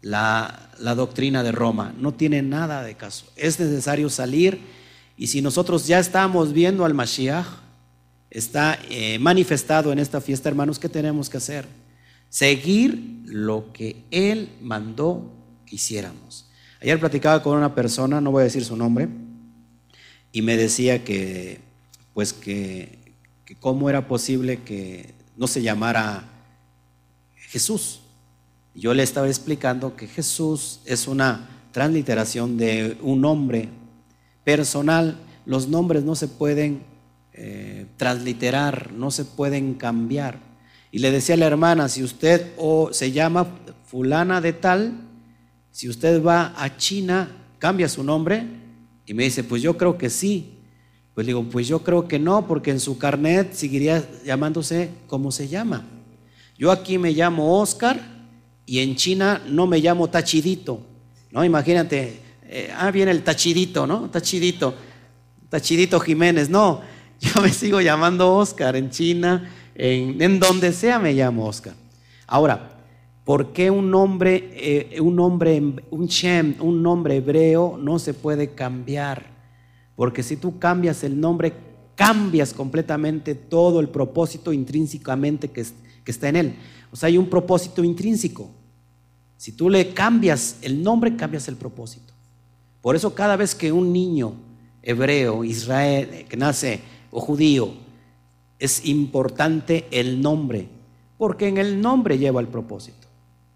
la, 0.00 0.70
doctrina 0.96 1.42
de 1.42 1.52
Roma? 1.52 1.94
No 1.98 2.14
tiene 2.14 2.40
nada 2.40 2.82
de 2.82 2.94
caso. 2.94 3.26
Es 3.36 3.60
necesario 3.60 4.08
salir 4.08 4.60
y 5.18 5.26
si 5.26 5.42
nosotros 5.42 5.86
ya 5.86 5.98
estamos 5.98 6.54
viendo 6.54 6.86
al 6.86 6.94
Mashiach, 6.94 7.46
está 8.30 8.78
eh, 8.88 9.18
manifestado 9.18 9.92
en 9.92 9.98
esta 9.98 10.22
fiesta, 10.22 10.48
hermanos, 10.48 10.78
¿qué 10.78 10.88
tenemos 10.88 11.28
que 11.28 11.36
hacer? 11.36 11.66
Seguir 12.30 13.20
lo 13.26 13.70
que 13.74 14.04
Él 14.10 14.48
mandó 14.62 15.30
que 15.66 15.76
hiciéramos. 15.76 16.46
Ayer 16.82 16.98
platicaba 16.98 17.40
con 17.44 17.56
una 17.56 17.76
persona, 17.76 18.20
no 18.20 18.32
voy 18.32 18.40
a 18.40 18.44
decir 18.44 18.64
su 18.64 18.76
nombre, 18.76 19.08
y 20.32 20.42
me 20.42 20.56
decía 20.56 21.04
que 21.04 21.60
pues 22.12 22.32
que, 22.32 22.98
cómo 23.60 23.88
era 23.88 24.08
posible 24.08 24.62
que 24.64 25.14
no 25.36 25.46
se 25.46 25.62
llamara 25.62 26.24
Jesús. 27.36 28.00
Yo 28.74 28.94
le 28.94 29.04
estaba 29.04 29.28
explicando 29.28 29.94
que 29.94 30.08
Jesús 30.08 30.80
es 30.84 31.06
una 31.06 31.48
transliteración 31.70 32.56
de 32.56 32.96
un 33.00 33.20
nombre 33.20 33.68
personal. 34.42 35.18
Los 35.46 35.68
nombres 35.68 36.02
no 36.02 36.16
se 36.16 36.26
pueden 36.26 36.82
eh, 37.32 37.86
transliterar, 37.96 38.92
no 38.92 39.12
se 39.12 39.24
pueden 39.24 39.74
cambiar. 39.74 40.40
Y 40.90 40.98
le 40.98 41.12
decía 41.12 41.36
a 41.36 41.38
la 41.38 41.46
hermana, 41.46 41.88
si 41.88 42.02
usted 42.02 42.50
o 42.56 42.92
se 42.92 43.12
llama 43.12 43.46
fulana 43.86 44.40
de 44.40 44.52
tal, 44.52 45.11
si 45.72 45.88
usted 45.88 46.22
va 46.22 46.54
a 46.56 46.76
China, 46.76 47.28
cambia 47.58 47.88
su 47.88 48.04
nombre. 48.04 48.46
Y 49.06 49.14
me 49.14 49.24
dice, 49.24 49.42
pues 49.42 49.62
yo 49.62 49.76
creo 49.76 49.98
que 49.98 50.10
sí. 50.10 50.58
Pues 51.14 51.26
digo, 51.26 51.42
pues 51.44 51.66
yo 51.66 51.82
creo 51.82 52.06
que 52.06 52.18
no, 52.18 52.46
porque 52.46 52.70
en 52.70 52.78
su 52.78 52.98
carnet 52.98 53.54
seguiría 53.54 54.06
llamándose 54.24 54.90
como 55.06 55.32
se 55.32 55.48
llama. 55.48 55.84
Yo 56.56 56.70
aquí 56.70 56.98
me 56.98 57.12
llamo 57.12 57.58
Oscar 57.58 58.00
y 58.66 58.78
en 58.78 58.96
China 58.96 59.42
no 59.48 59.66
me 59.66 59.80
llamo 59.80 60.08
Tachidito. 60.08 60.80
¿no? 61.30 61.44
Imagínate, 61.44 62.20
eh, 62.44 62.72
ah, 62.76 62.90
viene 62.90 63.10
el 63.10 63.22
Tachidito, 63.22 63.86
¿no? 63.86 64.08
Tachidito, 64.10 64.74
Tachidito 65.48 65.98
Jiménez. 66.00 66.48
No, 66.48 66.82
yo 67.20 67.40
me 67.40 67.50
sigo 67.50 67.80
llamando 67.80 68.34
Oscar 68.34 68.76
en 68.76 68.90
China, 68.90 69.50
en, 69.74 70.20
en 70.20 70.38
donde 70.38 70.72
sea 70.72 70.98
me 70.98 71.14
llamo 71.14 71.46
Oscar. 71.46 71.74
Ahora, 72.26 72.71
¿por 73.24 73.52
qué 73.52 73.70
un 73.70 73.90
nombre, 73.90 74.50
eh, 74.54 75.00
un 75.00 75.16
nombre, 75.16 75.60
un 75.90 76.06
Shem, 76.06 76.56
un 76.60 76.82
nombre 76.82 77.16
hebreo 77.16 77.78
no 77.80 77.98
se 77.98 78.14
puede 78.14 78.50
cambiar? 78.54 79.32
Porque 79.96 80.22
si 80.22 80.36
tú 80.36 80.58
cambias 80.58 81.04
el 81.04 81.20
nombre, 81.20 81.52
cambias 81.94 82.52
completamente 82.52 83.34
todo 83.34 83.80
el 83.80 83.88
propósito 83.88 84.52
intrínsecamente 84.52 85.48
que, 85.48 85.64
está 86.06 86.28
en 86.28 86.36
él. 86.36 86.54
O 86.90 86.96
sea, 86.96 87.06
hay 87.06 87.18
un 87.18 87.28
propósito 87.28 87.84
intrínseco. 87.84 88.50
Si 89.36 89.52
tú 89.52 89.70
le 89.70 89.92
cambias 89.92 90.58
el 90.62 90.82
nombre, 90.82 91.16
cambias 91.16 91.48
el 91.48 91.56
propósito. 91.56 92.12
Por 92.80 92.96
eso 92.96 93.14
cada 93.14 93.36
vez 93.36 93.54
que 93.54 93.70
un 93.70 93.92
niño 93.92 94.34
hebreo, 94.82 95.44
israel, 95.44 96.26
que 96.28 96.36
nace 96.36 96.80
o 97.10 97.20
judío, 97.20 97.72
es 98.58 98.84
importante 98.86 99.86
el 99.90 100.20
nombre, 100.20 100.68
porque 101.18 101.48
en 101.48 101.58
el 101.58 101.80
nombre 101.80 102.18
lleva 102.18 102.40
el 102.40 102.48
propósito. 102.48 103.01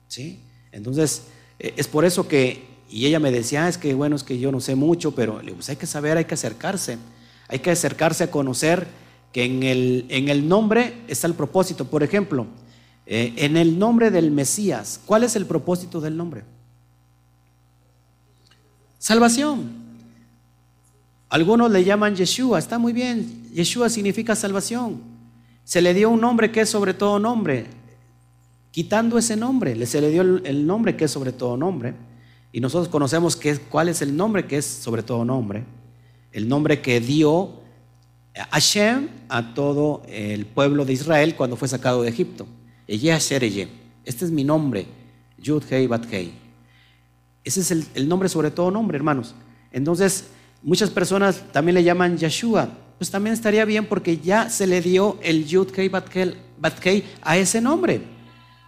¿Sí? 0.08 0.40
Entonces, 0.72 1.22
eh, 1.58 1.74
es 1.76 1.88
por 1.88 2.04
eso 2.04 2.28
que 2.28 2.76
y 2.88 3.06
ella 3.06 3.18
me 3.18 3.30
decía, 3.30 3.64
ah, 3.64 3.68
es 3.68 3.78
que 3.78 3.94
bueno, 3.94 4.16
es 4.16 4.22
que 4.22 4.38
yo 4.38 4.52
no 4.52 4.60
sé 4.60 4.74
mucho, 4.74 5.12
pero 5.12 5.40
pues 5.40 5.68
hay 5.68 5.76
que 5.76 5.86
saber, 5.86 6.16
hay 6.16 6.24
que 6.24 6.34
acercarse. 6.34 6.98
Hay 7.48 7.58
que 7.58 7.70
acercarse 7.70 8.24
a 8.24 8.30
conocer 8.30 8.86
que 9.32 9.44
en 9.44 9.62
el, 9.62 10.06
en 10.08 10.28
el 10.28 10.48
nombre 10.48 11.02
está 11.08 11.26
el 11.26 11.34
propósito. 11.34 11.84
Por 11.86 12.02
ejemplo, 12.02 12.46
eh, 13.06 13.34
en 13.36 13.56
el 13.56 13.78
nombre 13.78 14.10
del 14.10 14.30
Mesías, 14.30 15.00
¿cuál 15.04 15.24
es 15.24 15.36
el 15.36 15.46
propósito 15.46 16.00
del 16.00 16.16
nombre? 16.16 16.44
Salvación. 18.98 19.86
Algunos 21.28 21.70
le 21.70 21.84
llaman 21.84 22.14
Yeshua, 22.14 22.58
está 22.58 22.78
muy 22.78 22.92
bien. 22.92 23.50
Yeshua 23.52 23.88
significa 23.88 24.34
salvación. 24.34 25.00
Se 25.64 25.82
le 25.82 25.92
dio 25.92 26.10
un 26.10 26.20
nombre 26.20 26.52
que 26.52 26.60
es 26.60 26.70
sobre 26.70 26.94
todo 26.94 27.18
nombre. 27.18 27.66
Quitando 28.76 29.16
ese 29.16 29.38
nombre, 29.38 29.86
se 29.86 30.02
le 30.02 30.10
dio 30.10 30.20
el 30.20 30.66
nombre 30.66 30.98
que 30.98 31.06
es 31.06 31.10
sobre 31.10 31.32
todo 31.32 31.56
nombre. 31.56 31.94
Y 32.52 32.60
nosotros 32.60 32.90
conocemos 32.90 33.40
cuál 33.70 33.88
es 33.88 34.02
el 34.02 34.14
nombre 34.14 34.46
que 34.46 34.58
es 34.58 34.66
sobre 34.66 35.02
todo 35.02 35.24
nombre. 35.24 35.64
El 36.30 36.46
nombre 36.46 36.82
que 36.82 37.00
dio 37.00 37.52
Hashem 38.50 39.08
a 39.30 39.54
todo 39.54 40.02
el 40.06 40.44
pueblo 40.44 40.84
de 40.84 40.92
Israel 40.92 41.36
cuando 41.36 41.56
fue 41.56 41.68
sacado 41.68 42.02
de 42.02 42.10
Egipto. 42.10 42.46
Este 42.86 44.26
es 44.26 44.30
mi 44.30 44.44
nombre, 44.44 44.86
Yud 45.38 45.62
Hei 45.70 45.86
Bat 45.86 46.12
Hei. 46.12 46.34
Ese 47.44 47.60
es 47.60 47.70
el, 47.70 48.06
nombre 48.06 48.28
sobre 48.28 48.50
todo 48.50 48.70
nombre, 48.70 48.98
hermanos. 48.98 49.34
Entonces, 49.72 50.26
muchas 50.62 50.90
personas 50.90 51.42
también 51.50 51.76
le 51.76 51.82
llaman 51.82 52.18
Yeshua. 52.18 52.68
Pues 52.98 53.10
también 53.10 53.32
estaría 53.32 53.64
bien 53.64 53.86
porque 53.86 54.18
ya 54.18 54.50
se 54.50 54.66
le 54.66 54.82
dio 54.82 55.18
el 55.22 55.46
Yud 55.46 55.68
Hei 55.74 55.88
Bat 55.88 56.10
Batkei 56.58 57.04
a 57.22 57.38
ese 57.38 57.62
nombre. 57.62 58.15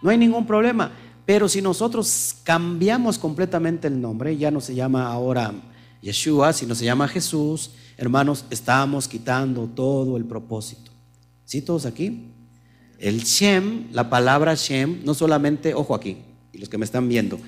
No 0.03 0.11
hay 0.11 0.19
ningún 0.19 0.47
problema. 0.47 0.93
Pero 1.27 1.49
si 1.49 1.61
nosotros 1.61 2.37
cambiamos 2.43 3.19
completamente 3.19 3.87
el 3.87 4.01
nombre, 4.01 4.37
ya 4.37 4.51
no 4.51 4.61
se 4.63 4.75
llama 4.75 5.07
ahora 5.09 5.53
Yeshua, 6.01 6.53
sino 6.53 6.75
se 6.75 6.87
llama 6.87 7.07
Jesús, 7.07 7.73
hermanos, 7.99 8.45
estamos 8.51 9.09
quitando 9.09 9.67
todo 9.67 10.17
el 10.17 10.25
propósito. 10.25 10.91
¿Sí 11.45 11.61
todos 11.61 11.85
aquí? 11.87 12.31
El 12.99 13.23
Shem, 13.25 13.89
la 13.93 14.09
palabra 14.09 14.55
Shem, 14.55 15.05
no 15.05 15.15
solamente, 15.15 15.75
ojo 15.75 15.95
aquí, 15.95 16.19
y 16.53 16.59
los 16.59 16.69
que 16.69 16.79
me 16.79 16.85
están 16.85 17.09
viendo, 17.09 17.39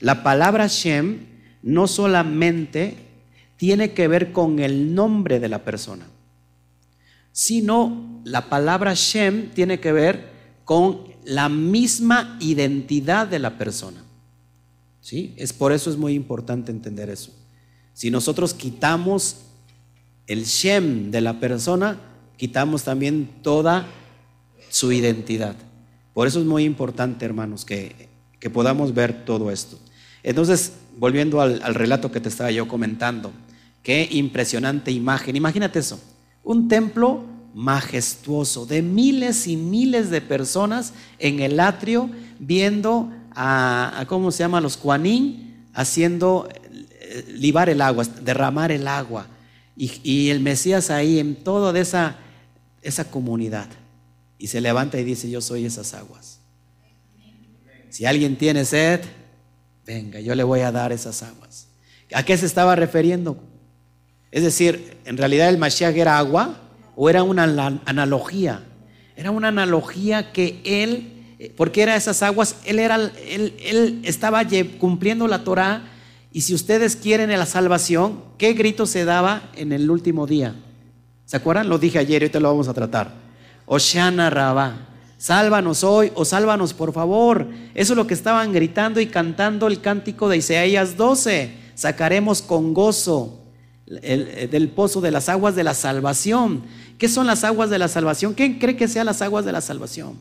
la 0.00 0.22
palabra 0.22 0.66
Shem 0.66 1.26
no 1.62 1.86
solamente 1.86 2.96
tiene 3.56 3.92
que 3.92 4.08
ver 4.08 4.32
con 4.32 4.58
el 4.58 4.94
nombre 4.94 5.40
de 5.40 5.48
la 5.48 5.64
persona, 5.64 6.06
sino 7.32 8.20
la 8.24 8.48
palabra 8.48 8.94
Shem 8.94 9.50
tiene 9.50 9.80
que 9.80 9.92
ver 9.92 10.30
con 10.64 11.04
la 11.24 11.48
misma 11.48 12.36
identidad 12.40 13.26
de 13.26 13.38
la 13.38 13.58
persona. 13.58 14.02
¿Sí? 15.00 15.34
Es 15.36 15.52
por 15.52 15.72
eso 15.72 15.90
es 15.90 15.96
muy 15.96 16.14
importante 16.14 16.70
entender 16.70 17.08
eso. 17.08 17.32
Si 17.94 18.10
nosotros 18.10 18.54
quitamos 18.54 19.36
el 20.26 20.44
Shem 20.44 21.10
de 21.10 21.20
la 21.20 21.40
persona, 21.40 21.98
quitamos 22.36 22.84
también 22.84 23.28
toda 23.42 23.86
su 24.68 24.92
identidad. 24.92 25.56
Por 26.14 26.26
eso 26.26 26.40
es 26.40 26.46
muy 26.46 26.64
importante, 26.64 27.24
hermanos, 27.24 27.64
que, 27.64 28.08
podamos 28.52 28.94
ver 28.94 29.24
todo 29.24 29.50
esto. 29.50 29.78
Entonces, 30.22 30.72
volviendo 30.98 31.40
al, 31.40 31.62
al 31.62 31.74
relato 31.74 32.10
que 32.10 32.20
te 32.20 32.28
estaba 32.28 32.50
yo 32.50 32.68
comentando, 32.68 33.32
qué 33.82 34.08
impresionante 34.10 34.90
imagen. 34.90 35.36
Imagínate 35.36 35.78
eso, 35.78 36.00
un 36.42 36.68
templo 36.68 37.24
majestuoso 37.54 38.66
de 38.66 38.82
miles 38.82 39.46
y 39.46 39.56
miles 39.56 40.10
de 40.10 40.20
personas 40.20 40.92
en 41.18 41.40
el 41.40 41.58
atrio 41.58 42.10
viendo 42.38 43.12
a, 43.32 44.04
¿cómo 44.08 44.30
se 44.30 44.40
llama? 44.40 44.60
Los 44.60 44.76
cuanín 44.76 45.68
haciendo 45.74 46.48
eh, 46.70 47.24
libar 47.28 47.68
el 47.68 47.80
agua, 47.80 48.04
derramar 48.22 48.72
el 48.72 48.86
agua. 48.86 49.26
Y, 49.76 50.28
el 50.28 50.40
Mesías 50.40 50.90
ahí 50.90 51.18
en 51.18 51.36
toda 51.36 51.78
esa, 51.78 52.16
esa 52.82 53.10
comunidad. 53.10 53.66
Y 54.38 54.48
se 54.48 54.60
levanta 54.60 55.00
y 55.00 55.04
dice, 55.04 55.30
yo 55.30 55.40
soy 55.40 55.64
esas 55.64 55.94
aguas. 55.94 56.40
Si 57.88 58.04
alguien 58.04 58.36
tiene 58.36 58.66
sed, 58.66 59.00
venga, 59.86 60.20
yo 60.20 60.34
le 60.34 60.44
voy 60.44 60.60
a 60.60 60.70
dar 60.70 60.92
esas 60.92 61.22
aguas. 61.22 61.68
¿A 62.12 62.22
qué 62.24 62.36
se 62.36 62.44
estaba 62.44 62.76
refiriendo? 62.76 63.42
Es 64.30 64.42
decir, 64.42 64.98
en 65.06 65.16
realidad 65.16 65.48
el 65.48 65.56
Mashiach 65.56 65.96
era 65.96 66.18
agua 66.18 66.69
o 67.02 67.08
era 67.08 67.22
una 67.22 67.44
analogía. 67.86 68.62
Era 69.16 69.30
una 69.30 69.48
analogía 69.48 70.32
que 70.32 70.60
él, 70.66 71.54
porque 71.56 71.80
era 71.80 71.96
esas 71.96 72.22
aguas, 72.22 72.56
él, 72.66 72.78
era, 72.78 72.96
él, 72.96 73.54
él 73.64 74.02
estaba 74.04 74.42
cumpliendo 74.78 75.26
la 75.26 75.42
Torah 75.42 75.84
y 76.30 76.42
si 76.42 76.52
ustedes 76.52 76.96
quieren 76.96 77.30
la 77.30 77.46
salvación, 77.46 78.22
¿qué 78.36 78.52
grito 78.52 78.84
se 78.84 79.06
daba 79.06 79.48
en 79.56 79.72
el 79.72 79.90
último 79.90 80.26
día? 80.26 80.56
¿Se 81.24 81.38
acuerdan? 81.38 81.70
Lo 81.70 81.78
dije 81.78 81.98
ayer 81.98 82.20
ahorita 82.20 82.38
lo 82.38 82.50
vamos 82.50 82.68
a 82.68 82.74
tratar. 82.74 83.14
Oshana 83.64 84.28
Rabá, 84.28 84.86
sálvanos 85.16 85.82
hoy 85.84 86.12
o 86.14 86.26
sálvanos 86.26 86.74
por 86.74 86.92
favor. 86.92 87.48
Eso 87.74 87.94
es 87.94 87.96
lo 87.96 88.06
que 88.06 88.12
estaban 88.12 88.52
gritando 88.52 89.00
y 89.00 89.06
cantando 89.06 89.68
el 89.68 89.80
cántico 89.80 90.28
de 90.28 90.36
Isaías 90.36 90.98
12. 90.98 91.50
Sacaremos 91.76 92.42
con 92.42 92.74
gozo 92.74 93.40
del 93.90 94.68
pozo 94.68 95.00
de 95.00 95.10
las 95.10 95.28
aguas 95.28 95.56
de 95.56 95.64
la 95.64 95.74
salvación. 95.74 96.62
¿Qué 97.00 97.08
son 97.08 97.26
las 97.26 97.42
aguas 97.42 97.68
de 97.68 97.80
la 97.80 97.88
salvación? 97.88 98.34
¿Quién 98.34 98.60
cree 98.60 98.76
que 98.76 98.86
sean 98.86 99.06
las 99.06 99.22
aguas 99.22 99.44
de 99.44 99.50
la 99.50 99.60
salvación? 99.60 100.16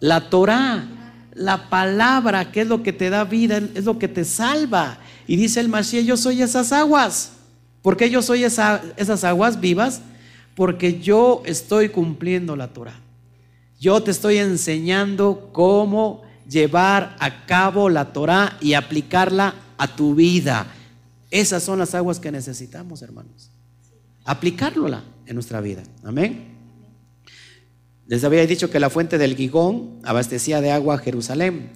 La 0.00 0.28
Torah 0.28 0.88
la 1.34 1.68
palabra, 1.68 2.52
que 2.52 2.62
es 2.62 2.66
lo 2.66 2.82
que 2.82 2.92
te 2.92 3.10
da 3.10 3.24
vida, 3.24 3.60
es 3.74 3.84
lo 3.84 3.98
que 3.98 4.08
te 4.08 4.24
salva. 4.24 4.98
Y 5.26 5.36
dice 5.36 5.60
el 5.60 5.68
Mashiach, 5.68 6.04
yo 6.04 6.16
soy 6.16 6.42
esas 6.42 6.72
aguas. 6.72 7.32
¿Por 7.82 7.96
qué 7.96 8.08
yo 8.08 8.22
soy 8.22 8.44
esas 8.44 9.24
aguas 9.24 9.60
vivas? 9.60 10.00
Porque 10.54 11.00
yo 11.00 11.42
estoy 11.44 11.88
cumpliendo 11.88 12.56
la 12.56 12.68
Torah. 12.68 13.00
Yo 13.80 14.02
te 14.02 14.12
estoy 14.12 14.38
enseñando 14.38 15.50
cómo 15.52 16.22
llevar 16.48 17.16
a 17.18 17.46
cabo 17.46 17.90
la 17.90 18.12
Torah 18.12 18.56
y 18.60 18.74
aplicarla 18.74 19.54
a 19.76 19.88
tu 19.88 20.14
vida. 20.14 20.66
Esas 21.30 21.64
son 21.64 21.80
las 21.80 21.94
aguas 21.94 22.20
que 22.20 22.30
necesitamos, 22.30 23.02
hermanos. 23.02 23.50
Aplicárlola 24.24 25.04
en 25.26 25.34
nuestra 25.34 25.60
vida. 25.60 25.82
Amén. 26.02 26.54
Les 28.06 28.24
había 28.24 28.46
dicho 28.46 28.70
que 28.70 28.80
la 28.80 28.90
fuente 28.90 29.18
del 29.18 29.36
Gigón 29.36 30.00
abastecía 30.02 30.60
de 30.60 30.72
agua 30.72 30.94
a 30.94 30.98
Jerusalén. 30.98 31.70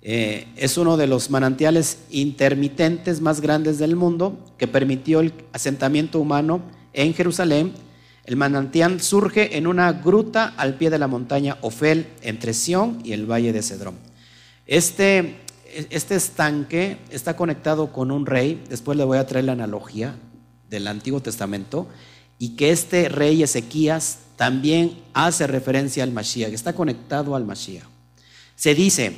Eh, 0.00 0.48
es 0.56 0.76
uno 0.78 0.96
de 0.96 1.06
los 1.06 1.30
manantiales 1.30 1.98
intermitentes 2.10 3.20
más 3.20 3.40
grandes 3.40 3.78
del 3.78 3.94
mundo 3.94 4.52
que 4.58 4.66
permitió 4.66 5.20
el 5.20 5.32
asentamiento 5.52 6.18
humano 6.18 6.62
en 6.92 7.14
Jerusalén. 7.14 7.72
El 8.24 8.36
manantial 8.36 9.00
surge 9.00 9.56
en 9.56 9.68
una 9.68 9.92
gruta 9.92 10.54
al 10.56 10.74
pie 10.74 10.90
de 10.90 10.98
la 10.98 11.08
montaña 11.08 11.58
Ofel, 11.60 12.06
entre 12.22 12.52
Sión 12.52 12.98
y 13.04 13.12
el 13.12 13.30
valle 13.30 13.52
de 13.52 13.62
Cedrón. 13.62 13.94
Este, 14.66 15.36
este 15.90 16.16
estanque 16.16 16.98
está 17.10 17.36
conectado 17.36 17.92
con 17.92 18.10
un 18.10 18.26
rey, 18.26 18.62
después 18.68 18.98
le 18.98 19.04
voy 19.04 19.18
a 19.18 19.26
traer 19.26 19.46
la 19.46 19.52
analogía 19.52 20.16
del 20.72 20.88
Antiguo 20.88 21.20
Testamento, 21.20 21.86
y 22.38 22.56
que 22.56 22.70
este 22.70 23.08
rey 23.08 23.42
Ezequías 23.42 24.20
también 24.36 24.98
hace 25.14 25.46
referencia 25.46 26.02
al 26.02 26.10
Mashiach, 26.10 26.52
está 26.52 26.72
conectado 26.72 27.36
al 27.36 27.44
Mashiach. 27.44 27.84
Se 28.56 28.74
dice, 28.74 29.14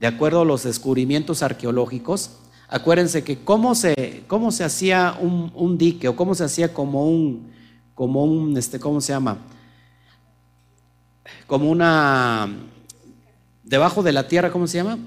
de 0.00 0.06
acuerdo 0.06 0.40
a 0.40 0.44
los 0.44 0.64
descubrimientos 0.64 1.42
arqueológicos, 1.42 2.30
acuérdense 2.68 3.22
que 3.22 3.38
cómo 3.44 3.74
se, 3.74 4.24
cómo 4.26 4.50
se 4.50 4.64
hacía 4.64 5.16
un, 5.20 5.78
dique 5.78 6.08
o 6.08 6.16
cómo 6.16 6.34
se 6.34 6.44
hacía 6.44 6.72
como 6.72 7.08
un, 7.08 7.52
como 7.94 8.24
un, 8.24 8.56
este, 8.56 8.80
¿cómo 8.80 9.00
se 9.00 9.12
llama? 9.12 9.38
Como 11.46 11.70
una, 11.70 12.48
debajo 13.62 14.02
de 14.02 14.12
la 14.12 14.26
tierra, 14.26 14.50
¿cómo 14.50 14.66
se 14.66 14.78
llama? 14.78 14.98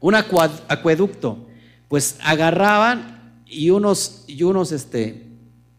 Un 0.00 0.14
acueducto. 0.14 1.46
Pues 1.88 2.16
agarraban 2.22 3.19
y 3.50 3.70
unos, 3.70 4.24
y 4.28 4.42
unos, 4.44 4.70
este, 4.72 5.26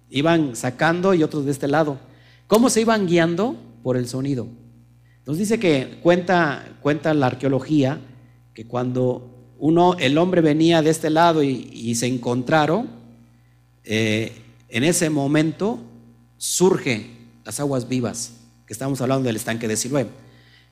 iban 0.10 0.55
sacando 0.55 1.13
y 1.13 1.23
otros 1.23 1.45
de 1.45 1.51
este 1.51 1.67
lado. 1.67 1.97
¿Cómo 2.47 2.69
se 2.69 2.81
iban 2.81 3.07
guiando? 3.07 3.55
Por 3.81 3.97
el 3.97 4.07
sonido. 4.07 4.47
Entonces 5.19 5.47
dice 5.47 5.60
que 5.60 5.99
cuenta, 6.03 6.77
cuenta 6.81 7.13
la 7.13 7.27
arqueología 7.27 7.99
que 8.53 8.67
cuando 8.67 9.53
uno, 9.57 9.95
el 9.97 10.17
hombre 10.17 10.41
venía 10.41 10.81
de 10.81 10.89
este 10.89 11.10
lado 11.10 11.41
y, 11.41 11.95
se 11.95 12.07
encontraron, 12.07 12.89
eh, 13.84 14.34
en 14.69 14.84
ese 14.84 15.10
momento 15.10 15.79
surge 16.38 17.12
las 17.45 17.60
aguas 17.60 17.88
vivas, 17.88 18.34
que 18.65 18.73
estamos 18.73 18.99
hablando 19.01 19.27
del 19.27 19.36
estanque 19.38 19.67
de 19.67 19.77
Siloé. 19.77 20.07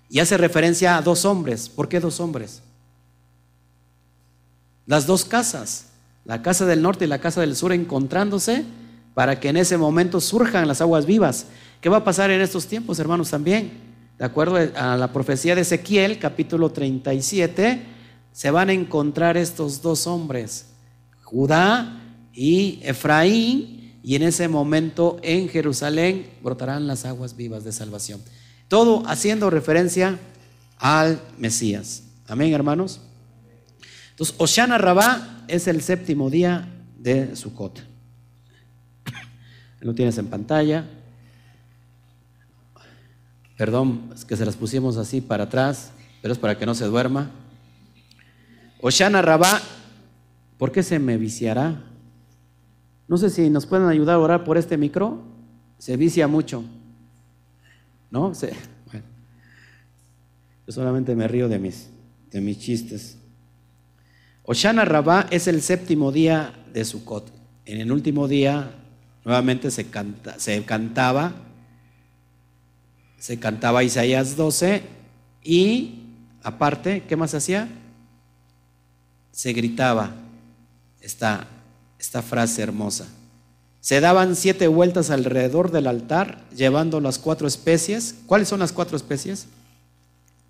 Y 0.09 0.19
hace 0.19 0.37
referencia 0.37 0.97
a 0.97 1.01
dos 1.01 1.23
hombres. 1.25 1.69
¿Por 1.69 1.87
qué 1.87 1.99
dos 1.99 2.19
hombres? 2.19 2.61
Las 4.87 5.05
dos 5.05 5.23
casas, 5.23 5.88
la 6.25 6.41
casa 6.41 6.65
del 6.65 6.81
norte 6.81 7.05
y 7.05 7.07
la 7.07 7.19
casa 7.19 7.41
del 7.41 7.55
sur 7.55 7.73
encontrándose 7.73 8.65
para 9.13 9.39
que 9.39 9.49
en 9.49 9.57
ese 9.57 9.77
momento 9.77 10.21
surjan 10.21 10.67
las 10.67 10.81
aguas 10.81 11.05
vivas. 11.05 11.47
¿Qué 11.81 11.89
va 11.89 11.97
a 11.97 12.03
pasar 12.03 12.31
en 12.31 12.41
estos 12.41 12.67
tiempos, 12.67 12.99
hermanos, 12.99 13.29
también? 13.29 13.71
De 14.17 14.25
acuerdo 14.25 14.57
a 14.75 14.97
la 14.97 15.13
profecía 15.13 15.55
de 15.55 15.61
Ezequiel, 15.61 16.19
capítulo 16.19 16.71
37, 16.71 17.81
se 18.31 18.51
van 18.51 18.69
a 18.69 18.73
encontrar 18.73 19.37
estos 19.37 19.81
dos 19.81 20.07
hombres, 20.07 20.67
Judá 21.23 22.01
y 22.33 22.79
Efraín, 22.83 23.99
y 24.03 24.15
en 24.15 24.23
ese 24.23 24.47
momento 24.47 25.19
en 25.21 25.49
Jerusalén 25.49 26.29
brotarán 26.41 26.87
las 26.87 27.05
aguas 27.05 27.35
vivas 27.35 27.63
de 27.63 27.71
salvación. 27.71 28.21
Todo 28.67 29.03
haciendo 29.07 29.49
referencia 29.49 30.17
al 30.77 31.19
Mesías. 31.37 32.03
Amén, 32.27 32.53
hermanos. 32.53 33.01
Entonces, 34.19 34.35
Oshana 34.37 34.77
Rabá 34.77 35.45
es 35.47 35.69
el 35.69 35.81
séptimo 35.81 36.29
día 36.29 36.67
de 36.97 37.37
Sukkot. 37.37 37.81
Lo 39.79 39.95
tienes 39.95 40.17
en 40.17 40.27
pantalla. 40.27 40.83
Perdón, 43.57 44.11
es 44.13 44.25
que 44.25 44.35
se 44.35 44.45
las 44.45 44.57
pusimos 44.57 44.97
así 44.97 45.21
para 45.21 45.45
atrás, 45.45 45.93
pero 46.21 46.33
es 46.33 46.37
para 46.37 46.57
que 46.57 46.65
no 46.65 46.75
se 46.75 46.83
duerma. 46.83 47.31
Oshana 48.81 49.21
Rabá, 49.21 49.61
¿por 50.57 50.73
qué 50.73 50.83
se 50.83 50.99
me 50.99 51.15
viciará? 51.15 51.81
No 53.07 53.17
sé 53.17 53.29
si 53.29 53.49
nos 53.49 53.65
pueden 53.65 53.87
ayudar 53.87 54.15
a 54.15 54.19
orar 54.19 54.43
por 54.43 54.57
este 54.57 54.75
micro. 54.75 55.21
Se 55.77 55.95
vicia 55.95 56.27
mucho. 56.27 56.65
¿No? 58.11 58.33
Yo 58.33 58.49
solamente 60.67 61.15
me 61.15 61.25
río 61.25 61.47
de 61.47 61.57
mis, 61.57 61.87
de 62.31 62.41
mis 62.41 62.59
chistes. 62.59 63.18
Oshana 64.51 64.83
Rabá 64.83 65.27
es 65.29 65.47
el 65.47 65.61
séptimo 65.61 66.11
día 66.11 66.55
de 66.73 66.83
Sukkot. 66.83 67.31
En 67.67 67.81
el 67.81 67.91
último 67.91 68.27
día 68.27 68.71
nuevamente 69.23 69.69
se, 69.69 69.91
canta, 69.91 70.39
se 70.39 70.65
cantaba 70.65 71.33
se 73.19 73.37
cantaba 73.37 73.83
Isaías 73.83 74.35
12 74.35 74.81
y 75.43 75.99
aparte, 76.41 77.03
¿qué 77.07 77.15
más 77.15 77.35
hacía? 77.35 77.69
Se 79.31 79.53
gritaba 79.53 80.15
esta, 80.99 81.45
esta 81.99 82.23
frase 82.23 82.63
hermosa. 82.63 83.07
Se 83.81 83.99
daban 83.99 84.35
siete 84.35 84.67
vueltas 84.67 85.11
alrededor 85.11 85.69
del 85.69 85.85
altar 85.85 86.43
llevando 86.55 86.99
las 87.01 87.19
cuatro 87.19 87.47
especies. 87.47 88.15
¿Cuáles 88.25 88.47
son 88.47 88.61
las 88.61 88.73
cuatro 88.73 88.97
especies? 88.97 89.45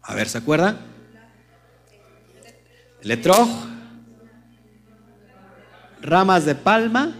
A 0.01 0.15
ver, 0.15 0.29
¿se 0.29 0.37
acuerdan? 0.37 0.77
Letroj, 3.01 3.68
ramas 6.01 6.45
de 6.45 6.55
palma, 6.55 7.15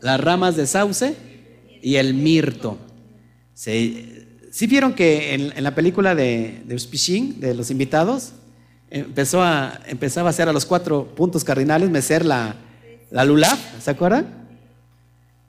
las 0.00 0.20
ramas 0.20 0.56
de 0.56 0.66
sauce 0.66 1.16
y 1.82 1.96
el 1.96 2.14
mirto. 2.14 2.78
¿Sí 3.54 4.66
vieron 4.68 4.94
que 4.94 5.34
en, 5.34 5.62
la 5.62 5.74
película 5.74 6.14
de, 6.14 6.62
de 6.64 7.34
de 7.38 7.54
los 7.54 7.70
invitados, 7.70 8.32
empezó 8.90 9.42
a, 9.42 9.80
empezaba 9.86 10.28
a 10.28 10.30
hacer 10.30 10.48
a 10.48 10.52
los 10.52 10.66
cuatro 10.66 11.14
puntos 11.14 11.44
cardinales, 11.44 11.90
mecer 11.90 12.24
la, 12.24 12.56
la 13.10 13.24
lulab, 13.24 13.58
¿se 13.80 13.90
acuerdan? 13.90 14.48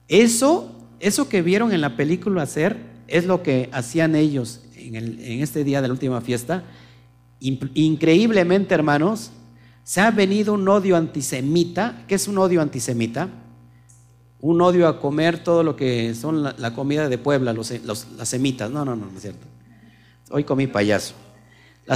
Eso, 0.08 0.70
eso 1.00 1.28
que 1.28 1.42
vieron 1.42 1.72
en 1.72 1.80
la 1.80 1.96
película 1.96 2.42
hacer 2.42 2.76
es 3.08 3.26
lo 3.26 3.42
que 3.42 3.68
hacían 3.72 4.14
ellos 4.14 4.60
en, 4.76 4.96
en 4.96 5.42
este 5.42 5.64
día 5.64 5.82
de 5.82 5.88
la 5.88 5.94
última 5.94 6.20
fiesta. 6.20 6.62
Increíblemente, 7.40 8.74
hermanos, 8.74 9.32
se 9.84 10.00
ha 10.00 10.10
venido 10.10 10.54
un 10.54 10.68
odio 10.68 10.96
antisemita. 10.96 12.04
¿Qué 12.06 12.14
es 12.14 12.28
un 12.28 12.38
odio 12.38 12.62
antisemita? 12.62 13.28
Un 14.40 14.60
odio 14.60 14.88
a 14.88 15.00
comer 15.00 15.42
todo 15.42 15.62
lo 15.62 15.76
que 15.76 16.14
son 16.14 16.42
la, 16.42 16.74
comida 16.74 17.08
de 17.08 17.18
Puebla, 17.18 17.52
los, 17.52 17.70
las 17.70 18.28
semitas. 18.28 18.70
No, 18.70 18.84
no, 18.84 18.96
no, 18.96 19.06
no 19.06 19.16
es 19.16 19.22
cierto. 19.22 19.46
Hoy 20.30 20.44
comí 20.44 20.66
payaso. 20.66 21.14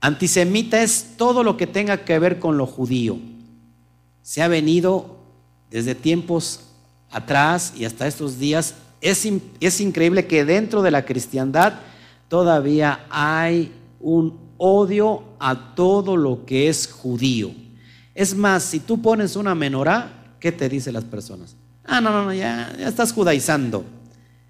Antisemita 0.00 0.82
es 0.82 1.14
todo 1.16 1.44
lo 1.44 1.56
que 1.56 1.66
tenga 1.66 2.04
que 2.04 2.18
ver 2.18 2.38
con 2.38 2.56
lo 2.56 2.66
judío. 2.66 3.18
Se 4.22 4.42
ha 4.42 4.48
venido 4.48 5.18
desde 5.70 5.94
tiempos 5.94 6.60
atrás 7.10 7.72
y 7.76 7.84
hasta 7.84 8.06
estos 8.06 8.38
días. 8.38 8.74
Es, 9.00 9.28
es 9.60 9.80
increíble 9.80 10.26
que 10.26 10.44
dentro 10.44 10.82
de 10.82 10.90
la 10.90 11.04
cristiandad 11.04 11.74
todavía 12.28 13.04
hay 13.10 13.72
un 14.00 14.38
odio 14.58 15.22
a 15.38 15.74
todo 15.74 16.16
lo 16.16 16.44
que 16.44 16.68
es 16.68 16.86
judío. 16.86 17.52
Es 18.14 18.34
más, 18.36 18.62
si 18.62 18.80
tú 18.80 19.00
pones 19.00 19.36
una 19.36 19.54
menorá, 19.54 20.34
¿qué 20.38 20.52
te 20.52 20.68
dicen 20.68 20.94
las 20.94 21.04
personas? 21.04 21.56
Ah, 21.84 22.00
no, 22.00 22.10
no, 22.10 22.24
no, 22.24 22.32
ya, 22.32 22.74
ya 22.78 22.88
estás 22.88 23.12
judaizando. 23.12 23.84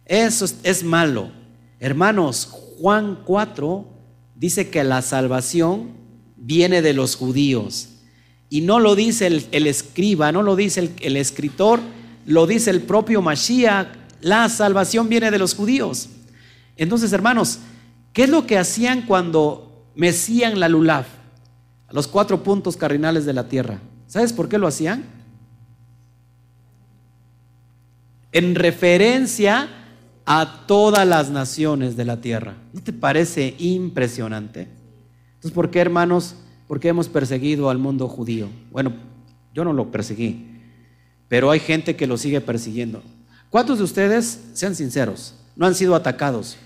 Eso 0.04 0.46
es, 0.62 0.84
malo. 0.84 1.30
Hermanos, 1.78 2.48
Juan 2.78 3.20
4 3.24 3.86
dice 4.34 4.68
que 4.68 4.84
la 4.84 5.00
salvación 5.00 5.92
viene 6.36 6.82
de 6.82 6.92
los 6.92 7.16
judíos. 7.16 7.88
Y 8.50 8.60
no 8.60 8.80
lo 8.80 8.94
dice 8.94 9.26
el, 9.28 9.66
escriba, 9.66 10.32
no 10.32 10.42
lo 10.42 10.56
dice 10.56 10.80
el, 10.80 10.92
el, 11.00 11.16
escritor, 11.16 11.80
lo 12.26 12.46
dice 12.46 12.70
el 12.70 12.82
propio 12.82 13.22
Mashiach. 13.22 13.88
La 14.20 14.48
salvación 14.48 15.08
viene 15.08 15.30
de 15.30 15.38
los 15.38 15.54
judíos. 15.54 16.10
Entonces, 16.76 17.12
hermanos, 17.12 17.60
¿qué 18.12 18.24
es 18.24 18.28
lo 18.28 18.46
que 18.46 18.58
hacían 18.58 19.02
cuando 19.02 19.71
mecían 19.94 20.60
la 20.60 20.68
lulaf, 20.68 21.06
los 21.90 22.08
cuatro 22.08 22.42
puntos 22.42 22.76
cardinales 22.76 23.24
de 23.24 23.32
la 23.32 23.48
tierra. 23.48 23.80
¿Sabes 24.06 24.32
por 24.32 24.48
qué 24.48 24.58
lo 24.58 24.66
hacían? 24.66 25.04
En 28.32 28.54
referencia 28.54 29.68
a 30.24 30.64
todas 30.66 31.06
las 31.06 31.30
naciones 31.30 31.96
de 31.96 32.04
la 32.04 32.20
tierra. 32.20 32.56
¿No 32.72 32.82
te 32.82 32.92
parece 32.92 33.54
impresionante? 33.58 34.68
Entonces, 35.34 35.52
¿por 35.52 35.70
qué, 35.70 35.80
hermanos? 35.80 36.36
¿Por 36.66 36.80
qué 36.80 36.88
hemos 36.88 37.08
perseguido 37.08 37.68
al 37.68 37.78
mundo 37.78 38.08
judío? 38.08 38.48
Bueno, 38.70 38.94
yo 39.52 39.64
no 39.64 39.72
lo 39.72 39.90
perseguí, 39.90 40.46
pero 41.28 41.50
hay 41.50 41.60
gente 41.60 41.96
que 41.96 42.06
lo 42.06 42.16
sigue 42.16 42.40
persiguiendo. 42.40 43.02
¿Cuántos 43.50 43.78
de 43.78 43.84
ustedes, 43.84 44.40
sean 44.54 44.74
sinceros, 44.74 45.34
no 45.56 45.66
han 45.66 45.74
sido 45.74 45.94
atacados 45.94 46.56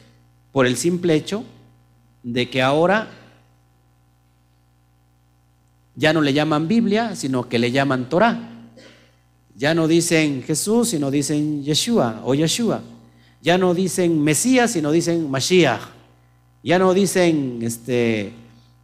por 0.53 0.67
el 0.67 0.77
simple 0.77 1.15
hecho 1.15 1.45
de 2.27 2.51
que 2.51 2.61
ahora 2.61 3.09
ya 5.95 6.12
no 6.12 6.21
le 6.21 6.33
llaman 6.33 6.67
Biblia, 6.67 7.15
sino 7.15 7.49
que 7.49 7.61
le 7.61 7.71
llaman 7.71 8.09
Torah. 8.09 8.37
Ya 9.55 9.75
no 9.75 9.87
dicen 9.87 10.43
Jesús, 10.43 10.89
sino 10.89 11.12
dicen 11.12 11.62
Yeshua 11.62 12.21
o 12.25 12.35
Yeshua. 12.35 12.83
Ya 13.41 13.57
no 13.59 13.75
dicen 13.75 14.25
Mesías, 14.25 14.73
sino 14.73 14.91
dicen 14.91 15.31
Mashiach. 15.31 15.81
Ya 16.65 16.81
no 16.81 16.93
dicen 16.95 17.61
este, 17.62 18.33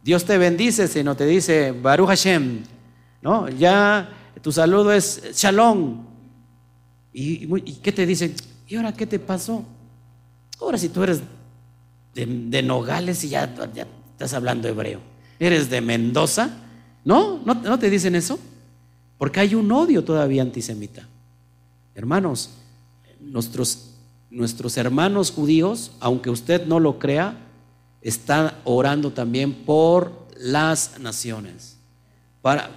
Dios 0.03 0.23
te 0.23 0.37
bendice, 0.37 0.87
sino 0.87 1.15
te 1.17 1.25
dice 1.25 1.73
Baruch 1.73 2.07
Hashem. 2.07 2.61
¿no? 3.21 3.49
Ya 3.49 4.09
tu 4.41 4.53
saludo 4.53 4.93
es 4.93 5.21
Shalom. 5.33 6.05
¿Y, 7.11 7.45
qué 7.83 7.91
te 7.91 8.05
dicen? 8.05 8.33
¿Y 8.69 8.77
ahora 8.77 8.93
qué 8.93 9.05
te 9.05 9.19
pasó? 9.19 9.65
Ahora 10.61 10.77
si 10.77 10.87
tú 10.87 11.03
eres 11.03 11.21
de, 12.13 12.63
Nogales 12.63 13.23
y 13.23 13.29
ya, 13.29 13.53
estás 14.11 14.33
hablando 14.33 14.67
hebreo. 14.67 14.99
¿Eres 15.39 15.69
de 15.69 15.81
Mendoza? 15.81 16.49
¿No? 17.03 17.39
¿No? 17.43 17.79
te 17.79 17.89
dicen 17.89 18.15
eso? 18.15 18.39
Porque 19.17 19.39
hay 19.39 19.55
un 19.55 19.71
odio 19.71 20.03
todavía 20.03 20.41
antisemita. 20.41 21.07
Hermanos, 21.95 22.51
nuestros, 23.19 23.95
nuestros 24.29 24.77
hermanos 24.77 25.31
judíos, 25.31 25.91
aunque 25.99 26.29
usted 26.29 26.65
no 26.65 26.79
lo 26.79 26.99
crea, 26.99 27.37
están 28.01 28.53
orando 28.63 29.11
también 29.11 29.53
por 29.53 30.27
las 30.37 30.99
naciones. 30.99 31.77
Para, 32.41 32.71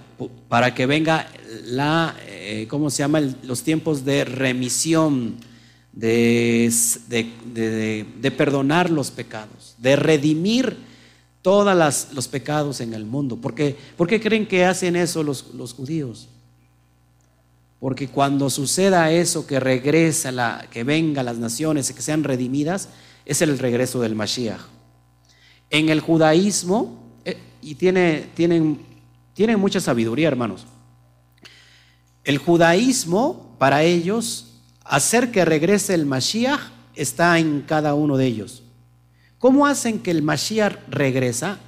para 0.49 0.75
que 0.75 0.87
venga 0.87 1.27
la, 1.64 2.14
eh, 2.27 2.66
¿cómo 2.68 2.90
se 2.90 2.99
llama? 2.99 3.20
los 3.42 3.62
tiempos 3.62 4.05
de 4.05 4.25
remisión 4.25 5.37
de, 5.96 6.72
perdonar 8.37 8.90
los 8.90 9.11
pecados, 9.11 9.74
de 9.78 9.96
redimir 9.96 10.76
todos 11.42 12.12
los 12.12 12.28
pecados 12.28 12.80
en 12.80 12.94
el 12.94 13.04
mundo. 13.04 13.37
¿Por 13.37 13.54
qué, 13.54 13.76
creen 13.96 14.46
que 14.46 14.64
hacen 14.64 14.94
eso 14.96 15.22
los, 15.22 15.54
los, 15.54 15.72
judíos? 15.72 16.28
Porque 17.80 18.09
cuando 18.09 18.50
suceda 18.50 19.11
eso, 19.11 19.46
que 19.46 19.59
regresa, 19.59 20.32
la, 20.32 20.66
que 20.70 20.85
venga 20.85 21.22
las 21.22 21.38
naciones, 21.38 21.92
que 21.92 22.02
sean 22.02 22.24
redimidas, 22.24 22.88
es 23.24 23.42
el 23.42 23.59
regreso 23.59 24.00
del 24.00 24.14
Mashiach. 24.14 24.61
En 25.70 25.88
el 25.88 26.00
judaísmo, 26.00 26.98
eh, 27.24 27.38
y 27.62 27.74
tiene, 27.74 28.30
tienen, 28.35 28.80
tienen 29.35 29.59
mucha 29.59 29.80
sabiduría, 29.80 30.28
hermanos. 30.28 30.66
El 32.24 32.38
judaísmo, 32.38 33.54
para 33.59 33.82
ellos, 33.82 34.55
hacer 34.88 35.31
que 35.31 35.44
regrese 35.44 35.94
el 35.94 36.07
Mashiach 36.07 36.61
está 36.94 37.38
en 37.38 37.62
cada 37.62 37.94
uno 37.94 38.16
de 38.16 38.27
ellos. 38.27 38.62
¿Cómo 39.38 39.66
hacen 39.66 39.99
que 39.99 40.11
el 40.11 40.22
Mashiach 40.22 40.77
regresa? 40.88 41.59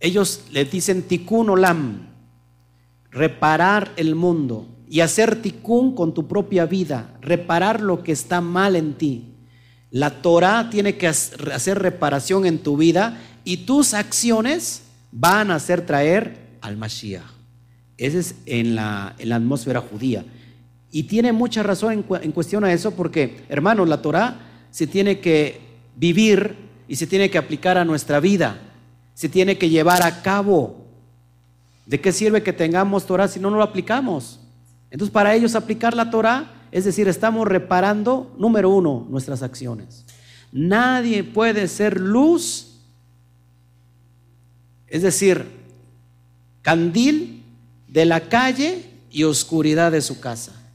Ellos 0.00 0.42
le 0.50 0.64
dicen 0.64 1.02
tikkun 1.02 1.50
olam, 1.50 2.08
reparar 3.10 3.92
el 3.96 4.14
mundo 4.14 4.66
y 4.88 5.00
hacer 5.00 5.40
tikkun 5.40 5.94
con 5.94 6.12
tu 6.12 6.28
propia 6.28 6.66
vida, 6.66 7.16
reparar 7.20 7.80
lo 7.80 8.02
que 8.02 8.12
está 8.12 8.40
mal 8.40 8.76
en 8.76 8.94
ti. 8.94 9.32
La 9.90 10.22
Torah 10.22 10.68
tiene 10.68 10.96
que 10.96 11.08
hacer 11.08 11.78
reparación 11.78 12.44
en 12.44 12.58
tu 12.58 12.76
vida 12.76 13.18
y 13.44 13.58
tus 13.58 13.94
acciones 13.94 14.82
van 15.12 15.50
a 15.50 15.54
hacer 15.54 15.86
traer 15.86 16.58
al 16.60 16.76
Mashiach. 16.76 17.24
Ese 17.96 18.18
es 18.18 18.34
en 18.44 18.74
la, 18.74 19.14
en 19.18 19.30
la 19.30 19.36
atmósfera 19.36 19.80
judía. 19.80 20.24
Y 20.90 21.04
tiene 21.04 21.32
mucha 21.32 21.62
razón 21.62 22.04
en, 22.22 22.32
cuestión 22.32 22.64
a 22.64 22.72
eso 22.72 22.92
porque, 22.92 23.44
hermanos, 23.48 23.88
la 23.88 24.02
Torah 24.02 24.38
se 24.70 24.86
tiene 24.86 25.20
que 25.20 25.60
vivir 25.96 26.56
y 26.88 26.96
se 26.96 27.06
tiene 27.06 27.30
que 27.30 27.38
aplicar 27.38 27.76
a 27.76 27.84
nuestra 27.84 28.20
vida, 28.20 28.58
se 29.14 29.28
tiene 29.28 29.58
que 29.58 29.68
llevar 29.68 30.02
a 30.02 30.22
cabo. 30.22 30.84
¿De 31.86 32.00
qué 32.00 32.12
sirve 32.12 32.42
que 32.42 32.52
tengamos 32.52 33.06
Torah 33.06 33.28
si 33.28 33.40
no 33.40 33.50
lo 33.50 33.62
aplicamos? 33.62 34.40
Entonces, 34.90 35.12
para 35.12 35.34
ellos 35.34 35.54
aplicar 35.54 35.94
la 35.94 36.10
Torah, 36.10 36.52
es 36.70 36.84
decir, 36.84 37.08
estamos 37.08 37.46
reparando, 37.46 38.34
número 38.38 38.70
uno, 38.70 39.06
nuestras 39.08 39.42
acciones. 39.42 40.04
Nadie 40.52 41.24
puede 41.24 41.68
ser 41.68 42.00
luz, 42.00 42.80
es 44.86 45.02
decir, 45.02 45.44
candil 46.62 47.42
de 47.88 48.04
la 48.04 48.28
calle 48.28 48.90
y 49.10 49.24
oscuridad 49.24 49.92
de 49.92 50.02
su 50.02 50.20
casa. 50.20 50.65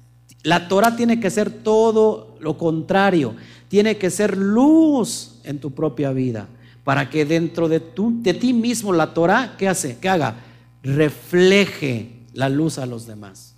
La 0.44 0.68
Torah 0.68 0.96
tiene 0.96 1.20
que 1.20 1.30
ser 1.30 1.50
todo 1.50 2.38
lo 2.40 2.58
contrario. 2.58 3.36
Tiene 3.68 3.98
que 3.98 4.10
ser 4.10 4.38
luz 4.38 5.40
en 5.44 5.60
tu 5.60 5.72
propia 5.72 6.12
vida. 6.12 6.48
Para 6.84 7.10
que 7.10 7.26
dentro 7.26 7.70
de, 7.70 7.80
de 7.80 8.34
ti 8.34 8.54
mismo 8.54 8.92
la 8.92 9.14
Torah, 9.14 9.56
¿qué 9.58 9.68
hace? 9.68 9.98
¿Qué 10.00 10.10
haga? 10.10 10.36
Refleje 10.84 12.12
la 12.34 12.50
luz 12.50 12.80
a 12.80 12.86
los 12.86 13.06
demás. 13.06 13.54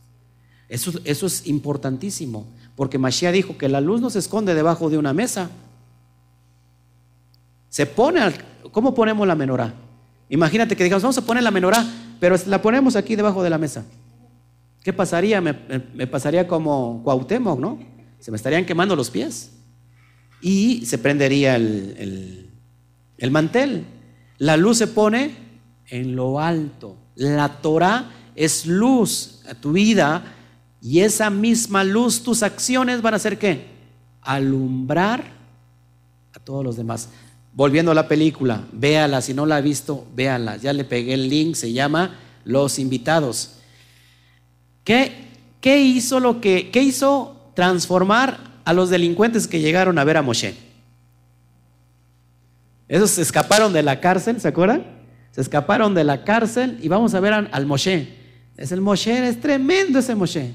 Eso, 0.68 0.92
eso 1.04 1.28
es 1.28 1.48
importantísimo, 1.48 2.48
porque 2.76 2.98
Mashiach 2.98 3.34
dijo 3.34 3.58
que 3.58 3.70
la 3.70 3.80
luz 3.80 4.02
no 4.02 4.10
se 4.10 4.20
esconde 4.20 4.56
debajo 4.56 4.90
de 4.90 4.98
una 4.98 5.14
mesa. 5.14 5.50
Se 7.70 7.86
pone, 7.86 8.20
al, 8.20 8.34
¿cómo 8.72 8.94
ponemos 8.94 9.28
la 9.28 9.36
menorá? 9.36 9.74
Imagínate 10.30 10.76
que 10.76 10.84
digamos, 10.84 11.04
vamos 11.04 11.18
a 11.18 11.26
poner 11.26 11.44
la 11.44 11.52
menorá, 11.52 11.86
pero 12.20 12.36
la 12.48 12.62
ponemos 12.62 12.96
aquí 12.96 13.16
debajo 13.16 13.44
de 13.44 13.50
la 13.50 13.58
mesa. 13.58 13.86
¿Qué 14.84 14.94
pasaría? 14.94 15.42
Me, 15.42 15.54
pasaría 16.08 16.48
como 16.48 17.02
Cuauhtémoc, 17.04 17.60
¿no? 17.60 17.80
Se 18.20 18.32
me 18.32 18.38
estarían 18.38 18.66
quemando 18.66 18.96
los 18.96 19.10
pies. 19.10 19.52
Y 20.42 20.86
se 20.86 20.98
prendería 20.98 21.56
el, 21.56 22.50
el 23.18 23.32
mantel. 23.32 23.86
La 24.38 24.58
luz 24.58 24.78
se 24.78 24.88
pone 24.88 25.36
en 25.88 26.16
lo 26.16 26.40
alto. 26.40 26.98
La 27.16 27.62
Torah 27.62 28.12
es 28.36 28.66
luz 28.66 29.42
a 29.48 29.56
tu 29.56 29.72
vida 29.72 30.36
y 30.84 31.00
esa 31.00 31.30
misma 31.30 31.86
luz, 31.86 32.24
tus 32.24 32.44
acciones 32.44 33.02
van 33.02 33.14
a 33.14 33.20
ser 33.20 33.40
qué? 33.40 33.68
Alumbrar 34.22 35.24
a 36.34 36.40
todos 36.40 36.62
los 36.62 36.76
demás. 36.76 37.08
Volviendo 37.54 37.92
a 37.92 37.96
la 37.96 38.10
película, 38.10 38.68
véala, 38.74 39.22
si 39.22 39.34
no 39.34 39.46
la 39.46 39.56
ha 39.56 39.62
visto, 39.62 40.06
véala. 40.14 40.58
Ya 40.58 40.74
le 40.74 40.84
pegué 40.84 41.14
el 41.14 41.30
link, 41.30 41.56
se 41.56 41.72
llama 41.72 42.20
Los 42.44 42.80
Invitados. 42.80 43.60
¿Qué, 44.84 45.82
hizo 45.82 47.52
transformar 47.56 48.40
a 48.66 48.74
los 48.74 48.90
delincuentes 48.90 49.48
que 49.48 49.60
llegaron 49.60 49.98
a 49.98 50.04
ver 50.04 50.18
a 50.18 50.22
Moshe? 50.22 50.56
Esos 52.88 53.12
se 53.12 53.22
escaparon 53.22 53.74
de 53.74 53.84
la 53.84 54.00
cárcel, 54.00 54.40
¿se 54.42 54.48
acuerdan? 54.48 54.86
Se 55.32 55.42
escaparon 55.42 55.96
de 55.96 56.04
la 56.04 56.24
cárcel 56.24 56.78
y 56.82 56.88
vamos 56.90 57.14
a 57.14 57.20
ver 57.20 57.34
al 57.34 57.66
Moshe. 57.66 58.24
Es 58.58 58.72
el 58.72 58.82
Moshe, 58.82 59.28
es 59.28 59.40
tremendo 59.40 60.00
ese 60.00 60.16
Moshe. 60.16 60.54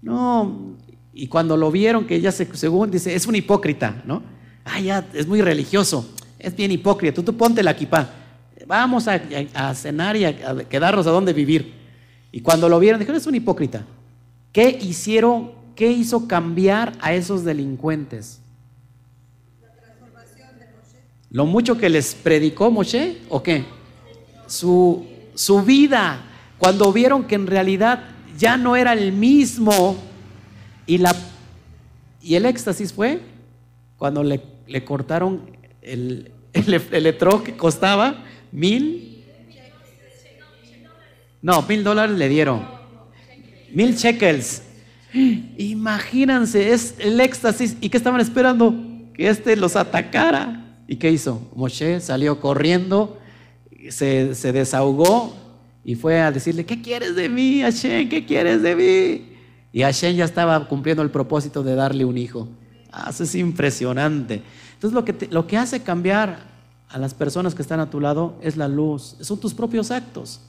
No, 0.00 0.76
y 1.12 1.28
cuando 1.28 1.56
lo 1.56 1.70
vieron, 1.70 2.06
que 2.06 2.20
ya 2.20 2.32
se, 2.32 2.48
según 2.56 2.90
dice, 2.90 3.14
es 3.14 3.26
un 3.26 3.36
hipócrita, 3.36 4.02
¿no? 4.04 4.22
Ah, 4.64 4.80
ya, 4.80 5.06
es 5.12 5.26
muy 5.26 5.42
religioso, 5.42 6.08
es 6.38 6.56
bien 6.56 6.72
hipócrita. 6.72 7.14
Tú, 7.14 7.22
tú 7.22 7.36
ponte 7.36 7.62
la 7.62 7.72
equipa. 7.72 8.10
Vamos 8.66 9.06
a, 9.08 9.74
cenar 9.74 10.16
y 10.16 10.24
a, 10.24 10.64
quedarnos 10.68 11.06
a 11.06 11.10
dónde 11.10 11.32
vivir. 11.32 11.83
Y 12.34 12.40
cuando 12.40 12.68
lo 12.68 12.80
vieron, 12.80 12.98
dijeron, 12.98 13.20
es 13.20 13.28
un 13.28 13.36
hipócrita. 13.36 13.84
¿Qué 14.50 14.68
hicieron? 14.68 15.52
¿Qué 15.76 15.92
hizo 15.92 16.26
cambiar 16.26 16.92
a 17.00 17.14
esos 17.14 17.44
delincuentes? 17.44 18.40
¿Lo 21.30 21.46
mucho 21.46 21.78
que 21.78 21.88
les 21.88 22.16
predicó 22.16 22.72
Moshe 22.72 23.18
o 23.28 23.40
qué? 23.40 23.64
Su, 24.48 25.06
su 25.36 25.62
vida. 25.62 26.24
Cuando 26.58 26.92
vieron 26.92 27.22
que 27.22 27.36
en 27.36 27.46
realidad 27.46 28.02
ya 28.36 28.56
no 28.56 28.74
era 28.74 28.94
el 28.94 29.12
mismo. 29.12 29.96
Y, 30.88 30.98
la, 30.98 31.14
y 32.20 32.34
el 32.34 32.46
éxtasis 32.46 32.92
fue 32.92 33.20
cuando 33.96 34.24
le, 34.24 34.42
cortaron 34.84 35.42
el, 35.82 36.32
el, 36.52 37.16
que 37.44 37.56
costaba 37.56 38.24
mil. 38.50 39.13
No, 41.44 41.60
mil 41.60 41.84
dólares 41.84 42.16
le 42.16 42.30
dieron. 42.30 42.64
Mil 43.70 43.94
shekels. 43.94 44.62
Imagínense, 45.58 46.72
es 46.72 46.94
el 46.98 47.20
éxtasis. 47.20 47.76
¿Y 47.82 47.90
qué 47.90 47.98
estaban 47.98 48.22
esperando? 48.22 48.74
Que 49.12 49.28
este 49.28 49.54
los 49.54 49.76
atacara. 49.76 50.78
¿Y 50.88 50.96
qué 50.96 51.10
hizo? 51.10 51.46
Moshe 51.54 52.00
salió 52.00 52.40
corriendo, 52.40 53.18
se, 53.90 54.34
se 54.34 54.52
desahogó 54.52 55.36
y 55.84 55.96
fue 55.96 56.18
a 56.18 56.32
decirle, 56.32 56.64
¿qué 56.64 56.80
quieres 56.80 57.14
de 57.14 57.28
mí, 57.28 57.60
Hashem? 57.60 58.08
¿Qué 58.08 58.24
quieres 58.24 58.62
de 58.62 58.74
mí? 58.74 59.36
Y 59.70 59.82
Hashem 59.82 60.16
ya 60.16 60.24
estaba 60.24 60.66
cumpliendo 60.66 61.02
el 61.02 61.10
propósito 61.10 61.62
de 61.62 61.74
darle 61.74 62.06
un 62.06 62.16
hijo. 62.16 62.48
Ah, 62.90 63.10
eso 63.10 63.22
es 63.22 63.34
impresionante. 63.34 64.40
Entonces 64.72 64.94
lo 64.94 65.04
que, 65.04 65.28
lo 65.30 65.46
que 65.46 65.58
hace 65.58 65.82
cambiar 65.82 66.38
a 66.88 66.98
las 66.98 67.12
personas 67.12 67.54
que 67.54 67.60
están 67.60 67.80
a 67.80 67.90
tu 67.90 68.00
lado 68.00 68.38
es 68.40 68.56
la 68.56 68.66
luz, 68.66 69.18
son 69.20 69.38
tus 69.38 69.52
propios 69.52 69.90
actos. 69.90 70.40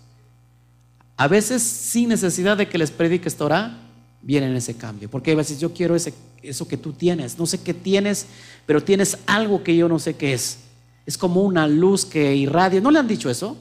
A 1.17 1.27
veces 1.27 1.63
sin 1.63 2.09
necesidad 2.09 2.57
de 2.57 2.67
que 2.67 2.77
les 2.77 2.91
prediques 2.91 3.35
Torah, 3.35 3.77
vienen 4.21 4.55
ese 4.55 4.75
cambio. 4.75 5.09
Porque 5.09 5.31
a 5.31 5.35
veces 5.35 5.59
yo 5.59 5.73
quiero 5.73 5.95
ese, 5.95 6.13
eso 6.41 6.67
que 6.67 6.77
tú 6.77 6.93
tienes. 6.93 7.37
No 7.37 7.45
sé 7.45 7.61
qué 7.61 7.73
tienes, 7.73 8.25
pero 8.65 8.83
tienes 8.83 9.17
algo 9.25 9.63
que 9.63 9.75
yo 9.75 9.87
no 9.87 9.99
sé 9.99 10.15
qué 10.15 10.33
es. 10.33 10.59
Es 11.05 11.17
como 11.17 11.43
una 11.43 11.67
luz 11.67 12.05
que 12.05 12.35
irradia. 12.35 12.81
¿No 12.81 12.91
le 12.91 12.99
han 12.99 13.07
dicho 13.07 13.29
eso? 13.29 13.55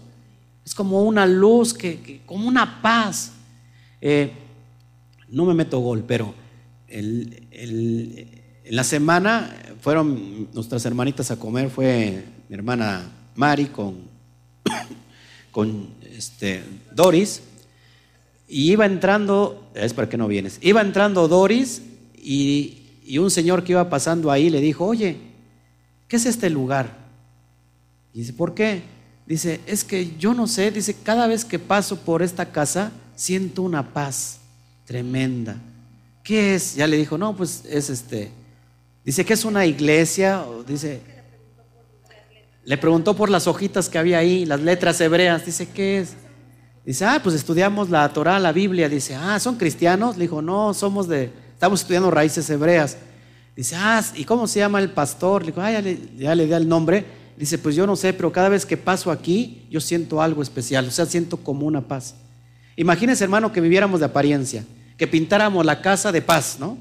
Es 0.65 0.75
como 0.75 1.03
una 1.03 1.27
luz, 1.27 1.75
que, 1.75 2.23
como 2.25 2.49
una 2.49 2.81
paz. 2.81 3.33
Eh, 4.01 4.33
no 5.29 5.45
me 5.45 5.55
meto 5.55 5.79
gol, 5.81 6.05
pero 6.07 6.35
en 6.89 8.31
la 8.71 8.85
semana 8.85 9.55
fueron 9.81 10.49
nuestras 10.55 10.85
hermanitas 10.87 11.31
a 11.31 11.39
comer, 11.39 11.69
fue 11.69 12.25
mi 12.49 12.55
hermana 12.55 13.11
Mari 13.35 13.67
con, 13.67 13.97
con 15.55 15.87
este, 16.17 16.65
Doris, 16.93 17.41
y 18.49 18.73
iba 18.73 18.87
entrando, 18.87 19.71
es 19.77 19.95
para 19.95 20.09
que 20.09 20.17
no 20.17 20.27
vienes, 20.27 20.59
iba 20.63 20.81
entrando 20.81 21.29
Doris 21.29 21.81
y, 22.21 22.79
y 23.07 23.19
un 23.19 23.31
señor 23.31 23.63
que 23.63 23.71
iba 23.71 23.89
pasando 23.89 24.33
ahí 24.33 24.51
le 24.51 24.61
dijo, 24.61 24.85
oye, 24.85 25.17
¿qué 26.09 26.17
es 26.17 26.27
este 26.27 26.51
lugar? 26.51 26.97
Y 28.13 28.19
dice, 28.19 28.33
¿por 28.33 28.53
qué? 28.53 28.83
Dice, 29.27 29.61
es 29.67 29.85
que 29.85 30.17
yo 30.19 30.35
no 30.35 30.49
sé, 30.49 30.73
dice, 30.73 30.97
cada 31.05 31.29
vez 31.29 31.45
que 31.45 31.61
paso 31.61 32.01
por 32.01 32.21
esta 32.21 32.51
casa 32.51 32.91
siento 33.15 33.63
una 33.63 33.95
paz 33.95 34.41
tremenda. 34.85 35.57
¿Qué 36.25 36.57
es? 36.57 36.75
Ya 36.75 36.89
le 36.89 36.97
dijo, 36.97 37.17
no, 37.17 37.37
pues 37.37 37.63
es 37.71 37.91
este. 37.91 38.33
Dice 39.05 39.25
que 39.25 39.35
es 39.35 39.45
una 39.45 39.67
iglesia, 39.67 40.45
dice, 40.67 41.01
le 42.65 42.79
preguntó 42.79 43.15
por 43.15 43.31
las 43.31 43.47
hojitas 43.47 43.89
que 43.89 43.99
había 43.99 44.19
ahí, 44.19 44.47
las 44.47 44.61
letras 44.61 45.01
hebreas, 45.01 45.45
dice, 45.45 45.69
¿qué 45.69 45.99
es? 45.99 46.15
Dice, 46.85 47.05
ah, 47.05 47.21
pues 47.23 47.35
estudiamos 47.35 47.89
la 47.89 48.07
Torah, 48.11 48.39
la 48.39 48.53
Biblia. 48.53 48.89
Dice, 48.89 49.15
ah, 49.15 49.41
¿son 49.41 49.57
cristianos? 49.57 50.17
Le 50.17 50.25
dijo, 50.25 50.43
no, 50.43 50.75
somos 50.75 51.09
de, 51.09 51.31
estamos 51.53 51.81
estudiando 51.81 52.11
raíces 52.11 52.49
hebreas. 52.51 52.99
Dice, 53.57 53.77
ah, 53.77 54.03
¿y 54.15 54.25
cómo 54.25 54.47
se 54.47 54.59
llama 54.59 54.81
el 54.81 54.91
pastor? 54.91 55.43
Le 55.43 55.53
dijo, 55.53 55.61
ah, 55.61 55.71
ya 55.71 55.81
le, 55.81 55.99
ya 56.17 56.35
di 56.35 56.53
el 56.53 56.69
nombre. 56.69 57.05
Dice, 57.37 57.59
pues 57.59 57.75
yo 57.75 57.87
no 57.87 57.97
sé, 57.97 58.13
pero 58.13 58.31
cada 58.31 58.49
vez 58.49 58.67
que 58.67 58.77
paso 58.77 59.11
aquí, 59.11 59.67
yo 59.71 59.81
siento 59.81 60.21
algo 60.21 60.43
especial, 60.43 60.87
o 60.87 60.91
sea, 60.91 61.07
siento 61.07 61.37
como 61.39 61.67
una 61.67 61.81
paz. 61.81 62.15
Imagínense, 62.77 63.25
hermano, 63.25 63.51
que 63.51 63.61
viviéramos 63.61 64.01
de 64.01 64.07
apariencia, 64.07 64.65
que 64.97 65.07
pintáramos 65.07 65.65
la 65.65 65.81
casa 65.81 66.13
de 66.13 66.23
paz, 66.23 66.59
¿no? 66.61 66.79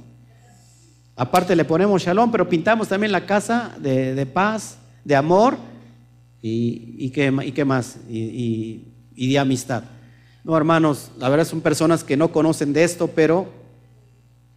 Aparte 1.16 1.56
le 1.56 1.66
ponemos 1.66 2.02
shalom, 2.02 2.32
pero 2.32 2.50
pintamos 2.50 2.88
también 2.88 3.12
la 3.12 3.26
casa 3.26 3.76
de, 3.80 4.26
paz, 4.26 4.78
de 5.04 5.16
amor 5.16 5.58
y, 6.44 6.96
y, 7.00 7.10
qué, 7.10 7.32
más, 7.66 7.98
y, 8.08 8.90
y 9.16 9.32
de 9.32 9.40
amistad. 9.40 9.86
No, 10.44 10.56
hermanos, 10.56 11.10
la 11.18 11.30
verdad 11.30 11.48
son 11.48 11.62
personas 11.62 12.04
que 12.04 12.18
no 12.18 12.32
conocen 12.32 12.74
de 12.74 12.84
esto, 12.84 13.08
pero 13.08 13.52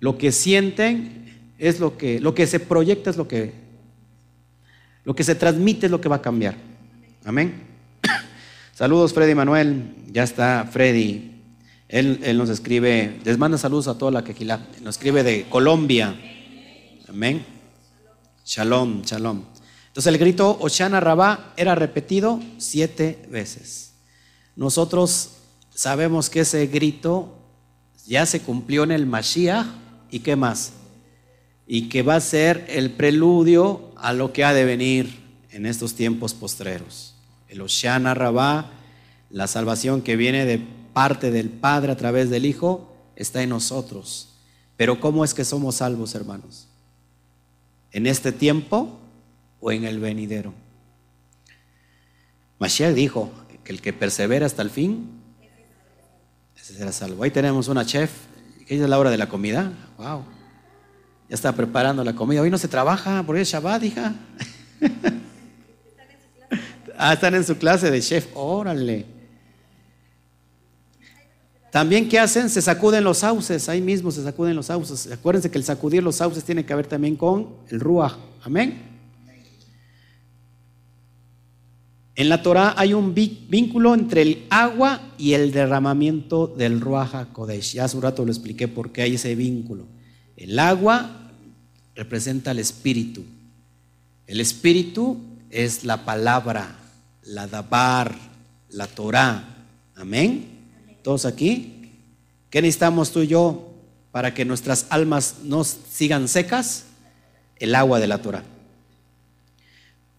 lo 0.00 0.18
que 0.18 0.32
sienten 0.32 1.54
es 1.58 1.80
lo 1.80 1.96
que, 1.96 2.20
lo 2.20 2.34
que 2.34 2.46
se 2.46 2.60
proyecta 2.60 3.08
es 3.08 3.16
lo 3.16 3.26
que 3.26 3.66
lo 5.06 5.14
que 5.14 5.22
se 5.22 5.36
transmite 5.36 5.86
es 5.86 5.92
lo 5.92 6.00
que 6.00 6.08
va 6.08 6.16
a 6.16 6.22
cambiar. 6.22 6.56
Amén. 7.24 7.62
Saludos, 8.74 9.14
Freddy 9.14 9.36
Manuel. 9.36 9.94
Ya 10.10 10.24
está 10.24 10.68
Freddy. 10.70 11.30
Él, 11.88 12.36
nos 12.36 12.50
escribe, 12.50 13.20
les 13.24 13.38
manda 13.38 13.56
saludos 13.56 13.86
a 13.86 13.96
toda 13.96 14.10
la 14.10 14.24
quequila. 14.24 14.66
Nos 14.82 14.96
escribe 14.96 15.22
de 15.22 15.46
Colombia. 15.48 16.12
Amén. 17.08 17.46
Shalom, 18.44 19.02
shalom. 19.02 19.55
Entonces 19.96 20.12
el 20.12 20.18
grito 20.18 20.58
Oshana 20.60 21.00
Rabá 21.00 21.54
era 21.56 21.74
repetido 21.74 22.38
siete 22.58 23.18
veces. 23.30 23.92
Nosotros 24.54 25.30
sabemos 25.74 26.28
que 26.28 26.40
ese 26.40 26.66
grito 26.66 27.32
ya 28.06 28.26
se 28.26 28.42
cumplió 28.42 28.84
en 28.84 28.90
el 28.90 29.06
Mashiach 29.06 29.64
y 30.10 30.18
qué 30.18 30.36
más. 30.36 30.72
Y 31.66 31.88
que 31.88 32.02
va 32.02 32.16
a 32.16 32.20
ser 32.20 32.66
el 32.68 32.90
preludio 32.90 33.90
a 33.96 34.12
lo 34.12 34.34
que 34.34 34.44
ha 34.44 34.52
de 34.52 34.66
venir 34.66 35.18
en 35.50 35.64
estos 35.64 35.94
tiempos 35.94 36.34
postreros. 36.34 37.14
El 37.48 37.62
Oshana 37.62 38.12
Rabá, 38.12 38.72
la 39.30 39.46
salvación 39.46 40.02
que 40.02 40.16
viene 40.16 40.44
de 40.44 40.58
parte 40.92 41.30
del 41.30 41.48
Padre 41.48 41.92
a 41.92 41.96
través 41.96 42.28
del 42.28 42.44
Hijo, 42.44 42.94
está 43.16 43.42
en 43.42 43.48
nosotros. 43.48 44.28
Pero 44.76 45.00
¿cómo 45.00 45.24
es 45.24 45.32
que 45.32 45.46
somos 45.46 45.76
salvos, 45.76 46.14
hermanos? 46.14 46.66
¿En 47.92 48.06
este 48.06 48.30
tiempo 48.30 49.00
o 49.66 49.72
en 49.72 49.84
el 49.84 49.98
venidero? 49.98 50.54
Mashiach 52.60 52.94
dijo 52.94 53.32
que 53.64 53.72
el 53.72 53.82
que 53.82 53.92
persevera 53.92 54.46
hasta 54.46 54.62
el 54.62 54.70
fin, 54.70 55.10
ese 56.56 56.74
será 56.74 56.92
salvo. 56.92 57.24
Ahí 57.24 57.32
tenemos 57.32 57.66
una 57.66 57.84
chef, 57.84 58.12
que 58.64 58.76
es 58.76 58.88
la 58.88 58.96
hora 58.96 59.10
de 59.10 59.18
la 59.18 59.28
comida. 59.28 59.72
Wow. 59.98 60.22
Ya 61.28 61.34
está 61.34 61.52
preparando 61.52 62.04
la 62.04 62.14
comida. 62.14 62.42
Hoy 62.42 62.50
no 62.50 62.58
se 62.58 62.68
trabaja 62.68 63.24
porque 63.26 63.42
es 63.42 63.48
Shabbat, 63.48 63.82
hija. 63.82 64.14
ah, 66.96 67.14
están 67.14 67.34
en 67.34 67.42
su 67.42 67.58
clase 67.58 67.90
de 67.90 68.00
chef. 68.00 68.28
Órale. 68.34 69.04
También, 71.72 72.08
¿qué 72.08 72.20
hacen? 72.20 72.48
Se 72.48 72.62
sacuden 72.62 73.02
los 73.02 73.18
sauces, 73.18 73.68
ahí 73.68 73.82
mismo 73.82 74.12
se 74.12 74.22
sacuden 74.22 74.54
los 74.54 74.66
sauces. 74.66 75.10
Acuérdense 75.10 75.50
que 75.50 75.58
el 75.58 75.64
sacudir 75.64 76.04
los 76.04 76.14
sauces 76.14 76.44
tiene 76.44 76.64
que 76.64 76.72
ver 76.72 76.86
también 76.86 77.16
con 77.16 77.48
el 77.68 77.80
ruaj. 77.80 78.16
Amén. 78.44 78.95
En 82.16 82.30
la 82.30 82.42
Torah 82.42 82.74
hay 82.78 82.94
un 82.94 83.14
vínculo 83.14 83.94
entre 83.94 84.22
el 84.22 84.46
agua 84.48 85.02
y 85.18 85.34
el 85.34 85.52
derramamiento 85.52 86.46
del 86.46 86.80
Ruach 86.80 87.30
Kodesh. 87.32 87.74
Ya 87.74 87.84
hace 87.84 87.96
un 87.96 88.02
rato 88.02 88.24
lo 88.24 88.32
expliqué 88.32 88.68
por 88.68 88.90
qué 88.90 89.02
hay 89.02 89.16
ese 89.16 89.34
vínculo. 89.34 89.84
El 90.34 90.58
agua 90.58 91.30
representa 91.94 92.52
el 92.52 92.58
espíritu. 92.58 93.22
El 94.26 94.40
espíritu 94.40 95.18
es 95.50 95.84
la 95.84 96.06
palabra, 96.06 96.78
la 97.22 97.46
dabar, 97.46 98.14
la 98.70 98.86
Torah. 98.86 99.44
Amén. 99.94 100.46
¿Todos 101.02 101.26
aquí? 101.26 101.90
¿Qué 102.48 102.62
necesitamos 102.62 103.12
tú 103.12 103.20
y 103.20 103.26
yo 103.26 103.74
para 104.10 104.32
que 104.32 104.46
nuestras 104.46 104.86
almas 104.88 105.36
no 105.44 105.64
sigan 105.64 106.28
secas? 106.28 106.86
El 107.56 107.74
agua 107.74 108.00
de 108.00 108.06
la 108.06 108.18
Torah. 108.22 108.44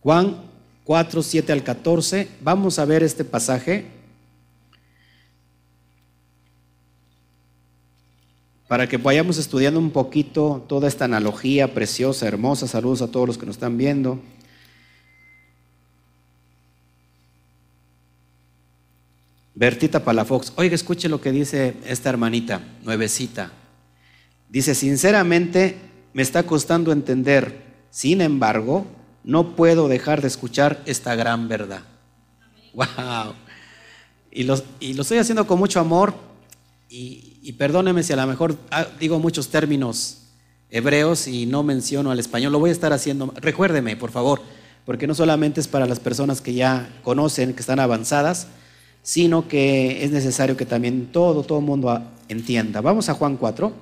Juan 0.02 0.47
4, 0.88 1.22
7 1.22 1.52
al 1.52 1.64
14. 1.64 2.30
Vamos 2.40 2.80
a 2.80 2.86
ver 2.86 3.04
este 3.04 3.26
pasaje 3.26 3.88
para 8.70 8.88
que 8.88 8.96
vayamos 8.96 9.38
estudiando 9.38 9.82
un 9.82 9.92
poquito 9.92 10.64
toda 10.70 10.88
esta 10.88 11.04
analogía 11.04 11.74
preciosa, 11.74 12.26
hermosa. 12.26 12.70
Saludos 12.70 13.02
a 13.02 13.12
todos 13.12 13.28
los 13.28 13.38
que 13.38 13.46
nos 13.46 13.58
están 13.58 13.78
viendo. 13.78 14.22
Bertita 19.56 20.06
Palafox, 20.06 20.54
oiga, 20.56 20.74
escuche 20.74 21.10
lo 21.10 21.20
que 21.20 21.34
dice 21.34 21.74
esta 21.86 22.08
hermanita, 22.08 22.62
nuevecita. 22.86 23.52
Dice, 24.48 24.74
sinceramente 24.74 25.76
me 26.14 26.22
está 26.22 26.44
costando 26.44 26.94
entender, 26.94 27.62
sin 27.90 28.22
embargo, 28.22 28.86
no 29.28 29.58
puedo 29.58 29.90
dejar 29.90 30.22
de 30.22 30.30
escuchar 30.30 30.82
esta 30.86 31.14
gran 31.14 31.50
verdad. 31.50 31.82
¡Wow! 32.74 33.34
Y 34.32 34.44
lo, 34.44 34.54
estoy 34.54 35.18
haciendo 35.18 35.46
con 35.46 35.60
mucho 35.60 35.82
amor 35.82 36.14
y, 36.90 37.52
perdóneme 37.58 38.04
si 38.04 38.14
a 38.14 38.16
lo 38.16 38.26
mejor 38.26 38.58
ah, 38.72 38.88
digo 39.00 39.20
muchos 39.20 39.50
términos 39.50 40.20
hebreos 40.70 41.28
y 41.28 41.46
no 41.46 41.62
menciono 41.62 42.10
al 42.10 42.20
español. 42.20 42.54
Lo 42.54 42.60
voy 42.60 42.70
a 42.70 42.74
estar 42.74 42.94
haciendo. 42.94 43.34
Recuérdeme, 43.36 43.98
por 43.98 44.12
favor, 44.12 44.42
porque 44.86 45.08
no 45.08 45.14
solamente 45.14 45.60
es 45.60 45.68
para 45.68 45.88
las 45.88 46.00
personas 46.00 46.40
que 46.40 46.54
ya 46.54 46.88
conocen, 47.04 47.54
que 47.54 47.60
están 47.60 47.82
avanzadas, 47.82 48.48
sino 49.04 49.50
que 49.50 50.06
es 50.06 50.12
necesario 50.12 50.56
que 50.56 50.66
también 50.66 51.08
todo, 51.12 51.44
todo 51.44 51.60
mundo 51.60 52.02
entienda. 52.30 52.80
Vamos 52.80 53.10
a 53.10 53.14
Juan 53.14 53.36
4 53.36 53.74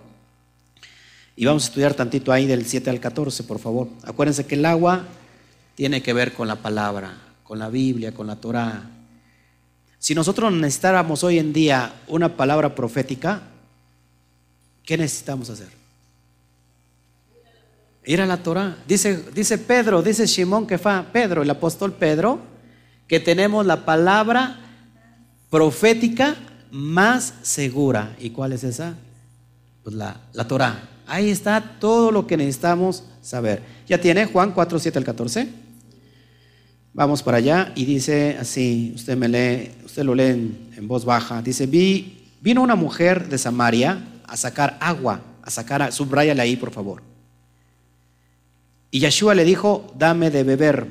y 1.36 1.46
vamos 1.46 1.66
a 1.66 1.68
estudiar 1.68 1.94
tantito 1.94 2.32
ahí 2.32 2.48
del 2.48 2.66
7 2.66 2.90
al 2.90 3.00
14, 3.00 3.44
por 3.44 3.60
favor. 3.60 3.90
Acuérdense 4.04 4.48
que 4.48 4.56
el 4.56 4.66
agua 4.66 5.06
tiene 5.76 6.02
que 6.02 6.14
ver 6.14 6.34
con 6.34 6.48
la 6.48 6.56
palabra, 6.56 7.14
con 7.44 7.60
la 7.60 7.70
Biblia, 7.70 8.14
con 8.14 8.28
la 8.28 8.38
Torah. 8.38 8.84
Si 10.00 10.16
nosotros 10.16 10.52
necesitáramos 10.54 11.24
hoy 11.24 11.38
en 11.38 11.52
día 11.52 11.94
una 12.08 12.36
palabra 12.36 12.74
profética, 12.74 13.42
¿qué 14.84 14.98
necesitamos 14.98 15.50
hacer? 15.50 15.68
Ir 18.06 18.22
a 18.22 18.26
la 18.26 18.38
Torah. 18.38 18.78
Dice, 18.88 19.26
dice 19.34 19.58
Pedro, 19.58 20.02
dice 20.02 20.28
Simón 20.28 20.66
que 20.66 20.78
fue 20.78 21.04
Pedro, 21.12 21.42
el 21.42 21.50
apóstol 21.50 21.94
Pedro, 21.94 22.40
que 23.08 23.20
tenemos 23.20 23.66
la 23.66 23.84
palabra 23.84 24.60
profética 25.50 26.36
más 26.72 27.34
segura. 27.42 28.16
¿Y 28.20 28.30
cuál 28.30 28.54
es 28.54 28.64
esa? 28.64 28.96
Pues 29.84 29.96
la, 29.96 30.22
la 30.34 30.48
Torah. 30.48 30.90
Ahí 31.08 31.30
está 31.30 31.78
todo 31.80 32.12
lo 32.12 32.26
que 32.28 32.38
necesitamos 32.38 33.04
saber. 33.22 33.62
¿Ya 33.88 34.00
tiene 34.00 34.26
Juan 34.26 34.52
4, 34.52 34.80
7 34.80 35.00
al 35.00 35.06
14? 35.06 35.65
Vamos 36.96 37.22
para 37.22 37.40
allá 37.40 37.74
y 37.76 37.84
dice 37.84 38.38
así, 38.40 38.94
usted 38.96 39.18
me 39.18 39.28
lee, 39.28 39.70
usted 39.84 40.04
lo 40.04 40.16
lee 40.16 40.30
en, 40.78 40.88
voz 40.88 41.04
baja, 41.04 41.42
dice, 41.42 41.68
Vi, 41.68 42.30
vino 42.40 42.62
una 42.62 42.76
mujer 42.76 43.28
de 43.28 43.38
Samaria 43.38 44.02
a 44.26 44.38
sacar 44.38 44.78
agua, 44.80 45.20
a 45.42 45.52
sacar, 45.52 45.92
subráyale 45.92 46.42
ahí 46.42 46.56
por 46.56 46.72
favor. 46.72 47.04
Y 48.92 49.02
Yeshua 49.02 49.36
le 49.36 49.44
dijo, 49.44 49.94
dame 49.98 50.32
de 50.32 50.44
beber. 50.44 50.88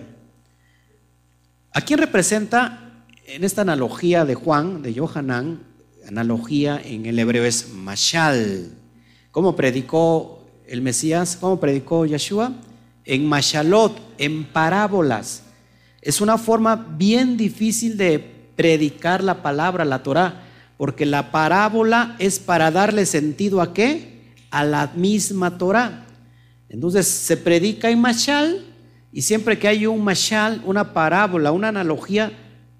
¿A 1.72 1.80
quién 1.80 1.98
representa 1.98 3.06
en 3.26 3.42
esta 3.42 3.62
analogía 3.62 4.26
de 4.26 4.34
Juan, 4.34 4.82
de 4.82 4.92
Johanán? 4.92 5.60
Analogía 6.06 6.82
en 6.84 7.06
el 7.06 7.18
hebreo 7.18 7.46
es 7.46 7.70
mashal. 7.72 8.72
¿Cómo 9.30 9.56
predicó 9.56 10.44
el 10.68 10.82
Mesías? 10.82 11.38
¿Cómo 11.40 11.58
predicó 11.58 12.04
Yeshua? 12.04 12.52
En 13.06 13.26
mashalot, 13.26 13.98
en 14.18 14.44
parábolas. 14.44 15.44
Es 16.04 16.20
una 16.20 16.36
forma 16.36 16.76
bien 16.76 17.38
difícil 17.38 17.96
de 17.96 18.18
predicar 18.56 19.24
la 19.24 19.42
palabra, 19.42 19.86
la 19.86 20.02
Torah, 20.02 20.42
porque 20.76 21.06
la 21.06 21.30
parábola 21.32 22.14
es 22.18 22.38
para 22.38 22.70
darle 22.70 23.06
sentido 23.06 23.62
a 23.62 23.72
qué? 23.72 24.34
A 24.50 24.64
la 24.64 24.92
misma 24.94 25.56
Torah. 25.56 26.04
Entonces 26.68 27.06
se 27.06 27.38
predica 27.38 27.88
en 27.88 28.02
mashal 28.02 28.66
y 29.12 29.22
siempre 29.22 29.58
que 29.58 29.66
hay 29.66 29.86
un 29.86 30.04
mashal, 30.04 30.60
una 30.66 30.92
parábola, 30.92 31.52
una 31.52 31.68
analogía, 31.68 32.32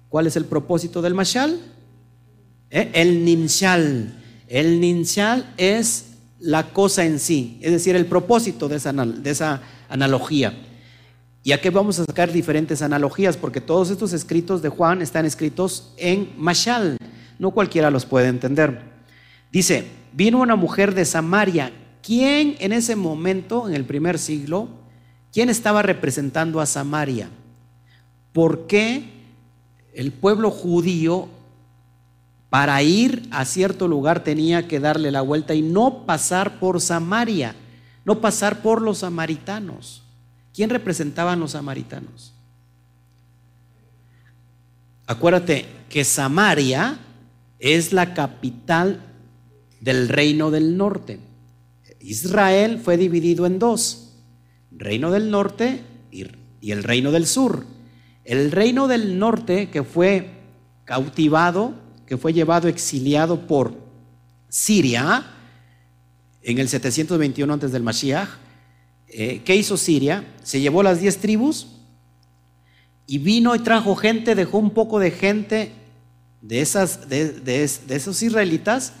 ¿cuál 0.07 0.27
es 0.27 0.35
el 0.35 0.45
propósito 0.45 1.01
del 1.01 1.15
mashal? 1.15 1.59
¿Eh? 2.69 2.91
El 2.93 3.25
ninshal. 3.25 4.21
El 4.47 4.79
ninshal 4.79 5.51
es 5.57 6.11
la 6.39 6.73
cosa 6.73 7.03
en 7.05 7.19
sí, 7.19 7.57
es 7.61 7.71
decir, 7.71 7.95
el 7.95 8.05
propósito 8.05 8.67
de 8.67 8.75
esa, 8.75 8.93
de 8.93 9.31
esa 9.31 9.63
analogía. 9.89 10.53
Y 11.45 11.51
aquí 11.51 11.69
vamos 11.69 11.99
a 11.99 12.05
sacar 12.05 12.31
diferentes 12.31 12.81
analogías, 12.81 13.37
porque 13.37 13.61
todos 13.61 13.91
estos 13.91 14.13
escritos 14.13 14.63
de 14.63 14.69
Juan 14.69 15.03
están 15.03 15.27
escritos 15.27 15.93
en 15.95 16.33
Mashal. 16.37 16.97
No 17.37 17.51
cualquiera 17.51 17.91
los 17.91 18.03
puede 18.03 18.29
entender. 18.29 18.81
Dice, 19.51 19.85
vino 20.11 20.41
una 20.41 20.55
mujer 20.55 20.95
de 20.95 21.05
Samaria. 21.05 21.71
¿Quién 22.01 22.55
en 22.57 22.73
ese 22.73 22.95
momento, 22.95 23.69
en 23.69 23.75
el 23.75 23.85
primer 23.85 24.17
siglo, 24.17 24.69
quién 25.31 25.49
estaba 25.49 25.83
representando 25.83 26.61
a 26.61 26.65
Samaria? 26.65 27.29
¿Por 28.33 28.65
qué 28.65 29.03
el 29.93 30.11
pueblo 30.11 30.49
judío 30.49 31.27
para 32.49 32.81
ir 32.81 33.27
a 33.29 33.45
cierto 33.45 33.87
lugar 33.87 34.23
tenía 34.23 34.67
que 34.67 34.79
darle 34.79 35.11
la 35.11 35.21
vuelta 35.21 35.53
y 35.53 35.61
no 35.61 36.07
pasar 36.07 36.59
por 36.59 36.81
Samaria, 36.81 37.53
no 38.03 38.19
pasar 38.19 38.63
por 38.63 38.81
los 38.81 38.97
samaritanos? 38.97 40.04
¿Quién 40.55 40.69
representaban 40.69 41.39
los 41.39 41.51
samaritanos? 41.51 42.33
Acuérdate 45.05 45.65
que 45.89 46.05
Samaria 46.05 46.97
es 47.59 47.91
la 47.91 48.13
capital 48.13 49.01
del 49.81 50.07
reino 50.07 50.51
del 50.51 50.77
norte. 50.77 51.19
Israel 51.99 52.79
fue 52.81 52.95
dividido 52.95 53.45
en 53.45 53.59
dos, 53.59 54.13
reino 54.71 55.11
del 55.11 55.29
norte 55.29 55.81
y 56.09 56.71
el 56.71 56.83
reino 56.83 57.11
del 57.11 57.27
sur. 57.27 57.65
El 58.23 58.51
reino 58.51 58.87
del 58.87 59.19
norte 59.19 59.69
que 59.69 59.83
fue 59.83 60.29
cautivado, 60.85 61.73
que 62.05 62.17
fue 62.17 62.31
llevado 62.31 62.69
exiliado 62.69 63.45
por 63.45 63.73
Siria 64.47 65.25
en 66.41 66.59
el 66.59 66.69
721 66.69 67.51
antes 67.53 67.71
del 67.73 67.83
Mashiach, 67.83 68.29
eh, 69.17 69.41
¿qué 69.45 69.55
hizo 69.55 69.77
Siria? 69.77 70.25
Se 70.43 70.59
llevó 70.59 70.83
las 70.83 70.99
diez 70.99 71.19
tribus 71.19 71.67
y 73.07 73.17
vino 73.17 73.55
y 73.55 73.59
trajo 73.59 73.95
gente, 73.95 74.35
dejó 74.35 74.57
un 74.57 74.71
poco 74.71 74.99
de 74.99 75.11
gente 75.11 75.71
de, 76.41 76.59
esas, 76.59 77.07
de, 77.07 77.63
esos 77.63 78.21
israelitas 78.21 78.91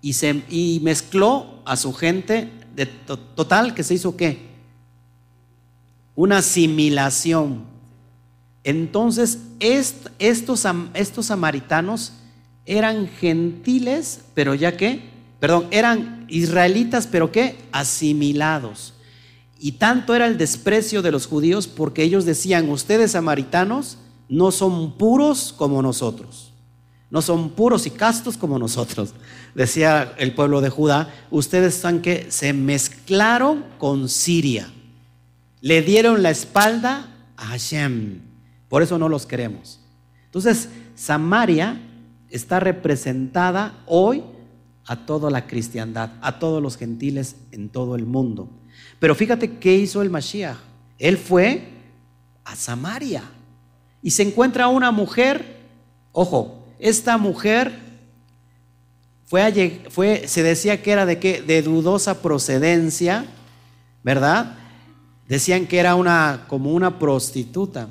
y, 0.00 0.14
se, 0.14 0.42
y 0.48 0.80
mezcló 0.82 1.60
a 1.66 1.76
su 1.76 1.92
gente 1.92 2.50
de 2.74 2.86
total 2.86 3.74
que 3.74 3.84
se 3.84 3.92
hizo 3.92 4.16
qué? 4.16 4.38
Una 6.14 6.38
asimilación. 6.38 7.64
Entonces, 8.64 9.38
estos, 9.60 10.66
estos 10.94 11.26
samaritanos 11.26 12.14
eran 12.64 13.06
gentiles, 13.06 14.22
pero 14.32 14.54
ya 14.54 14.78
que, 14.78 15.10
perdón, 15.40 15.66
eran 15.70 16.24
israelitas, 16.28 17.06
pero 17.06 17.30
qué? 17.30 17.58
Asimilados. 17.70 18.94
Y 19.58 19.72
tanto 19.72 20.14
era 20.14 20.26
el 20.26 20.38
desprecio 20.38 21.02
de 21.02 21.10
los 21.10 21.26
judíos 21.26 21.66
porque 21.66 22.02
ellos 22.02 22.24
decían, 22.24 22.70
ustedes 22.70 23.12
samaritanos 23.12 23.98
no 24.28 24.52
son 24.52 24.92
puros 24.92 25.54
como 25.56 25.82
nosotros, 25.82 26.52
no 27.10 27.22
son 27.22 27.50
puros 27.50 27.86
y 27.86 27.90
castos 27.90 28.36
como 28.36 28.58
nosotros. 28.58 29.14
Decía 29.54 30.14
el 30.18 30.34
pueblo 30.34 30.60
de 30.60 30.70
Judá, 30.70 31.12
ustedes 31.30 31.76
están 31.76 32.02
que 32.02 32.30
se 32.30 32.52
mezclaron 32.52 33.64
con 33.78 34.08
Siria, 34.08 34.70
le 35.60 35.82
dieron 35.82 36.22
la 36.22 36.30
espalda 36.30 37.08
a 37.36 37.46
Hashem, 37.46 38.20
por 38.68 38.82
eso 38.82 38.98
no 38.98 39.08
los 39.08 39.26
queremos. 39.26 39.80
Entonces, 40.26 40.68
Samaria 40.94 41.80
está 42.30 42.60
representada 42.60 43.82
hoy 43.86 44.22
a 44.86 45.04
toda 45.04 45.30
la 45.30 45.46
cristiandad, 45.46 46.12
a 46.20 46.38
todos 46.38 46.62
los 46.62 46.76
gentiles 46.76 47.36
en 47.50 47.68
todo 47.68 47.96
el 47.96 48.06
mundo. 48.06 48.48
Pero 48.98 49.14
fíjate 49.14 49.58
qué 49.58 49.74
hizo 49.74 50.02
el 50.02 50.10
Mashiach. 50.10 50.56
Él 50.98 51.16
fue 51.16 51.68
a 52.44 52.56
Samaria 52.56 53.22
y 54.02 54.10
se 54.10 54.22
encuentra 54.22 54.68
una 54.68 54.90
mujer, 54.90 55.56
ojo, 56.12 56.64
esta 56.78 57.18
mujer 57.18 57.88
fue, 59.26 60.26
se 60.26 60.42
decía 60.42 60.82
que 60.82 60.90
era 60.90 61.04
de, 61.04 61.18
qué, 61.18 61.42
de 61.42 61.62
dudosa 61.62 62.22
procedencia, 62.22 63.26
¿verdad? 64.02 64.56
Decían 65.28 65.66
que 65.66 65.78
era 65.78 65.94
una, 65.94 66.46
como 66.48 66.72
una 66.72 66.98
prostituta. 66.98 67.88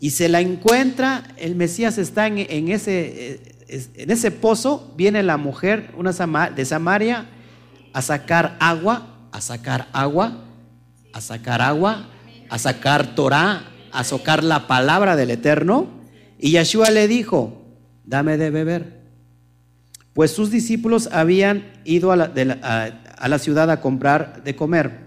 Y 0.00 0.10
se 0.10 0.28
la 0.28 0.40
encuentra, 0.40 1.24
el 1.36 1.54
Mesías 1.54 1.98
está 1.98 2.28
en, 2.28 2.68
ese, 2.68 3.40
en 3.68 4.10
ese 4.10 4.30
pozo, 4.30 4.92
viene 4.96 5.22
la 5.22 5.36
mujer 5.36 5.90
una 5.96 6.12
de 6.50 6.64
Samaria 6.64 7.26
a 7.92 8.00
sacar 8.00 8.56
agua, 8.60 9.17
a 9.32 9.40
sacar 9.40 9.88
agua, 9.92 10.44
a 11.12 11.20
sacar 11.20 11.62
agua, 11.62 12.08
a 12.48 12.58
sacar 12.58 13.14
Torah, 13.14 13.64
a 13.92 14.04
sacar 14.04 14.44
la 14.44 14.66
palabra 14.66 15.16
del 15.16 15.30
Eterno. 15.30 15.88
Y 16.38 16.52
Yeshua 16.52 16.90
le 16.90 17.08
dijo, 17.08 17.62
dame 18.04 18.36
de 18.36 18.50
beber. 18.50 18.98
Pues 20.14 20.32
sus 20.32 20.50
discípulos 20.50 21.08
habían 21.12 21.70
ido 21.84 22.10
a 22.10 22.16
la 22.16 23.38
ciudad 23.38 23.70
a 23.70 23.80
comprar 23.80 24.42
de 24.42 24.56
comer. 24.56 25.06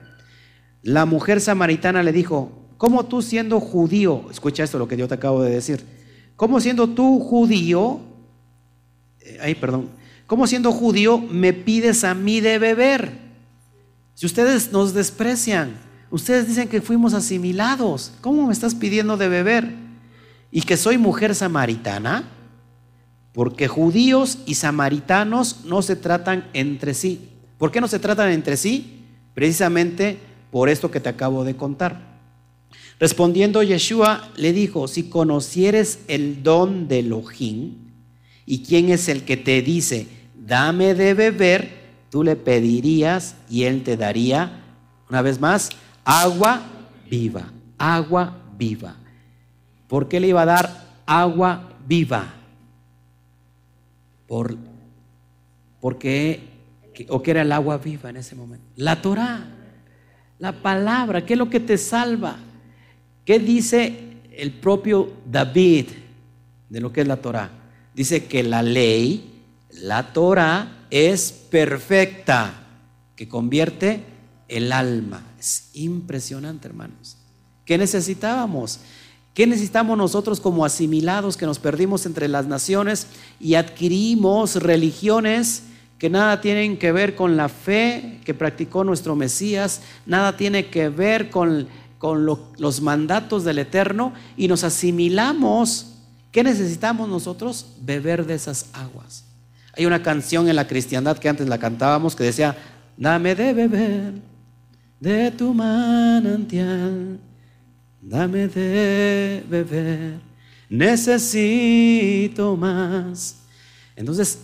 La 0.83 1.05
mujer 1.05 1.41
samaritana 1.41 2.01
le 2.01 2.11
dijo, 2.11 2.69
¿cómo 2.77 3.05
tú 3.05 3.21
siendo 3.21 3.59
judío, 3.59 4.25
escucha 4.31 4.63
esto 4.63 4.79
lo 4.79 4.87
que 4.87 4.97
yo 4.97 5.07
te 5.07 5.13
acabo 5.13 5.43
de 5.43 5.51
decir, 5.51 5.85
¿cómo 6.35 6.59
siendo 6.59 6.89
tú 6.89 7.19
judío, 7.19 7.99
eh, 9.19 9.37
ay, 9.41 9.55
perdón, 9.55 9.89
¿cómo 10.25 10.47
siendo 10.47 10.71
judío 10.71 11.19
me 11.19 11.53
pides 11.53 12.03
a 12.03 12.15
mí 12.15 12.39
de 12.39 12.57
beber? 12.57 13.30
Si 14.21 14.27
ustedes 14.27 14.71
nos 14.71 14.93
desprecian, 14.93 15.73
ustedes 16.11 16.47
dicen 16.47 16.67
que 16.67 16.79
fuimos 16.79 17.15
asimilados, 17.15 18.11
¿cómo 18.21 18.45
me 18.45 18.53
estás 18.53 18.75
pidiendo 18.75 19.17
de 19.17 19.27
beber? 19.27 19.73
Y 20.51 20.61
que 20.61 20.77
soy 20.77 20.99
mujer 20.99 21.33
samaritana, 21.33 22.29
porque 23.33 23.67
judíos 23.67 24.37
y 24.45 24.53
samaritanos 24.53 25.65
no 25.65 25.81
se 25.81 25.95
tratan 25.95 26.47
entre 26.53 26.93
sí. 26.93 27.29
¿Por 27.57 27.71
qué 27.71 27.81
no 27.81 27.87
se 27.87 27.97
tratan 27.97 28.29
entre 28.29 28.57
sí? 28.57 29.05
Precisamente 29.33 30.19
por 30.51 30.69
esto 30.69 30.91
que 30.91 30.99
te 30.99 31.09
acabo 31.09 31.43
de 31.43 31.55
contar. 31.55 32.19
Respondiendo 32.99 33.63
Yeshua 33.63 34.29
le 34.35 34.53
dijo, 34.53 34.87
si 34.87 35.09
conocieres 35.09 35.97
el 36.07 36.43
don 36.43 36.87
de 36.87 36.99
Elohim 36.99 37.73
y 38.45 38.61
quién 38.61 38.89
es 38.89 39.09
el 39.09 39.23
que 39.23 39.37
te 39.37 39.63
dice, 39.63 40.05
dame 40.35 40.93
de 40.93 41.15
beber, 41.15 41.80
tú 42.11 42.23
le 42.23 42.35
pedirías 42.35 43.35
y 43.49 43.63
él 43.63 43.83
te 43.83 43.97
daría, 43.97 44.61
una 45.09 45.21
vez 45.21 45.39
más, 45.39 45.69
agua 46.03 46.61
viva, 47.09 47.45
agua 47.77 48.37
viva. 48.57 48.95
¿Por 49.87 50.07
qué 50.07 50.19
le 50.19 50.27
iba 50.27 50.41
a 50.43 50.45
dar 50.45 50.87
agua 51.05 51.69
viva? 51.87 52.33
Por, 54.27 54.57
porque, 55.79 56.41
o 57.07 57.23
que 57.23 57.31
era 57.31 57.41
el 57.41 57.51
agua 57.51 57.77
viva 57.77 58.09
en 58.09 58.17
ese 58.17 58.35
momento. 58.35 58.65
La 58.75 59.01
Torah. 59.01 59.47
La 60.37 60.51
palabra, 60.53 61.25
¿qué 61.25 61.33
es 61.33 61.39
lo 61.39 61.49
que 61.49 61.59
te 61.59 61.77
salva? 61.77 62.35
¿Qué 63.23 63.39
dice 63.39 64.17
el 64.35 64.51
propio 64.51 65.13
David 65.29 65.87
de 66.67 66.81
lo 66.81 66.91
que 66.91 67.01
es 67.01 67.07
la 67.07 67.17
Torah? 67.17 67.51
Dice 67.93 68.25
que 68.25 68.43
la 68.43 68.63
ley, 68.63 69.43
la 69.69 70.11
Torah, 70.13 70.80
es 70.91 71.31
perfecta, 71.31 72.53
que 73.15 73.27
convierte 73.27 74.03
el 74.47 74.71
alma. 74.71 75.23
Es 75.39 75.69
impresionante, 75.73 76.67
hermanos. 76.67 77.17
¿Qué 77.65 77.77
necesitábamos? 77.77 78.79
¿Qué 79.33 79.47
necesitamos 79.47 79.97
nosotros 79.97 80.41
como 80.41 80.65
asimilados 80.65 81.37
que 81.37 81.45
nos 81.45 81.57
perdimos 81.57 82.05
entre 82.05 82.27
las 82.27 82.45
naciones 82.45 83.07
y 83.39 83.55
adquirimos 83.55 84.57
religiones 84.57 85.63
que 85.97 86.09
nada 86.09 86.41
tienen 86.41 86.77
que 86.77 86.91
ver 86.91 87.15
con 87.15 87.37
la 87.37 87.47
fe 87.47 88.19
que 88.25 88.33
practicó 88.33 88.83
nuestro 88.83 89.15
Mesías, 89.15 89.81
nada 90.07 90.35
tiene 90.35 90.65
que 90.65 90.89
ver 90.89 91.29
con, 91.29 91.67
los 92.57 92.81
mandatos 92.81 93.43
del 93.43 93.59
Eterno 93.59 94.11
y 94.35 94.47
nos 94.47 94.63
asimilamos. 94.63 95.93
¿Qué 96.31 96.43
necesitamos 96.43 97.07
nosotros? 97.07 97.67
Beber 97.81 98.25
de 98.25 98.33
esas 98.33 98.65
aguas. 98.73 99.25
Hay 99.73 99.85
una 99.85 100.03
canción 100.03 100.49
en 100.49 100.55
la 100.55 100.67
cristiandad 100.67 101.17
que 101.17 101.29
antes 101.29 101.47
la 101.47 101.57
cantábamos 101.57 102.15
que 102.15 102.23
decía, 102.23 102.57
dame 102.97 103.35
de 103.35 103.53
beber 103.53 104.31
de 105.01 105.31
tu 105.31 105.53
manantial, 105.53 107.19
dame 107.99 108.47
de 108.47 109.43
beber, 109.49 110.19
necesito 110.69 112.55
más. 112.55 113.37
Entonces, 113.95 114.39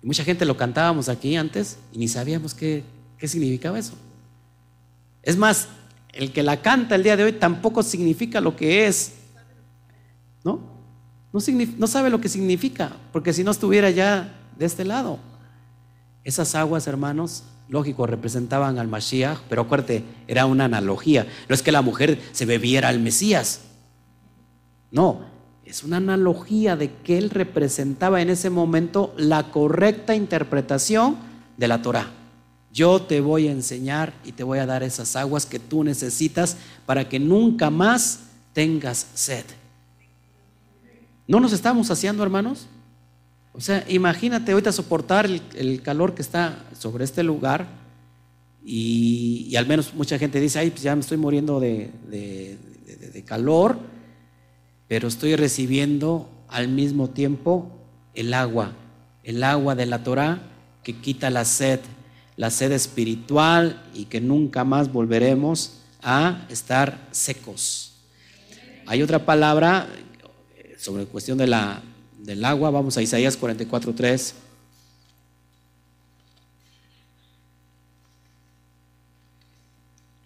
mucha 0.00 0.22
gente 0.22 0.44
lo 0.44 0.56
cantábamos 0.56 1.08
aquí 1.08 1.34
antes 1.34 1.76
y 1.92 1.98
ni 1.98 2.06
sabíamos 2.06 2.54
qué, 2.54 2.84
significaba 3.20 3.78
eso. 3.78 3.94
Es 5.22 5.36
más, 5.36 5.66
el 6.12 6.30
que 6.30 6.42
la 6.42 6.60
canta 6.60 6.94
el 6.94 7.02
día 7.02 7.16
de 7.16 7.24
hoy 7.24 7.32
tampoco 7.32 7.82
significa 7.82 8.40
lo 8.40 8.54
que 8.54 8.86
es. 8.86 9.14
¿No? 10.44 10.73
No, 11.34 11.88
sabe 11.88 12.10
lo 12.10 12.20
que 12.20 12.28
significa, 12.28 12.92
porque 13.12 13.32
si 13.32 13.42
no 13.42 13.50
estuviera 13.50 13.90
ya 13.90 14.32
de 14.56 14.66
este 14.66 14.84
lado. 14.84 15.18
Esas 16.22 16.54
aguas, 16.54 16.86
hermanos, 16.86 17.42
lógico, 17.68 18.06
representaban 18.06 18.78
al 18.78 18.86
Mashiach, 18.86 19.40
pero 19.48 19.62
acuérdate, 19.62 20.04
era 20.28 20.46
una 20.46 20.66
analogía. 20.66 21.26
No 21.48 21.54
es 21.56 21.62
que 21.62 21.72
la 21.72 21.82
mujer 21.82 22.20
se 22.30 22.46
bebiera 22.46 22.88
al 22.88 23.00
Mesías. 23.00 23.62
No, 24.92 25.22
es 25.64 25.82
una 25.82 25.96
analogía 25.96 26.76
de 26.76 26.92
que 27.02 27.18
él 27.18 27.30
representaba 27.30 28.22
en 28.22 28.30
ese 28.30 28.48
momento 28.48 29.12
la 29.16 29.50
correcta 29.50 30.14
interpretación 30.14 31.16
de 31.56 31.66
la 31.66 31.82
Torah. 31.82 32.12
Yo 32.72 33.02
te 33.02 33.20
voy 33.20 33.48
a 33.48 33.52
enseñar 33.52 34.14
y 34.24 34.30
te 34.30 34.44
voy 34.44 34.60
a 34.60 34.66
dar 34.66 34.84
esas 34.84 35.16
aguas 35.16 35.46
que 35.46 35.58
tú 35.58 35.82
necesitas 35.82 36.56
para 36.86 37.08
que 37.08 37.18
nunca 37.18 37.70
más 37.70 38.20
tengas 38.52 39.08
sed. 39.14 39.44
¿No 41.26 41.40
nos 41.40 41.52
estamos 41.52 41.86
saciando, 41.86 42.22
hermanos? 42.22 42.66
O 43.52 43.60
sea, 43.60 43.84
imagínate 43.88 44.52
ahorita 44.52 44.72
soportar 44.72 45.26
el, 45.26 45.82
calor 45.82 46.14
que 46.14 46.22
está 46.22 46.64
sobre 46.78 47.04
este 47.04 47.22
lugar 47.22 47.66
y, 48.64 49.54
al 49.56 49.66
menos 49.66 49.94
mucha 49.94 50.18
gente 50.18 50.40
dice, 50.40 50.58
ay, 50.58 50.70
pues 50.70 50.82
ya 50.82 50.94
me 50.94 51.00
estoy 51.00 51.16
muriendo 51.18 51.60
de, 51.60 51.90
de 52.10 53.24
calor 53.24 53.78
pero 54.88 55.08
estoy 55.08 55.36
recibiendo 55.36 56.28
al 56.48 56.68
mismo 56.68 57.10
tiempo 57.10 57.70
el 58.14 58.34
agua, 58.34 58.72
el 59.22 59.42
agua 59.42 59.74
de 59.74 59.86
la 59.86 60.04
Torah 60.04 60.40
que 60.82 60.96
quita 60.96 61.30
la 61.30 61.44
sed, 61.44 61.80
la 62.36 62.50
sed 62.50 62.72
espiritual 62.72 63.82
y 63.94 64.04
que 64.04 64.20
nunca 64.20 64.64
más 64.64 64.92
volveremos 64.92 65.80
a 66.02 66.46
estar 66.50 67.08
secos. 67.10 67.94
Hay 68.86 69.02
otra 69.02 69.24
palabra 69.24 69.88
sobre 70.84 71.06
cuestión 71.06 71.38
de 71.38 71.46
la, 71.46 71.80
del 72.18 72.44
agua, 72.44 72.68
vamos 72.68 72.98
a 72.98 73.02
Isaías 73.02 73.40
44.3. 73.40 74.34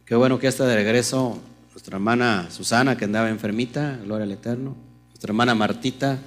Qué 0.04 0.16
bueno 0.16 0.40
que 0.40 0.48
está 0.48 0.66
de 0.66 0.74
regreso 0.74 1.38
nuestra 1.70 1.94
hermana 1.94 2.48
Susana 2.50 2.96
que 2.96 3.04
andaba 3.04 3.28
enfermita, 3.28 4.00
gloria 4.02 4.24
al 4.24 4.32
Eterno, 4.32 4.74
nuestra 5.10 5.30
hermana 5.30 5.54
Martita, 5.54 6.18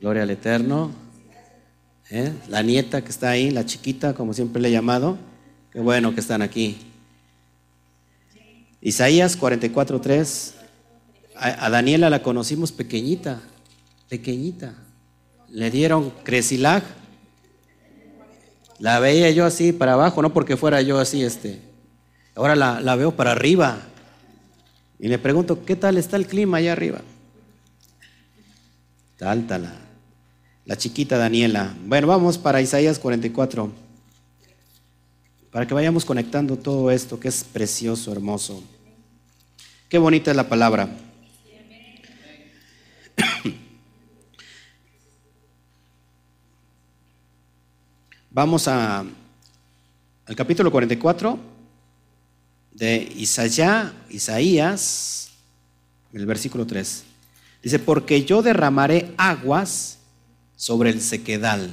gloria 0.00 0.24
al 0.24 0.30
Eterno, 0.30 0.90
¿Eh? 2.10 2.32
la 2.48 2.62
nieta 2.64 3.02
que 3.02 3.10
está 3.10 3.30
ahí, 3.30 3.52
la 3.52 3.64
chiquita, 3.64 4.14
como 4.14 4.34
siempre 4.34 4.60
le 4.60 4.70
he 4.70 4.72
llamado, 4.72 5.16
qué 5.70 5.78
bueno 5.78 6.12
que 6.12 6.20
están 6.20 6.42
aquí. 6.42 6.76
Isaías 8.80 9.38
44.3, 9.38 10.57
a, 11.38 11.70
Daniela 11.70 12.10
la 12.10 12.22
conocimos 12.22 12.72
pequeñita, 12.72 13.40
pequeñita, 14.08 14.74
le 15.48 15.70
dieron 15.70 16.10
cresilag, 16.24 16.82
la 18.78 19.00
veía 19.00 19.30
yo 19.30 19.44
así 19.44 19.72
para 19.72 19.94
abajo, 19.94 20.22
no 20.22 20.32
porque 20.32 20.56
fuera 20.56 20.82
yo 20.82 20.98
así, 20.98 21.22
este, 21.22 21.60
ahora 22.34 22.56
la, 22.56 22.80
la 22.80 22.96
veo 22.96 23.16
para 23.16 23.32
arriba, 23.32 23.78
y 24.98 25.08
le 25.08 25.18
pregunto, 25.18 25.64
¿qué 25.64 25.76
tal 25.76 25.96
está 25.96 26.16
el 26.16 26.26
clima 26.26 26.58
allá 26.58 26.72
arriba? 26.72 27.00
Está 29.12 29.30
alta 29.30 29.58
la, 29.58 29.74
la 30.64 30.76
chiquita 30.76 31.16
Daniela. 31.16 31.74
Bueno, 31.86 32.08
vamos 32.08 32.36
para 32.36 32.60
Isaías 32.60 32.98
44, 32.98 33.72
para 35.52 35.66
que 35.66 35.74
vayamos 35.74 36.04
conectando 36.04 36.56
todo 36.56 36.90
esto 36.90 37.18
que 37.18 37.28
es 37.28 37.44
precioso, 37.44 38.12
hermoso. 38.12 38.62
Qué 39.88 39.98
bonita 39.98 40.30
es 40.30 40.36
la 40.36 40.48
palabra. 40.48 40.88
Vamos 48.30 48.68
a, 48.68 49.04
al 50.26 50.36
capítulo 50.36 50.70
44 50.70 51.38
de 52.72 53.12
Isaías, 53.16 53.92
Isaías, 54.10 55.30
el 56.12 56.26
versículo 56.26 56.66
3. 56.66 57.04
Dice, 57.62 57.78
porque 57.78 58.24
yo 58.24 58.42
derramaré 58.42 59.14
aguas 59.16 60.00
sobre 60.56 60.90
el 60.90 61.00
sequedal 61.00 61.72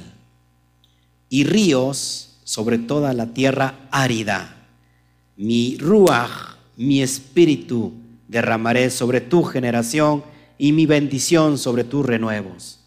y 1.28 1.44
ríos 1.44 2.38
sobre 2.44 2.78
toda 2.78 3.12
la 3.12 3.26
tierra 3.26 3.74
árida. 3.90 4.56
Mi 5.36 5.76
ruach, 5.78 6.56
mi 6.76 7.02
espíritu, 7.02 7.92
derramaré 8.28 8.90
sobre 8.90 9.20
tu 9.20 9.42
generación 9.44 10.24
y 10.58 10.72
mi 10.72 10.86
bendición 10.86 11.58
sobre 11.58 11.84
tus 11.84 12.04
renuevos. 12.04 12.80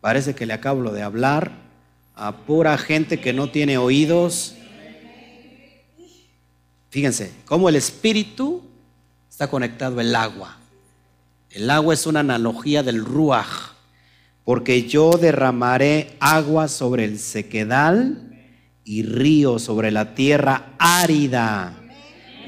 Parece 0.00 0.34
que 0.34 0.46
le 0.46 0.52
acabo 0.52 0.90
de 0.90 1.02
hablar 1.02 1.52
a 2.14 2.36
pura 2.36 2.76
gente 2.78 3.20
que 3.20 3.32
no 3.32 3.50
tiene 3.50 3.78
oídos. 3.78 4.54
Fíjense, 6.90 7.32
cómo 7.44 7.68
el 7.68 7.76
espíritu 7.76 8.62
está 9.28 9.48
conectado 9.48 10.00
al 10.00 10.14
agua. 10.14 10.56
El 11.50 11.70
agua 11.70 11.94
es 11.94 12.06
una 12.06 12.20
analogía 12.20 12.82
del 12.82 13.04
ruach, 13.04 13.74
porque 14.44 14.84
yo 14.84 15.10
derramaré 15.10 16.16
agua 16.20 16.68
sobre 16.68 17.04
el 17.04 17.18
sequedal 17.18 18.22
y 18.84 19.02
río 19.02 19.58
sobre 19.58 19.90
la 19.90 20.14
tierra 20.14 20.74
árida. 20.78 21.76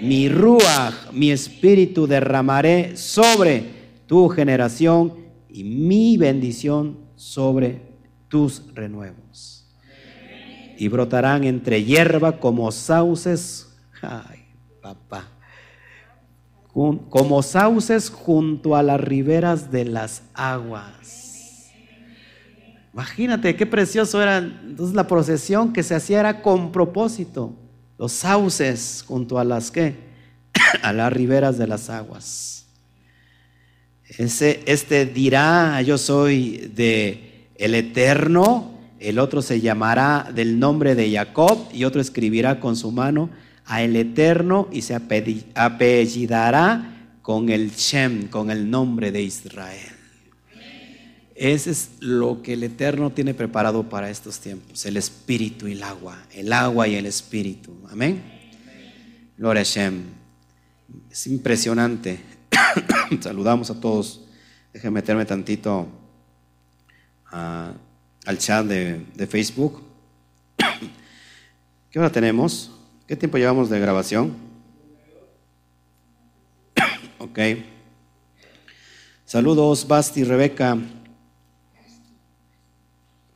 Mi 0.01 0.29
ruach, 0.29 1.11
mi 1.13 1.31
espíritu 1.31 2.07
derramaré 2.07 2.97
sobre 2.97 3.78
tu 4.09 4.29
generación 4.31 5.13
y 5.49 5.63
mi 5.63 6.17
bendición 6.17 6.99
sobre 7.15 7.83
tus 8.27 8.75
renuevos. 8.75 9.67
Y 10.77 10.89
brotarán 10.89 11.45
entre 11.45 11.85
hierba 11.85 12.41
como 12.41 12.73
sauces, 12.73 13.69
ay, 14.03 14.47
papá, 14.81 15.29
como 16.73 17.43
sauces 17.43 18.11
junto 18.11 18.75
a 18.75 18.83
las 18.83 19.01
riberas 19.01 19.71
de 19.71 19.85
las 19.85 20.23
aguas. 20.35 21.71
Imagínate 22.93 23.55
qué 23.57 23.67
precioso 23.67 24.23
era. 24.23 24.39
Entonces 24.39 24.95
la 24.95 25.07
procesión 25.07 25.73
que 25.73 25.83
se 25.83 25.95
hacía 25.95 26.21
era 26.21 26.43
con 26.43 26.73
propósito. 26.73 27.55
Los 27.99 28.13
sauces 28.13 29.05
junto 29.07 29.39
a 29.39 29.45
las 29.45 29.71
que, 29.71 29.97
a 30.83 30.93
las 30.93 31.13
riberas 31.13 31.59
de 31.59 31.67
las 31.67 31.91
aguas. 31.91 32.58
Ese, 34.17 34.63
este 34.67 35.05
dirá, 35.07 35.83
yo 35.83 35.99
soy 35.99 36.71
de 36.75 37.51
el 37.57 37.75
eterno, 37.75 38.79
el 39.01 39.19
otro 39.19 39.43
se 39.43 39.61
llamará 39.61 40.31
del 40.35 40.59
nombre 40.59 40.95
de 40.95 41.13
Jacob 41.13 41.69
y 41.73 41.85
otro 41.85 42.01
escribirá 42.01 42.61
con 42.61 42.77
su 42.77 42.91
mano 42.91 43.31
a 43.67 43.83
el 43.83 43.97
eterno 43.97 44.69
y 44.73 44.83
se 44.83 44.95
apellidará 45.55 46.95
con 47.21 47.51
el 47.51 47.73
Shem, 47.73 48.29
con 48.29 48.51
el 48.51 48.71
nombre 48.71 49.13
de 49.13 49.23
Israel. 49.23 49.99
Ese 51.35 51.71
es 51.71 51.91
lo 52.01 52.43
que 52.43 52.55
el 52.55 52.65
Eterno 52.65 53.11
tiene 53.11 53.33
preparado 53.33 53.89
para 53.89 54.11
estos 54.11 54.41
tiempos, 54.41 54.85
el 54.87 54.97
espíritu 54.97 55.69
y 55.69 55.73
el 55.73 55.85
agua, 55.85 56.19
el 56.35 56.53
agua 56.53 56.89
y 56.89 56.97
el 56.97 57.07
espíritu. 57.07 57.77
Amén. 57.91 58.21
Gloria 59.37 59.61
a 59.61 59.65
Shem. 59.65 60.03
Es 61.09 61.29
impresionante. 61.29 62.19
Saludamos 63.21 63.71
a 63.71 63.81
todos. 63.81 64.21
Déjenme 64.73 65.01
meterme 65.01 65.25
tantito 65.25 65.89
al 67.31 68.39
chat 68.39 68.67
de, 68.67 69.05
de 69.15 69.27
Facebook. 69.27 69.83
¿Qué 71.91 71.99
hora 71.99 72.11
tenemos? 72.11 72.71
¿Qué 73.07 73.17
tiempo 73.17 73.39
llevamos 73.39 73.71
de 73.71 73.81
grabación? 73.81 74.37
ok. 77.19 77.39
Saludos, 79.25 79.87
Basti, 79.87 80.25
Rebeca. 80.25 80.77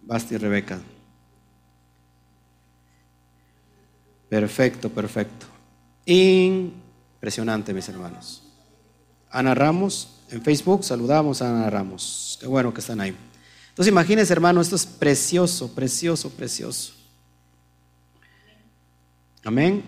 Basti, 0.02 0.36
Rebeca. 0.36 0.80
Perfecto, 4.28 4.88
perfecto. 4.88 5.46
Impresionante, 6.06 7.74
mis 7.74 7.88
hermanos. 7.88 8.41
Ana 9.32 9.54
Ramos, 9.54 10.10
en 10.30 10.42
Facebook 10.42 10.84
saludamos 10.84 11.40
a 11.40 11.48
Ana 11.48 11.70
Ramos. 11.70 12.38
Qué 12.38 12.46
bueno 12.46 12.72
que 12.72 12.80
están 12.80 13.00
ahí. 13.00 13.16
Entonces 13.70 13.90
imagínense, 13.90 14.30
hermano, 14.30 14.60
esto 14.60 14.76
es 14.76 14.84
precioso, 14.84 15.74
precioso, 15.74 16.28
precioso. 16.28 16.92
Amén. 19.42 19.82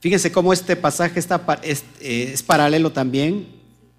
Fíjense 0.00 0.30
cómo 0.30 0.52
este 0.52 0.76
pasaje 0.76 1.18
está, 1.18 1.42
es, 1.62 1.84
eh, 2.00 2.30
es 2.34 2.42
paralelo 2.42 2.92
también 2.92 3.48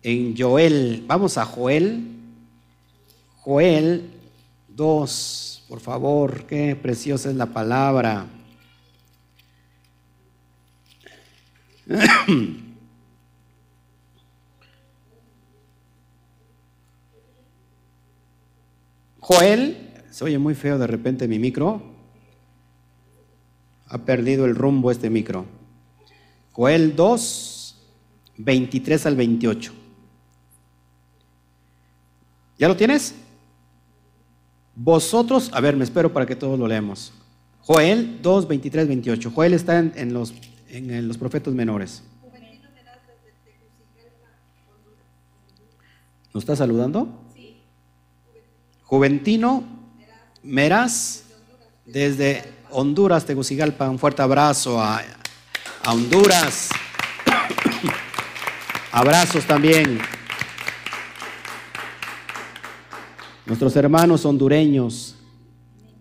en 0.03 0.37
Joel. 0.37 1.03
Vamos 1.07 1.37
a 1.37 1.45
Joel. 1.45 2.07
Joel 3.37 4.11
2, 4.69 5.63
por 5.67 5.79
favor, 5.79 6.45
qué 6.45 6.75
preciosa 6.75 7.29
es 7.29 7.35
la 7.35 7.47
palabra. 7.47 8.27
Joel, 19.31 19.77
se 20.09 20.25
oye 20.25 20.37
muy 20.37 20.55
feo 20.55 20.77
de 20.77 20.87
repente 20.87 21.25
mi 21.25 21.39
micro. 21.39 21.81
Ha 23.87 23.99
perdido 23.99 24.43
el 24.43 24.55
rumbo 24.55 24.91
este 24.91 25.09
micro. 25.09 25.45
Joel 26.51 26.97
2, 26.97 27.81
23 28.37 29.05
al 29.05 29.15
28. 29.15 29.71
¿Ya 32.59 32.67
lo 32.67 32.75
tienes? 32.75 33.15
Vosotros, 34.75 35.49
a 35.53 35.61
ver, 35.61 35.77
me 35.77 35.85
espero 35.85 36.11
para 36.11 36.25
que 36.25 36.35
todos 36.35 36.59
lo 36.59 36.67
leamos. 36.67 37.13
Joel 37.61 38.21
2, 38.21 38.47
23, 38.49 38.87
28. 38.89 39.31
Joel 39.33 39.53
está 39.53 39.79
en, 39.79 40.13
los, 40.13 40.33
en 40.67 41.07
los 41.07 41.17
profetas 41.17 41.53
menores. 41.53 42.03
¿Nos 46.33 46.43
está 46.43 46.57
saludando? 46.57 47.20
Juventino 48.91 49.63
Meraz, 50.43 51.23
desde 51.85 52.43
Honduras, 52.71 53.25
Tegucigalpa. 53.25 53.89
Un 53.89 53.97
fuerte 53.97 54.21
abrazo 54.21 54.81
a, 54.81 55.01
a 55.81 55.93
Honduras. 55.93 56.67
Abrazos 58.91 59.45
también. 59.45 59.97
Nuestros 63.45 63.73
hermanos 63.77 64.25
hondureños, 64.25 65.15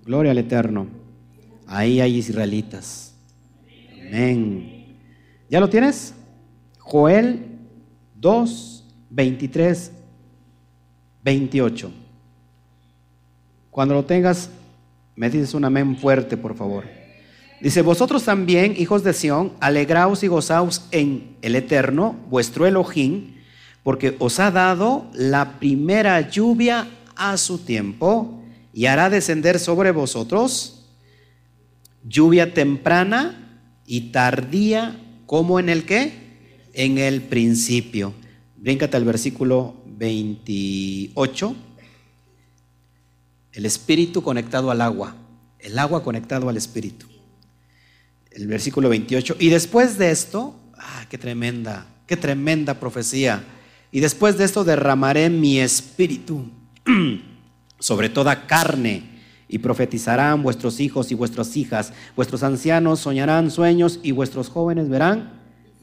gloria 0.05 0.33
al 0.33 0.39
Eterno. 0.39 0.89
Ahí 1.69 2.01
hay 2.01 2.17
israelitas. 2.17 3.15
Amén. 4.01 4.99
¿Ya 5.49 5.61
lo 5.61 5.71
tienes? 5.71 6.13
Joel 6.81 7.57
2, 8.17 8.85
23, 9.11 9.93
28. 11.23 12.00
Cuando 13.71 13.95
lo 13.95 14.05
tengas, 14.05 14.51
me 15.17 15.31
dices 15.31 15.55
un 15.55 15.65
amén 15.65 15.97
fuerte, 15.97 16.37
por 16.37 16.57
favor. 16.57 16.85
Dice, 17.61 17.83
vosotros 17.83 18.25
también, 18.25 18.75
hijos 18.77 19.05
de 19.05 19.13
Sión, 19.13 19.53
alegraos 19.61 20.23
y 20.23 20.29
gozaos 20.29 20.87
en 20.91 21.37
el 21.43 21.55
Eterno, 21.57 22.17
vuestro 22.31 22.67
Elohim, 22.67 23.35
porque 23.83 24.17
os 24.19 24.41
ha 24.41 24.51
dado 24.51 25.11
la 25.13 25.59
primera 25.59 26.31
lluvia 26.31 26.89
a 27.17 27.37
su 27.37 27.59
tiempo 27.59 28.43
y 28.73 28.87
hará 28.87 29.11
descender 29.11 29.59
sobre 29.59 29.91
vosotros 29.91 30.81
lluvia 32.03 32.55
temprana 32.55 33.63
y 33.87 34.13
tardía, 34.13 34.99
como 35.27 35.61
en 35.61 35.69
el 35.69 35.85
qué? 35.85 36.13
En 36.73 36.99
el 36.99 37.21
principio. 37.23 38.15
Bríncate 38.57 38.97
al 38.97 39.05
versículo 39.05 39.75
28. 39.87 41.57
El 43.53 43.67
espíritu 43.67 44.23
conectado 44.23 44.71
al 44.71 44.81
agua, 44.81 45.17
el 45.59 45.79
agua 45.79 46.03
conectado 46.03 46.49
al 46.49 46.57
espíritu. 46.57 47.07
El 48.31 48.47
versículo 48.47 48.89
28. 48.89 49.37
Y 49.39 49.49
después 49.49 49.99
de 49.99 50.11
esto, 50.11 50.55
ah, 50.79 51.05
qué 51.09 51.19
tremenda, 51.19 51.87
qué 52.07 52.17
tremenda 52.17 52.79
profecía. 52.79 53.43
Y 53.91 54.01
después 54.01 54.39
de 54.39 54.45
esto 54.45 54.63
derramaré 54.63 55.31
mi 55.31 55.59
espíritu 55.59 56.49
sobre 57.79 58.09
toda 58.09 58.47
carne 58.47 59.21
y 59.49 59.59
profetizarán 59.59 60.45
vuestros 60.45 60.79
hijos 60.79 61.11
y 61.11 61.15
vuestras 61.15 61.57
hijas, 61.57 61.93
vuestros 62.15 62.45
ancianos 62.45 63.01
soñarán 63.01 63.51
sueños 63.51 63.99
y 64.03 64.13
vuestros 64.13 64.49
jóvenes 64.49 64.89
verán 64.89 65.40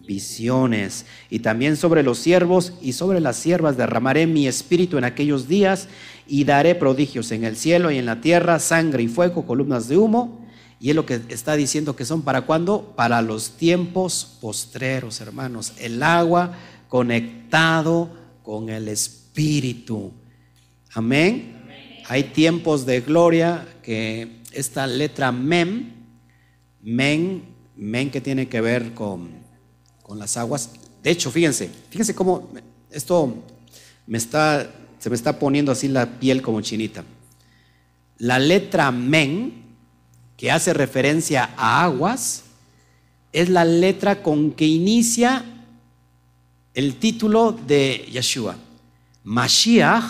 visiones. 0.08 1.06
Y 1.30 1.40
también 1.40 1.78
sobre 1.78 2.02
los 2.02 2.18
siervos 2.18 2.74
y 2.82 2.94
sobre 2.94 3.20
las 3.20 3.36
siervas 3.36 3.78
derramaré 3.78 4.26
mi 4.26 4.48
espíritu 4.48 4.98
en 4.98 5.04
aquellos 5.04 5.48
días 5.48 5.88
y 6.26 6.46
daré 6.46 6.74
prodigios 6.74 7.32
en 7.32 7.44
el 7.44 7.56
cielo 7.56 7.92
y 7.92 7.98
en 7.98 8.06
la 8.06 8.22
tierra, 8.22 8.58
sangre 8.60 9.04
y 9.04 9.08
fuego, 9.08 9.46
columnas 9.46 9.88
de 9.88 9.98
humo. 9.98 10.48
Y 10.80 10.90
es 10.90 10.96
lo 10.96 11.06
que 11.06 11.22
está 11.30 11.56
diciendo 11.56 11.96
que 11.96 12.06
son 12.06 12.22
para 12.22 12.42
cuándo? 12.42 12.94
Para 12.96 13.22
los 13.22 13.52
tiempos 13.52 14.38
postreros, 14.42 15.22
hermanos. 15.22 15.74
El 15.80 16.02
agua 16.02 16.54
conectado 16.88 18.10
con 18.44 18.70
el 18.70 18.88
espíritu. 18.88 20.14
Amén. 20.94 21.54
Hay 22.08 22.24
tiempos 22.24 22.86
de 22.86 23.02
gloria 23.02 23.68
que 23.84 24.42
esta 24.54 24.88
letra 24.88 25.32
mem, 25.32 25.92
men, 26.82 27.44
men 27.76 28.10
que 28.10 28.22
tiene 28.22 28.48
que 28.48 28.62
ver 28.62 28.94
con, 28.94 29.30
con 30.08 30.18
las 30.18 30.38
aguas. 30.38 30.72
De 31.04 31.12
hecho, 31.12 31.30
fíjense, 31.30 31.70
fíjense 31.90 32.16
cómo 32.16 32.50
esto 32.90 33.44
me 34.08 34.18
está, 34.18 34.72
se 34.98 35.10
me 35.10 35.16
está 35.16 35.38
poniendo 35.38 35.72
así 35.72 35.90
la 35.90 36.20
piel 36.20 36.42
como 36.42 36.62
chinita. 36.62 37.04
La 38.18 38.40
letra 38.40 38.90
men, 38.92 39.66
que 40.38 40.50
hace 40.50 40.74
referencia 40.74 41.54
a 41.58 41.84
aguas, 41.84 42.44
es 43.34 43.50
la 43.50 43.66
letra 43.66 44.24
con 44.24 44.52
que 44.52 44.66
inicia 44.66 45.44
el 46.74 46.96
título 46.96 47.52
de 47.52 48.08
Yeshua. 48.12 48.56
Mashiach 49.24 50.06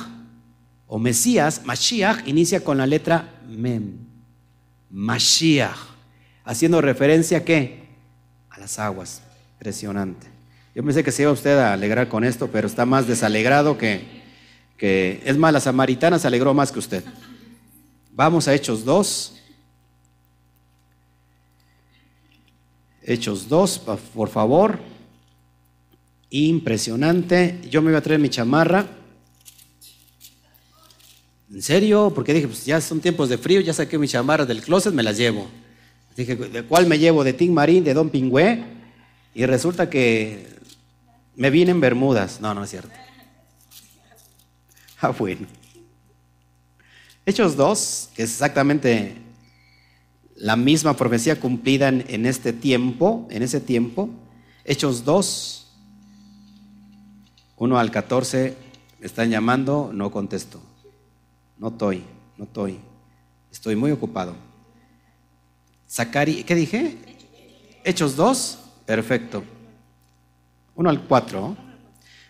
o 0.86 1.00
Mesías, 1.00 1.64
Mashiach, 1.66 2.28
inicia 2.28 2.64
con 2.64 2.78
la 2.78 2.86
letra 2.86 3.42
Mem. 3.48 3.98
Mashiach, 4.92 5.76
haciendo 6.44 6.82
referencia 6.82 7.40
a 7.40 7.44
qué? 7.44 7.88
A 8.50 8.60
las 8.60 8.78
aguas. 8.78 9.22
Impresionante. 9.58 10.28
Yo 10.76 10.84
pensé 10.84 11.04
que 11.04 11.12
se 11.12 11.24
iba 11.24 11.32
usted 11.32 11.58
a 11.58 11.74
alegrar 11.74 12.08
con 12.08 12.24
esto, 12.24 12.50
pero 12.52 12.68
está 12.68 12.86
más 12.86 13.08
desalegrado 13.08 13.80
que, 13.80 14.02
que 14.78 15.24
es 15.26 15.36
más, 15.36 15.52
la 15.52 15.60
samaritana 15.60 16.20
se 16.20 16.28
alegró 16.28 16.54
más 16.54 16.72
que 16.72 16.78
usted. 16.78 17.04
Vamos 18.12 18.48
a 18.48 18.54
Hechos 18.54 18.86
2. 18.86 19.34
Hechos 23.02 23.50
2, 23.50 23.82
por 24.14 24.30
favor. 24.30 24.80
Impresionante. 26.30 27.60
Yo 27.68 27.82
me 27.82 27.90
iba 27.90 27.98
a 27.98 28.04
traer 28.04 28.20
mi 28.20 28.30
chamarra. 28.30 28.86
¿En 31.52 31.62
serio? 31.64 32.12
Porque 32.14 32.36
dije, 32.36 32.48
pues 32.48 32.66
ya 32.66 32.80
son 32.80 33.00
tiempos 33.00 33.30
de 33.30 33.40
frío, 33.40 33.62
ya 33.62 33.74
saqué 33.74 33.98
mi 33.98 34.08
chamarra 34.08 34.46
del 34.46 34.62
closet, 34.62 34.94
me 34.94 35.02
las 35.02 35.18
llevo. 35.18 35.48
Dije, 36.16 36.36
¿de 36.36 36.64
cuál 36.64 36.86
me 36.86 37.00
llevo? 37.00 37.24
¿De 37.24 37.34
Tim 37.34 37.52
Marín, 37.52 37.84
de 37.84 37.96
Don 37.96 38.12
Pingüe? 38.12 38.77
Y 39.38 39.46
resulta 39.46 39.88
que 39.88 40.48
me 41.36 41.52
vine 41.52 41.70
en 41.70 41.80
Bermudas. 41.80 42.42
No, 42.42 42.56
no 42.56 42.64
es 42.64 42.72
cierto. 42.72 42.90
Ah, 45.00 45.10
bueno. 45.10 45.46
Hechos 47.24 47.56
2, 47.56 48.10
que 48.16 48.24
es 48.24 48.32
exactamente 48.32 49.16
la 50.34 50.56
misma 50.56 50.98
profecía 50.98 51.40
cumplida 51.40 51.90
en, 51.90 52.26
este 52.26 52.52
tiempo, 52.52 53.28
en 53.30 53.44
ese 53.44 53.62
tiempo. 53.62 54.10
Hechos 54.66 55.06
2, 55.06 55.68
1 57.58 57.78
al 57.78 57.92
14, 57.92 58.58
me 59.00 59.06
están 59.06 59.30
llamando, 59.30 59.92
no 59.94 60.10
contesto. 60.10 60.60
No 61.60 61.68
estoy, 61.68 62.04
no 62.38 62.46
estoy. 62.46 62.80
Estoy 63.52 63.76
muy 63.76 63.92
ocupado. 63.92 64.34
Zacari, 65.88 66.44
¿qué 66.44 66.56
dije? 66.56 66.98
Hechos 67.84 68.16
2, 68.16 68.64
perfecto. 68.88 69.44
1 70.74 70.90
al 70.90 71.04
4. 71.04 71.56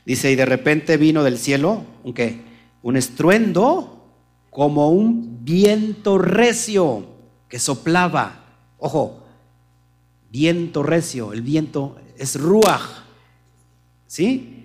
Dice, 0.05 0.29
y 0.29 0.35
de 0.35 0.45
repente 0.45 0.97
vino 0.97 1.23
del 1.23 1.37
cielo, 1.37 1.85
¿un 2.03 2.13
qué? 2.13 2.41
Un 2.81 2.97
estruendo 2.97 4.11
como 4.49 4.89
un 4.89 5.45
viento 5.45 6.17
recio 6.17 7.05
que 7.47 7.59
soplaba. 7.59 8.43
Ojo, 8.77 9.23
viento 10.29 10.83
recio, 10.83 11.31
el 11.31 11.41
viento 11.41 11.95
es 12.17 12.35
ruaj. 12.35 13.05
¿Sí? 14.07 14.57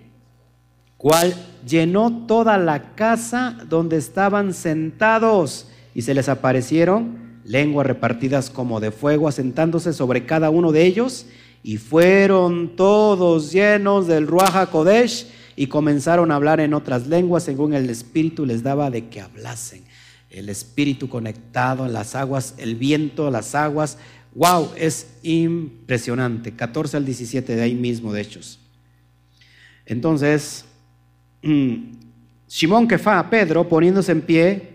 cual 1.03 1.35
llenó 1.67 2.25
toda 2.27 2.57
la 2.57 2.95
casa 2.95 3.57
donde 3.67 3.97
estaban 3.97 4.53
sentados 4.53 5.67
y 5.93 6.03
se 6.03 6.13
les 6.13 6.29
aparecieron 6.29 7.41
lenguas 7.43 7.85
repartidas 7.85 8.49
como 8.49 8.79
de 8.79 8.91
fuego 8.91 9.27
asentándose 9.27 9.91
sobre 9.91 10.25
cada 10.25 10.49
uno 10.49 10.71
de 10.71 10.85
ellos 10.85 11.25
y 11.63 11.77
fueron 11.77 12.75
todos 12.75 13.51
llenos 13.51 14.07
del 14.07 14.27
Ruach 14.27 14.69
Kodesh 14.69 15.27
y 15.55 15.67
comenzaron 15.67 16.31
a 16.31 16.35
hablar 16.35 16.59
en 16.59 16.73
otras 16.73 17.07
lenguas 17.07 17.43
según 17.43 17.73
el 17.73 17.89
Espíritu 17.89 18.45
les 18.45 18.61
daba 18.61 18.91
de 18.91 19.07
que 19.07 19.21
hablasen. 19.21 19.83
El 20.29 20.49
Espíritu 20.49 21.09
conectado 21.09 21.85
en 21.85 21.93
las 21.93 22.15
aguas, 22.15 22.55
el 22.57 22.75
viento, 22.75 23.31
las 23.31 23.55
aguas. 23.55 23.97
¡Wow! 24.35 24.71
Es 24.75 25.07
impresionante. 25.21 26.55
14 26.55 26.97
al 26.97 27.05
17 27.05 27.55
de 27.55 27.61
ahí 27.61 27.75
mismo, 27.75 28.11
de 28.11 28.21
hechos. 28.21 28.59
Entonces, 29.85 30.65
Mm. 31.43 31.97
Simón 32.47 32.87
a 33.05 33.29
Pedro, 33.29 33.67
poniéndose 33.67 34.11
en 34.11 34.21
pie 34.21 34.69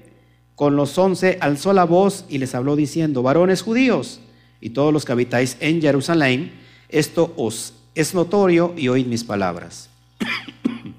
con 0.54 0.76
los 0.76 0.96
once, 0.98 1.38
alzó 1.40 1.72
la 1.72 1.84
voz 1.84 2.26
y 2.28 2.38
les 2.38 2.54
habló 2.54 2.76
diciendo, 2.76 3.22
varones 3.22 3.62
judíos 3.62 4.20
y 4.60 4.70
todos 4.70 4.92
los 4.92 5.04
que 5.04 5.12
habitáis 5.12 5.56
en 5.60 5.80
Jerusalén, 5.80 6.52
esto 6.88 7.32
os 7.36 7.74
es 7.94 8.14
notorio 8.14 8.74
y 8.76 8.88
oíd 8.88 9.06
mis 9.06 9.24
palabras. 9.24 9.88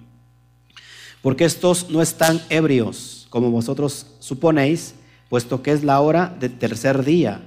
Porque 1.22 1.46
estos 1.46 1.90
no 1.90 2.02
están 2.02 2.42
ebrios, 2.50 3.28
como 3.30 3.52
vosotros 3.52 4.08
suponéis, 4.20 4.96
puesto 5.30 5.62
que 5.62 5.72
es 5.72 5.84
la 5.84 6.00
hora 6.00 6.36
del 6.40 6.58
tercer 6.58 7.04
día. 7.04 7.44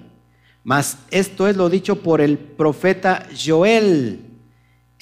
Mas 0.64 0.98
esto 1.10 1.48
es 1.48 1.56
lo 1.56 1.68
dicho 1.68 1.96
por 1.96 2.20
el 2.20 2.38
profeta 2.38 3.26
Joel 3.34 4.32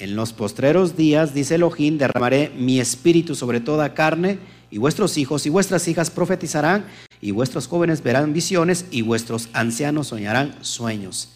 en 0.00 0.16
los 0.16 0.32
postreros 0.32 0.96
días, 0.96 1.34
dice 1.34 1.56
Elohim, 1.56 1.98
derramaré 1.98 2.50
mi 2.56 2.80
espíritu 2.80 3.34
sobre 3.34 3.60
toda 3.60 3.92
carne, 3.92 4.38
y 4.70 4.78
vuestros 4.78 5.18
hijos 5.18 5.44
y 5.44 5.50
vuestras 5.50 5.86
hijas 5.88 6.10
profetizarán, 6.10 6.86
y 7.20 7.32
vuestros 7.32 7.68
jóvenes 7.68 8.02
verán 8.02 8.32
visiones, 8.32 8.86
y 8.90 9.02
vuestros 9.02 9.50
ancianos 9.52 10.08
soñarán 10.08 10.56
sueños. 10.62 11.32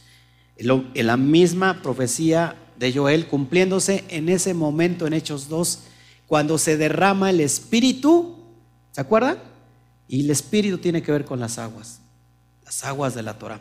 La 0.57 1.17
misma 1.17 1.83
profecía 1.83 2.57
de 2.77 2.93
Joel 2.93 3.27
cumpliéndose 3.27 4.05
en 4.09 4.29
ese 4.29 4.55
momento 4.55 5.07
en 5.07 5.13
Hechos 5.13 5.49
2, 5.49 5.81
cuando 6.27 6.59
se 6.59 6.77
derrama 6.77 7.31
el 7.31 7.41
espíritu, 7.41 8.37
¿se 8.93 9.01
acuerdan? 9.01 9.39
Y 10.09 10.25
el 10.25 10.31
espíritu 10.31 10.79
tiene 10.79 11.03
que 11.03 11.13
ver 11.13 11.25
con 11.25 11.41
las 11.41 11.59
aguas, 11.59 12.01
las 12.65 12.85
aguas 12.85 13.15
de 13.15 13.23
la 13.23 13.39
Torah. 13.39 13.61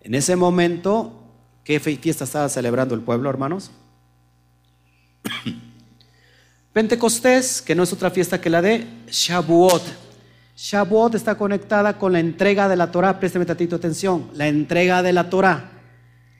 En 0.00 0.14
ese 0.14 0.36
momento, 0.36 1.22
¿qué 1.64 1.80
fiesta 1.80 2.24
estaba 2.24 2.48
celebrando 2.48 2.94
el 2.94 3.00
pueblo, 3.00 3.28
hermanos? 3.28 3.70
Pentecostés, 6.72 7.62
que 7.62 7.74
no 7.74 7.82
es 7.82 7.92
otra 7.92 8.10
fiesta 8.10 8.40
que 8.40 8.50
la 8.50 8.62
de 8.62 8.86
Shavuot. 9.08 9.82
Shavuot 10.56 11.14
está 11.14 11.36
conectada 11.36 11.98
con 11.98 12.12
la 12.12 12.20
entrega 12.20 12.68
de 12.68 12.76
la 12.76 12.90
Torah. 12.90 13.18
Présteme 13.18 13.44
tantito 13.44 13.76
atención. 13.76 14.30
La 14.34 14.46
entrega 14.46 15.02
de 15.02 15.12
la 15.12 15.28
Torah. 15.28 15.75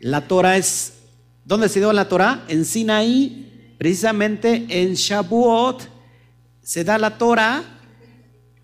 La 0.00 0.28
Torah 0.28 0.56
es. 0.56 0.94
¿Dónde 1.44 1.68
se 1.68 1.78
dio 1.78 1.92
la 1.92 2.08
Torah? 2.08 2.44
En 2.48 2.64
Sinaí, 2.64 3.74
precisamente 3.78 4.66
en 4.68 4.94
Shavuot, 4.94 5.88
se 6.62 6.84
da 6.84 6.98
la 6.98 7.18
Torah. 7.18 7.62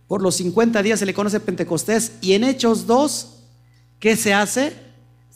Por 0.08 0.20
los 0.20 0.34
50 0.36 0.82
días 0.82 0.98
se 0.98 1.06
le 1.06 1.14
conoce 1.14 1.40
Pentecostés. 1.40 2.12
Y 2.20 2.32
en 2.32 2.44
Hechos 2.44 2.86
2, 2.86 3.44
¿qué 3.98 4.16
se 4.16 4.34
hace? 4.34 4.72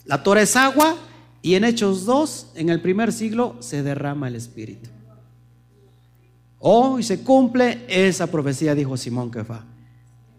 La 0.04 0.22
Torah 0.22 0.42
es 0.42 0.56
agua 0.56 0.96
y 1.46 1.54
en 1.54 1.64
Hechos 1.64 2.04
2, 2.04 2.48
en 2.56 2.70
el 2.70 2.80
primer 2.80 3.12
siglo, 3.12 3.56
se 3.60 3.84
derrama 3.84 4.26
el 4.26 4.34
Espíritu. 4.34 4.90
Hoy 6.58 7.04
se 7.04 7.20
cumple 7.20 7.84
esa 7.88 8.26
profecía, 8.26 8.74
dijo 8.74 8.96
Simón 8.96 9.30
Kefa. 9.30 9.64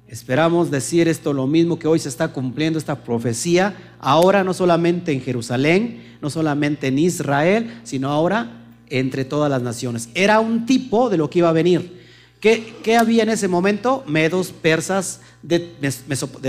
Esperamos 0.08 0.72
decir 0.72 1.10
esto 1.10 1.34
lo 1.34 1.48
mismo 1.48 1.78
que 1.78 1.88
hoy 1.88 2.00
se 2.00 2.08
está 2.08 2.30
cumpliendo 2.30 2.80
esta 2.80 3.04
profecía, 3.04 3.76
ahora 4.00 4.44
no 4.44 4.54
solamente 4.54 5.12
en 5.12 5.22
Jerusalén, 5.22 6.18
no 6.22 6.30
solamente 6.30 6.88
en 6.88 6.98
Israel, 6.98 7.82
sino 7.84 8.10
ahora 8.10 8.64
entre 8.90 9.26
todas 9.26 9.50
las 9.50 9.62
naciones. 9.62 10.08
Era 10.14 10.40
un 10.40 10.66
tipo 10.66 11.10
de 11.10 11.18
lo 11.18 11.30
que 11.30 11.40
iba 11.40 11.50
a 11.50 11.54
venir. 11.54 11.98
¿Qué, 12.40 12.96
había 12.98 13.24
en 13.24 13.30
ese 13.30 13.50
momento? 13.50 14.04
Medos, 14.08 14.52
persas, 14.52 15.20
de, 15.42 15.76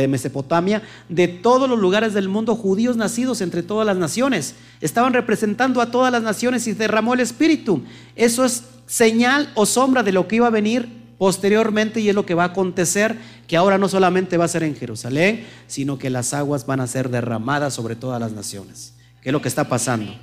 Mesopotamia, 0.08 0.82
de 1.08 1.26
todos 1.26 1.68
los 1.68 1.80
lugares 1.80 2.14
del 2.14 2.28
mundo, 2.28 2.54
judíos 2.54 2.96
nacidos 2.96 3.40
entre 3.40 3.64
todas 3.64 3.86
las 3.86 3.96
naciones. 3.96 4.54
Estaban 4.80 5.14
representando 5.14 5.80
a 5.80 5.90
todas 5.90 6.12
las 6.12 6.22
naciones 6.22 6.66
y 6.68 6.74
derramó 6.74 7.14
el 7.14 7.20
Espíritu. 7.20 7.82
Eso 8.14 8.44
es 8.44 8.64
señal 8.86 9.50
o 9.54 9.66
sombra 9.66 10.02
de 10.02 10.12
lo 10.12 10.28
que 10.28 10.36
iba 10.36 10.46
a 10.46 10.50
venir 10.50 10.97
posteriormente 11.18 12.00
y 12.00 12.08
es 12.08 12.14
lo 12.14 12.24
que 12.24 12.34
va 12.34 12.44
a 12.44 12.46
acontecer, 12.46 13.16
que 13.46 13.56
ahora 13.56 13.76
no 13.76 13.88
solamente 13.88 14.36
va 14.36 14.44
a 14.44 14.48
ser 14.48 14.62
en 14.62 14.76
Jerusalén, 14.76 15.44
sino 15.66 15.98
que 15.98 16.10
las 16.10 16.32
aguas 16.32 16.64
van 16.64 16.80
a 16.80 16.86
ser 16.86 17.10
derramadas 17.10 17.74
sobre 17.74 17.96
todas 17.96 18.20
las 18.20 18.32
naciones. 18.32 18.94
¿Qué 19.20 19.30
es 19.30 19.32
lo 19.32 19.42
que 19.42 19.48
está 19.48 19.68
pasando? 19.68 20.14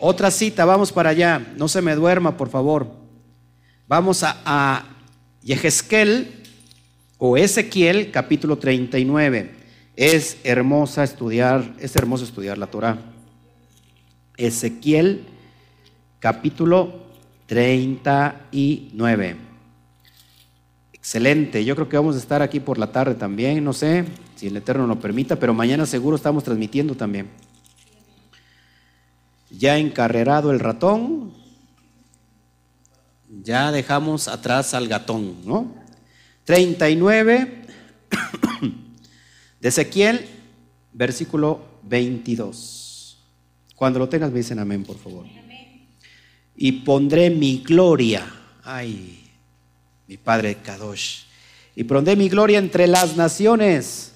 Otra 0.00 0.30
cita, 0.30 0.64
vamos 0.64 0.90
para 0.90 1.10
allá. 1.10 1.46
No 1.56 1.68
se 1.68 1.82
me 1.82 1.94
duerma, 1.94 2.36
por 2.36 2.48
favor. 2.48 2.90
Vamos 3.86 4.22
a, 4.22 4.40
a 4.44 4.84
o 7.18 7.36
Ezequiel, 7.36 8.10
capítulo 8.10 8.58
39. 8.58 9.54
Es 9.96 10.38
hermosa 10.44 11.04
estudiar, 11.04 11.74
es 11.78 11.94
hermoso 11.96 12.24
estudiar 12.24 12.58
la 12.58 12.66
Torah. 12.66 12.98
Ezequiel, 14.36 15.24
capítulo 16.18 17.06
39. 17.46 19.36
Excelente, 21.06 21.64
yo 21.64 21.76
creo 21.76 21.88
que 21.88 21.96
vamos 21.96 22.16
a 22.16 22.18
estar 22.18 22.42
aquí 22.42 22.58
por 22.58 22.78
la 22.78 22.90
tarde 22.90 23.14
también, 23.14 23.62
no 23.62 23.72
sé 23.72 24.04
si 24.34 24.48
el 24.48 24.56
Eterno 24.56 24.88
lo 24.88 24.98
permita, 24.98 25.36
pero 25.36 25.54
mañana 25.54 25.86
seguro 25.86 26.16
estamos 26.16 26.42
transmitiendo 26.42 26.96
también. 26.96 27.28
Ya 29.48 29.78
encarrerado 29.78 30.50
el 30.50 30.58
ratón, 30.58 31.32
ya 33.28 33.70
dejamos 33.70 34.26
atrás 34.26 34.74
al 34.74 34.88
gatón, 34.88 35.46
¿no? 35.46 35.72
39 36.42 37.62
de 39.60 39.68
Ezequiel, 39.68 40.26
versículo 40.92 41.60
22. 41.84 43.22
Cuando 43.76 44.00
lo 44.00 44.08
tengas 44.08 44.32
me 44.32 44.38
dicen 44.38 44.58
amén, 44.58 44.82
por 44.82 44.98
favor. 44.98 45.24
Y 46.56 46.72
pondré 46.72 47.30
mi 47.30 47.58
gloria, 47.58 48.26
ay, 48.64 49.15
mi 50.08 50.16
Padre 50.16 50.56
Kadosh, 50.56 51.24
y 51.74 51.84
pondré 51.84 52.16
mi 52.16 52.28
gloria 52.28 52.58
entre 52.58 52.86
las 52.86 53.16
naciones, 53.16 54.12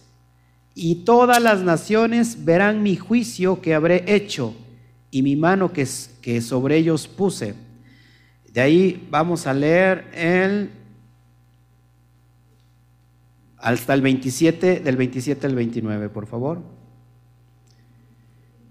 y 0.75 0.97
todas 0.97 1.43
las 1.43 1.61
naciones 1.63 2.45
verán 2.45 2.83
mi 2.83 2.97
juicio 2.97 3.61
que 3.61 3.75
habré 3.75 4.05
hecho, 4.07 4.55
y 5.11 5.23
mi 5.23 5.37
mano 5.37 5.73
que, 5.73 5.87
que 6.23 6.41
sobre 6.41 6.77
ellos 6.77 7.09
puse. 7.09 7.55
De 8.53 8.61
ahí 8.61 9.07
vamos 9.11 9.47
a 9.47 9.55
leer 9.55 10.07
el 10.15 10.71
hasta 13.61 13.93
el 13.93 14.01
27, 14.01 14.81
del 14.81 14.97
27 14.97 15.47
al 15.47 15.55
29, 15.55 16.09
por 16.09 16.27
favor. 16.27 16.63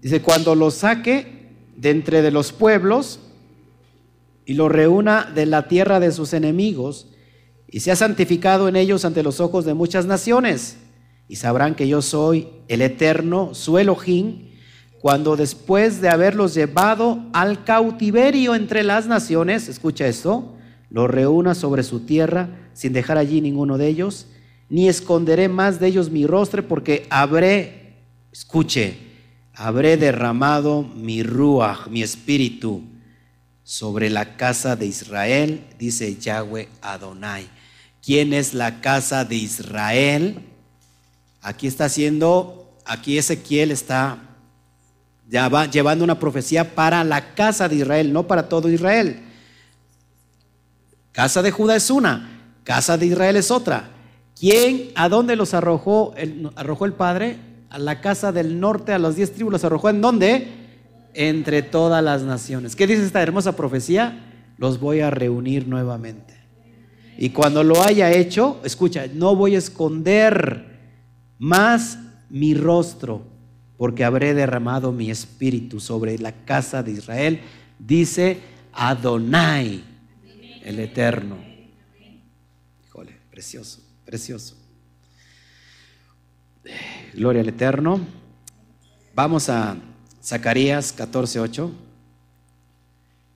Dice, 0.02 0.20
cuando 0.20 0.54
lo 0.54 0.70
saque 0.70 1.48
de 1.76 1.90
entre 1.90 2.22
de 2.22 2.30
los 2.30 2.52
pueblos 2.52 3.20
y 4.44 4.54
lo 4.54 4.68
reúna 4.68 5.30
de 5.34 5.46
la 5.46 5.68
tierra 5.68 6.00
de 6.00 6.12
sus 6.12 6.32
enemigos, 6.32 7.08
y 7.68 7.80
sea 7.80 7.96
santificado 7.96 8.68
en 8.68 8.76
ellos 8.76 9.04
ante 9.04 9.22
los 9.22 9.40
ojos 9.40 9.64
de 9.64 9.74
muchas 9.74 10.06
naciones, 10.06 10.76
y 11.28 11.36
sabrán 11.36 11.74
que 11.74 11.86
yo 11.86 12.02
soy 12.02 12.48
el 12.68 12.82
eterno, 12.82 13.54
su 13.54 13.78
Elohim, 13.78 14.50
cuando 15.00 15.36
después 15.36 16.00
de 16.00 16.08
haberlos 16.08 16.54
llevado 16.54 17.24
al 17.32 17.64
cautiverio 17.64 18.54
entre 18.54 18.82
las 18.82 19.06
naciones, 19.06 19.68
escucha 19.68 20.06
esto, 20.06 20.56
lo 20.90 21.06
reúna 21.06 21.54
sobre 21.54 21.84
su 21.84 22.00
tierra 22.00 22.70
sin 22.74 22.92
dejar 22.92 23.16
allí 23.16 23.40
ninguno 23.40 23.78
de 23.78 23.88
ellos, 23.88 24.26
ni 24.68 24.88
esconderé 24.88 25.48
más 25.48 25.80
de 25.80 25.88
ellos 25.88 26.10
mi 26.10 26.26
rostro, 26.26 26.66
porque 26.66 27.06
habré, 27.10 27.96
escuche, 28.32 28.98
habré 29.54 29.96
derramado 29.96 30.82
mi 30.82 31.22
ruach, 31.22 31.88
mi 31.88 32.02
espíritu, 32.02 32.82
sobre 33.70 34.10
la 34.10 34.36
casa 34.36 34.74
de 34.74 34.86
Israel, 34.86 35.64
dice 35.78 36.16
Yahweh 36.16 36.68
Adonai. 36.82 37.48
¿Quién 38.04 38.32
es 38.32 38.52
la 38.52 38.80
casa 38.80 39.24
de 39.24 39.36
Israel? 39.36 40.40
Aquí 41.40 41.68
está 41.68 41.84
haciendo, 41.84 42.76
aquí 42.84 43.16
Ezequiel 43.16 43.70
está 43.70 44.18
ya 45.28 45.48
va 45.48 45.66
llevando 45.66 46.02
una 46.02 46.18
profecía 46.18 46.74
para 46.74 47.04
la 47.04 47.36
casa 47.36 47.68
de 47.68 47.76
Israel, 47.76 48.12
no 48.12 48.26
para 48.26 48.48
todo 48.48 48.68
Israel. 48.68 49.20
Casa 51.12 51.40
de 51.40 51.52
Judá 51.52 51.76
es 51.76 51.90
una, 51.90 52.56
casa 52.64 52.98
de 52.98 53.06
Israel 53.06 53.36
es 53.36 53.52
otra. 53.52 53.88
¿Quién, 54.36 54.90
a 54.96 55.08
dónde 55.08 55.36
los 55.36 55.54
arrojó 55.54 56.12
el, 56.16 56.50
arrojó 56.56 56.86
el 56.86 56.94
Padre? 56.94 57.38
A 57.70 57.78
la 57.78 58.00
casa 58.00 58.32
del 58.32 58.58
norte, 58.58 58.92
a 58.92 58.98
los 58.98 59.14
diez 59.14 59.32
tribus 59.32 59.52
los 59.52 59.64
arrojó. 59.64 59.90
¿En 59.90 60.00
dónde? 60.00 60.59
Entre 61.14 61.62
todas 61.62 62.02
las 62.02 62.22
naciones. 62.22 62.76
¿Qué 62.76 62.86
dice 62.86 63.04
esta 63.04 63.22
hermosa 63.22 63.56
profecía? 63.56 64.26
Los 64.58 64.78
voy 64.78 65.00
a 65.00 65.10
reunir 65.10 65.66
nuevamente. 65.66 66.34
Y 67.18 67.30
cuando 67.30 67.62
lo 67.64 67.82
haya 67.82 68.12
hecho, 68.12 68.60
escucha, 68.64 69.06
no 69.12 69.36
voy 69.36 69.54
a 69.54 69.58
esconder 69.58 70.78
más 71.38 71.98
mi 72.30 72.54
rostro, 72.54 73.26
porque 73.76 74.04
habré 74.04 74.34
derramado 74.34 74.92
mi 74.92 75.10
espíritu 75.10 75.80
sobre 75.80 76.18
la 76.18 76.32
casa 76.44 76.82
de 76.82 76.92
Israel, 76.92 77.40
dice 77.78 78.38
Adonai, 78.72 79.82
el 80.62 80.78
Eterno. 80.78 81.36
Híjole, 82.86 83.16
precioso 83.30 83.80
precioso. 84.10 84.56
Gloria 87.14 87.42
al 87.42 87.48
Eterno. 87.48 88.00
Vamos 89.14 89.48
a 89.48 89.76
Zacarías 90.22 90.94
14:8. 90.96 91.70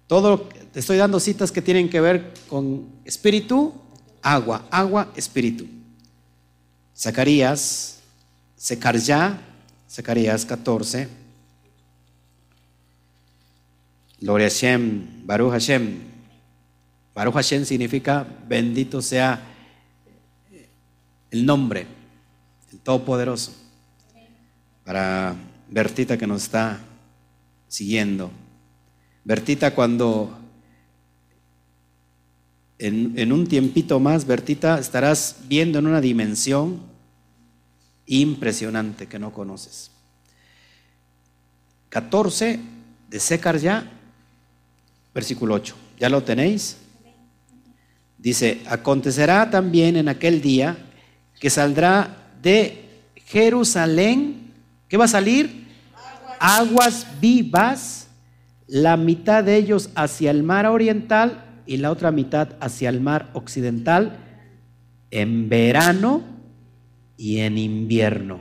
Todo 0.06 0.40
te 0.72 0.80
estoy 0.80 0.96
dando 0.98 1.18
citas 1.18 1.50
que 1.50 1.62
tienen 1.62 1.88
que 1.88 2.00
ver 2.00 2.34
con 2.48 2.86
espíritu, 3.04 3.72
agua, 4.22 4.66
agua, 4.70 5.10
espíritu. 5.16 5.66
Zacarías, 6.96 8.00
ya 9.06 9.40
Zacarías 9.90 10.44
14. 10.44 11.08
Gloria 14.20 14.46
a 14.46 14.50
Hashem, 14.50 15.26
Baruch 15.26 15.52
Hashem. 15.52 15.98
Baruch 17.14 17.34
Hashem 17.34 17.64
significa 17.64 18.26
bendito 18.48 19.00
sea 19.00 19.40
el 21.30 21.46
nombre, 21.46 21.86
el 22.72 22.78
Todopoderoso, 22.80 23.52
para 24.84 25.36
Bertita 25.70 26.16
que 26.16 26.26
nos 26.26 26.44
está 26.44 26.80
siguiendo. 27.68 28.30
Bertita, 29.24 29.74
cuando 29.74 30.38
en, 32.78 33.32
un 33.32 33.46
tiempito 33.46 33.98
más, 34.00 34.26
Bertita, 34.26 34.78
estarás 34.78 35.36
viendo 35.48 35.78
en 35.78 35.86
una 35.86 36.00
dimensión 36.00 36.80
impresionante 38.06 39.06
que 39.06 39.18
no 39.18 39.32
conoces. 39.32 39.90
14 41.88 42.60
de 43.08 43.20
Secar 43.20 43.58
ya, 43.58 43.90
versículo 45.14 45.54
8. 45.54 45.74
¿Ya 45.98 46.08
lo 46.08 46.22
tenéis? 46.22 46.76
Dice, 48.18 48.60
acontecerá 48.66 49.50
también 49.50 49.96
en 49.96 50.08
aquel 50.08 50.40
día 50.40 50.76
que 51.38 51.50
saldrá 51.50 52.32
de 52.42 52.84
Jerusalén. 53.26 54.43
¿Qué 54.94 54.98
va 54.98 55.06
a 55.06 55.08
salir? 55.08 55.66
Aguas. 56.38 57.04
vivas, 57.20 58.10
la 58.68 58.96
mitad 58.96 59.42
de 59.42 59.56
ellos 59.56 59.90
hacia 59.96 60.30
el 60.30 60.44
mar 60.44 60.66
oriental 60.66 61.62
y 61.66 61.78
la 61.78 61.90
otra 61.90 62.12
mitad 62.12 62.50
hacia 62.60 62.90
el 62.90 63.00
mar 63.00 63.28
occidental, 63.32 64.20
en 65.10 65.48
verano 65.48 66.22
y 67.16 67.40
en 67.40 67.58
invierno. 67.58 68.38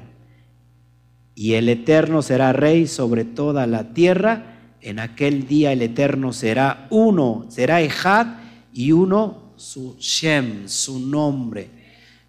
Y 1.33 1.53
el 1.53 1.69
Eterno 1.69 2.21
será 2.21 2.53
rey 2.53 2.85
sobre 2.85 3.25
toda 3.25 3.65
la 3.65 3.95
tierra. 3.95 4.75
En 4.79 4.99
aquel 4.99 5.47
día 5.47 5.71
el 5.71 5.81
Eterno 5.81 6.33
será 6.33 6.85
uno, 6.91 7.47
será 7.49 7.81
Ejad 7.81 8.27
y 8.71 8.91
uno 8.91 9.53
su 9.55 9.95
Shem, 9.97 10.67
su 10.67 10.99
nombre 10.99 11.71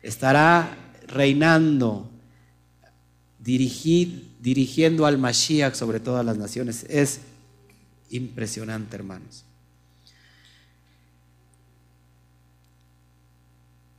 estará 0.01 0.79
reinando, 1.09 2.11
dirigiendo 3.45 5.07
al 5.07 5.19
Mashiach 5.19 5.75
sobre 5.75 6.01
todas 6.01 6.25
las 6.25 6.39
naciones. 6.39 6.87
Es 6.89 7.21
impresionante, 8.11 8.97
hermanos. 8.97 9.45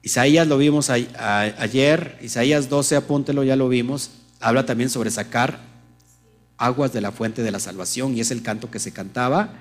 Isaías 0.02 0.48
lo 0.48 0.58
vimos 0.58 0.90
ayer, 0.90 2.18
Isaías 2.22 2.70
12, 2.70 2.96
apúntelo, 2.96 3.44
ya 3.44 3.56
lo 3.56 3.70
vimos, 3.70 4.12
habla 4.40 4.66
también 4.66 4.90
sobre 4.90 5.10
sacar 5.10 5.60
aguas 6.58 6.94
de 6.94 7.02
la 7.02 7.12
fuente 7.12 7.42
de 7.42 7.52
la 7.52 7.60
salvación 7.60 8.16
y 8.16 8.20
es 8.20 8.30
el 8.30 8.44
canto 8.44 8.70
que 8.70 8.80
se 8.80 8.92
cantaba, 8.92 9.54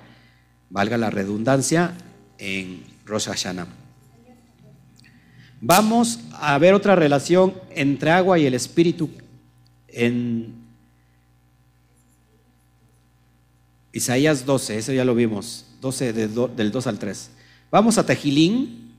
valga 0.68 0.98
la 0.98 1.08
redundancia, 1.10 1.94
en 2.38 2.84
Rosh 3.06 3.26
Hashanah. 3.26 3.66
Vamos 5.60 6.20
a 6.32 6.58
ver 6.58 6.74
otra 6.74 6.94
relación 6.94 7.54
entre 7.70 8.10
agua 8.10 8.38
y 8.38 8.44
el 8.44 8.52
espíritu 8.52 9.08
en 9.94 10.54
Isaías 13.92 14.44
12, 14.44 14.78
eso 14.78 14.92
ya 14.92 15.04
lo 15.04 15.14
vimos, 15.14 15.66
12 15.80 16.12
del 16.12 16.72
2 16.72 16.86
al 16.86 16.98
3. 16.98 17.30
Vamos 17.70 17.96
a 17.96 18.04
Tejilín 18.04 18.92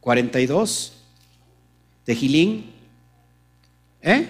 42, 0.00 0.92
Tejilín, 2.04 2.70
¿eh? 4.00 4.28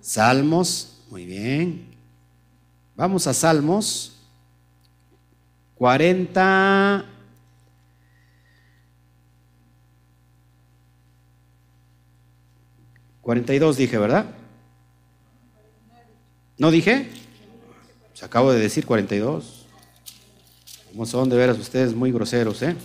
Salmos, 0.00 1.02
muy 1.10 1.26
bien. 1.26 1.84
Vamos 2.96 3.26
a 3.26 3.34
Salmos 3.34 4.16
40. 5.74 7.09
¿42 13.22 13.74
dije, 13.74 13.98
verdad? 13.98 14.26
¿No 16.58 16.70
dije? 16.70 17.08
Se 18.14 18.24
acabo 18.24 18.52
de 18.52 18.60
decir 18.60 18.84
42. 18.86 19.66
¿Cómo 20.92 21.06
son 21.06 21.28
de 21.28 21.36
veras 21.36 21.58
ustedes 21.58 21.94
muy 21.94 22.12
groseros, 22.12 22.62
eh? 22.62 22.76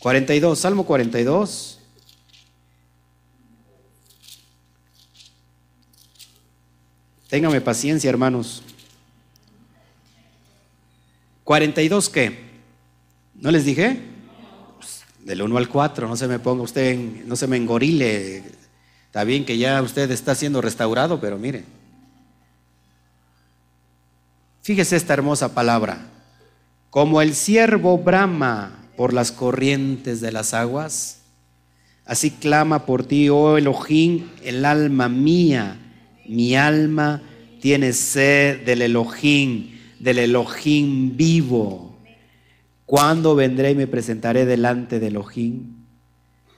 42, 0.00 0.58
Salmo 0.58 0.84
42. 0.86 1.78
Téngame 7.28 7.60
paciencia, 7.60 8.08
hermanos. 8.10 8.62
42 11.42 12.08
qué? 12.08 12.38
¿No 13.34 13.50
les 13.50 13.64
dije? 13.64 13.98
Pues, 14.78 15.04
del 15.24 15.42
1 15.42 15.56
al 15.56 15.68
4, 15.68 16.08
no 16.08 16.16
se 16.16 16.28
me 16.28 16.38
ponga 16.38 16.62
usted, 16.62 16.96
no 17.26 17.36
se 17.36 17.46
me 17.46 17.56
engorile. 17.56 18.44
Está 19.14 19.22
bien 19.22 19.44
que 19.44 19.58
ya 19.58 19.80
usted 19.80 20.10
está 20.10 20.34
siendo 20.34 20.60
restaurado, 20.60 21.20
pero 21.20 21.38
mire. 21.38 21.62
Fíjese 24.60 24.96
esta 24.96 25.14
hermosa 25.14 25.54
palabra. 25.54 26.08
Como 26.90 27.22
el 27.22 27.36
siervo 27.36 27.96
brama 27.96 28.88
por 28.96 29.12
las 29.12 29.30
corrientes 29.30 30.20
de 30.20 30.32
las 30.32 30.52
aguas, 30.52 31.20
así 32.04 32.32
clama 32.32 32.86
por 32.86 33.04
ti, 33.04 33.28
oh 33.28 33.56
Elohim, 33.56 34.30
el 34.42 34.64
alma 34.64 35.08
mía 35.08 35.78
mi 36.26 36.56
alma 36.56 37.22
tiene 37.60 37.92
sed 37.92 38.64
del 38.64 38.82
Elohim, 38.82 39.78
del 40.00 40.18
Elohim 40.18 41.16
vivo. 41.16 42.00
¿Cuándo 42.84 43.36
vendré 43.36 43.70
y 43.70 43.74
me 43.76 43.86
presentaré 43.86 44.44
delante 44.44 44.98
del 44.98 45.14
Elohim? 45.14 45.84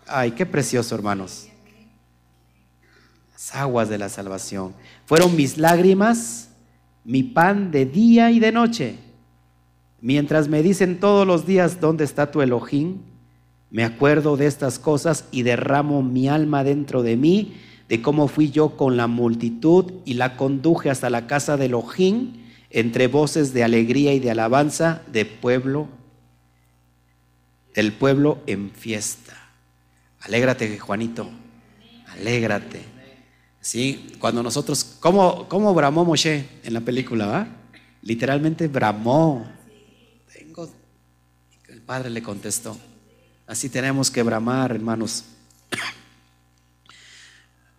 Ay, 0.07 0.31
qué 0.31 0.47
precioso, 0.47 0.95
hermanos. 0.95 1.49
Las 3.37 3.55
aguas 3.55 3.91
de 3.91 3.99
la 3.99 4.09
salvación. 4.09 4.73
Fueron 5.05 5.37
mis 5.37 5.59
lágrimas, 5.59 6.49
mi 7.05 7.23
pan 7.23 7.71
de 7.71 7.85
día 7.85 8.31
y 8.31 8.41
de 8.41 8.51
noche. 8.51 8.97
Mientras 10.01 10.49
me 10.49 10.63
dicen 10.63 10.99
todos 11.01 11.27
los 11.27 11.45
días, 11.45 11.79
¿dónde 11.79 12.05
está 12.05 12.31
tu 12.31 12.41
Elohim? 12.41 12.97
Me 13.71 13.85
acuerdo 13.85 14.39
de 14.39 14.47
estas 14.47 14.79
cosas 14.79 15.27
y 15.33 15.43
derramo 15.43 16.03
mi 16.03 16.29
alma 16.29 16.65
dentro 16.65 17.03
de 17.03 17.19
mí 17.19 17.57
de 17.91 18.01
cómo 18.01 18.27
fui 18.27 18.51
yo 18.51 18.75
con 18.75 18.97
la 18.97 19.07
multitud 19.07 19.93
y 20.07 20.15
la 20.15 20.39
conduje 20.39 20.89
hasta 20.89 21.11
la 21.11 21.27
casa 21.27 21.59
de 21.59 21.67
Elohim 21.67 22.43
entre 22.71 23.07
voces 23.07 23.53
de 23.53 23.65
alegría 23.65 24.15
y 24.15 24.19
de 24.19 24.31
alabanza 24.31 25.03
de 25.13 25.27
pueblo, 25.27 25.89
del 27.75 27.93
pueblo 27.93 28.39
en 28.47 28.71
fiesta. 28.71 29.35
Alégrate, 30.21 30.79
Juanito, 30.79 31.29
alégrate. 32.07 32.96
Sí, 33.67 34.13
cuando 34.21 34.45
nosotros, 34.45 34.85
¿cómo, 35.01 35.49
cómo 35.49 35.75
bramó 35.75 36.05
Moshe 36.05 36.49
en 36.63 36.73
la 36.73 36.83
película? 36.83 37.27
¿va? 37.27 37.49
Literalmente 38.01 38.69
bramó. 38.69 39.45
Tengo, 40.33 40.71
el 41.67 41.81
padre 41.81 42.11
le 42.11 42.23
contestó. 42.23 42.79
Así 43.45 43.69
tenemos 43.69 44.09
que 44.09 44.23
bramar, 44.23 44.71
hermanos. 44.71 45.25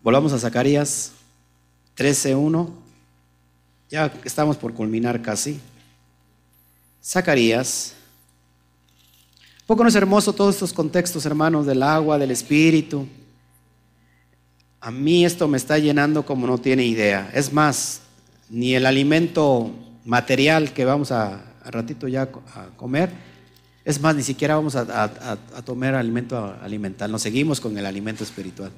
Volvamos 0.03 0.33
a 0.33 0.39
Zacarías 0.39 1.13
13.1. 1.95 2.69
Ya 3.89 4.13
estamos 4.25 4.57
por 4.57 4.73
culminar 4.73 5.21
casi. 5.21 5.57
Zacarías. 7.01 7.93
¿Poco 9.65 9.83
no 9.83 9.87
es 9.87 9.95
hermoso 9.95 10.33
todos 10.33 10.55
estos 10.55 10.73
contextos, 10.73 11.25
hermanos, 11.25 11.65
del 11.65 11.81
agua, 11.81 12.17
del 12.17 12.31
espíritu? 12.31 13.07
A 14.79 14.91
mí 14.91 15.25
esto 15.25 15.47
me 15.47 15.57
está 15.57 15.79
llenando 15.79 16.25
como 16.25 16.47
no 16.47 16.57
tiene 16.57 16.85
idea. 16.85 17.29
Es 17.33 17.51
más, 17.51 18.01
ni 18.49 18.75
el 18.75 18.85
alimento 18.85 19.71
material 20.05 20.71
que 20.73 20.85
vamos 20.85 21.11
a, 21.11 21.43
ratito 21.65 22.07
ya 22.07 22.23
a 22.23 22.67
comer, 22.77 23.09
es 23.83 23.99
más, 23.99 24.15
ni 24.15 24.23
siquiera 24.23 24.55
vamos 24.55 24.75
a, 24.75 25.03
a 25.03 25.61
tomar 25.63 25.95
alimento 25.95 26.55
alimental. 26.61 27.11
Nos 27.11 27.21
seguimos 27.21 27.59
con 27.59 27.77
el 27.77 27.85
alimento 27.85 28.23
espiritual. 28.23 28.71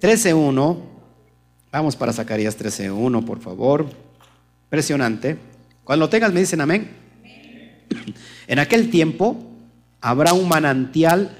13.1, 0.00 0.78
vamos 1.72 1.96
para 1.96 2.12
Zacarías 2.12 2.58
13.1, 2.58 3.24
por 3.24 3.40
favor. 3.40 3.86
Impresionante. 4.64 5.38
Cuando 5.84 6.06
lo 6.06 6.10
tengas 6.10 6.32
me 6.32 6.40
dicen 6.40 6.60
amén. 6.60 6.90
En 8.48 8.60
aquel 8.60 8.90
tiempo 8.90 9.55
habrá 10.00 10.32
un 10.32 10.48
manantial 10.48 11.30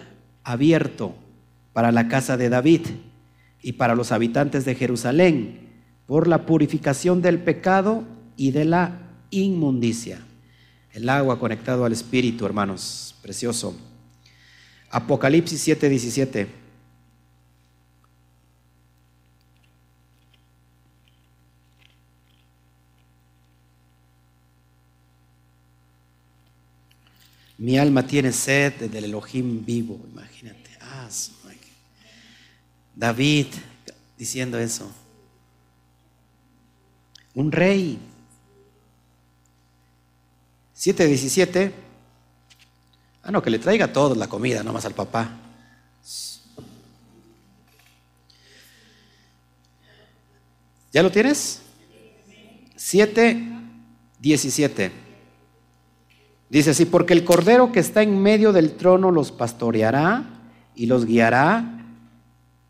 abierto 0.45 1.15
para 1.73 1.93
la 1.93 2.09
casa 2.09 2.37
de 2.37 2.49
David 2.49 2.87
y 3.63 3.73
para 3.73 3.95
los 3.95 4.13
habitantes 4.13 4.65
de 4.65 4.75
Jerusalén 4.75 5.67
por 6.07 6.29
la 6.29 6.47
purificación 6.47 7.21
del 7.21 7.39
pecado 7.41 8.05
y 8.37 8.53
de 8.53 8.65
la 8.65 9.01
inmundicia. 9.31 10.21
El 10.93 11.09
agua 11.09 11.39
conectado 11.39 11.85
al 11.85 11.93
Espíritu, 11.93 12.47
hermanos, 12.47 13.15
precioso. 13.23 13.77
Apocalipsis 14.91 15.67
7:17. 15.67 16.47
Mi 27.67 27.77
alma 27.81 28.07
tiene 28.07 28.31
sed 28.31 28.75
del 28.89 29.07
Elohim 29.07 29.65
vivo, 29.65 30.01
imagínate. 30.13 30.71
Ah, 30.81 31.09
David 32.95 33.47
diciendo 34.17 34.57
eso. 34.57 34.89
Un 37.35 37.51
rey. 37.51 37.99
7:17. 40.77 41.73
Ah, 43.25 43.33
no, 43.33 43.43
que 43.43 43.51
le 43.51 43.59
traiga 43.59 43.93
todo 43.93 44.15
la 44.15 44.29
comida, 44.29 44.63
no 44.63 44.73
más 44.73 44.85
al 44.85 44.95
papá. 44.95 45.37
¿Ya 50.93 51.03
lo 51.03 51.11
tienes? 51.11 51.63
7, 52.77 53.43
17. 54.21 55.06
Dice 56.49 56.71
así, 56.71 56.85
porque 56.85 57.13
el 57.13 57.25
cordero 57.25 57.73
que 57.73 57.81
está 57.81 58.03
en 58.03 58.21
medio 58.23 58.53
del 58.53 58.73
trono 58.73 59.11
los 59.11 59.33
pastoreará 59.33 60.25
y 60.75 60.87
los 60.87 61.05
guiará. 61.07 61.85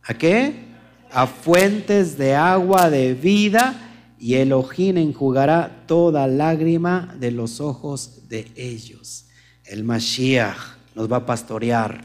¿A 0.03 0.15
qué? 0.15 0.66
A 1.12 1.27
fuentes 1.27 2.16
de 2.16 2.35
agua 2.35 2.90
de 2.90 3.15
vida 3.15 4.15
y 4.19 4.35
el 4.35 4.53
ojín 4.53 4.97
enjugará 4.97 5.85
toda 5.86 6.27
lágrima 6.27 7.15
de 7.19 7.31
los 7.31 7.61
ojos 7.61 8.28
de 8.28 8.51
ellos 8.57 9.27
el 9.66 9.85
Mashiach 9.85 10.57
nos 10.94 11.11
va 11.11 11.19
a 11.19 11.27
pastorear 11.27 12.03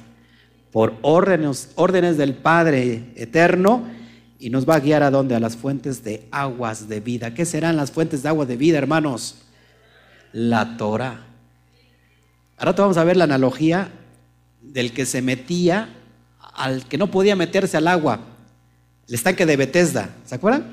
por 0.72 0.95
órdenes, 1.02 1.72
órdenes 1.76 2.18
del 2.18 2.34
Padre 2.34 3.11
eterno 3.15 3.84
y 4.39 4.49
nos 4.49 4.68
va 4.68 4.76
a 4.76 4.80
guiar 4.80 5.03
a 5.03 5.11
dónde? 5.11 5.35
A 5.35 5.39
las 5.39 5.56
fuentes 5.56 6.03
de 6.03 6.27
aguas 6.31 6.88
de 6.88 6.99
vida. 6.99 7.34
¿Qué 7.34 7.45
serán 7.45 7.77
las 7.77 7.91
fuentes 7.91 8.23
de 8.23 8.30
agua 8.30 8.45
de 8.45 8.57
vida, 8.57 8.77
hermanos? 8.77 9.43
La 10.31 10.77
Torah. 10.77 11.27
Ahora 12.62 12.74
vamos 12.74 12.98
a 12.98 13.04
ver 13.04 13.18
la 13.18 13.24
analogía 13.24 13.90
del 14.62 14.94
que 14.94 15.08
se 15.08 15.24
metía 15.24 15.90
al 16.54 16.86
que 16.86 17.00
no 17.00 17.10
podía 17.10 17.36
meterse 17.36 17.76
al 17.76 17.88
agua, 17.88 18.20
el 19.08 19.16
estanque 19.16 19.48
de 19.48 19.58
Bethesda, 19.58 20.12
¿se 20.26 20.36
acuerdan? 20.36 20.68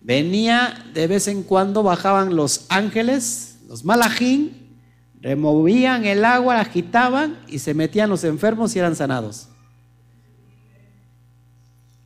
Venía 0.00 0.86
de 0.94 1.06
vez 1.06 1.28
en 1.28 1.42
cuando, 1.42 1.82
bajaban 1.82 2.34
los 2.34 2.64
ángeles, 2.70 3.58
los 3.68 3.84
malajín, 3.84 4.78
Removían 5.20 6.06
el 6.06 6.24
agua, 6.24 6.60
agitaban 6.60 7.40
y 7.46 7.58
se 7.58 7.74
metían 7.74 8.08
los 8.08 8.24
enfermos 8.24 8.74
y 8.74 8.78
eran 8.78 8.96
sanados. 8.96 9.48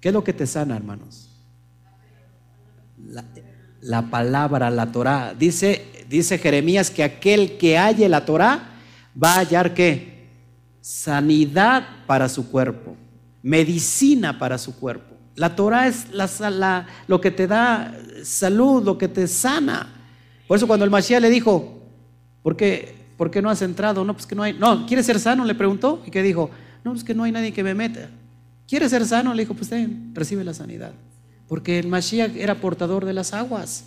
¿Qué 0.01 0.09
es 0.09 0.15
lo 0.15 0.25
que 0.25 0.33
te 0.33 0.49
sana, 0.49 0.77
hermanos? 0.77 1.29
La, 3.83 4.11
palabra, 4.11 4.69
la 4.69 4.91
Torah. 4.91 5.35
Dice, 5.39 5.87
dice 6.09 6.39
Jeremías 6.39 6.91
que 6.91 7.05
aquel 7.05 7.57
que 7.57 7.79
halle 7.79 8.09
la 8.09 8.25
Torah 8.25 8.71
va 9.21 9.35
a 9.35 9.39
hallar 9.41 9.75
qué? 9.75 10.29
Sanidad 10.81 11.87
para 12.07 12.29
su 12.29 12.51
cuerpo, 12.51 12.97
medicina 13.43 14.39
para 14.39 14.59
su 14.59 14.77
cuerpo. 14.79 15.17
La 15.37 15.55
Torah 15.55 15.87
es 15.87 16.07
la, 16.11 16.87
lo 17.07 17.21
que 17.21 17.31
te 17.31 17.47
da 17.47 17.97
salud, 18.25 18.83
lo 18.85 18.99
que 18.99 19.09
te 19.09 19.27
sana. 19.27 19.89
Por 20.47 20.57
eso 20.57 20.67
cuando 20.67 20.85
el 20.85 20.91
Mashiach 20.91 21.21
le 21.21 21.31
dijo, 21.31 21.81
porque 22.43 22.95
¿por 23.17 23.31
qué 23.31 23.41
no 23.41 23.51
has 23.51 23.63
entrado? 23.63 24.05
No, 24.05 24.15
pues 24.15 24.27
que 24.27 24.35
no 24.35 24.43
hay. 24.43 24.55
No, 24.55 24.87
¿quieres 24.87 25.07
ser 25.07 25.21
sano? 25.21 25.45
Le 25.45 25.55
preguntó. 25.55 26.03
¿Y 26.07 26.11
qué 26.11 26.23
dijo? 26.23 26.51
No, 26.85 26.93
pues 26.93 27.05
que 27.05 27.15
no 27.15 27.25
hay 27.25 27.33
nadie 27.33 27.53
que 27.53 27.63
me 27.63 27.75
meta. 27.75 28.09
¿Quieres 28.67 28.91
ser 28.91 29.05
sano? 29.07 29.35
Le 29.35 29.43
dijo, 29.43 29.55
pues 29.55 29.69
ten, 29.69 30.13
recibe 30.15 30.45
la 30.45 30.55
sanidad. 30.55 30.93
Porque 31.49 31.79
el 31.79 31.89
Mashiach 31.89 32.37
era 32.37 32.55
portador 32.55 33.05
de 33.05 33.13
las 33.13 33.35
aguas. 33.35 33.85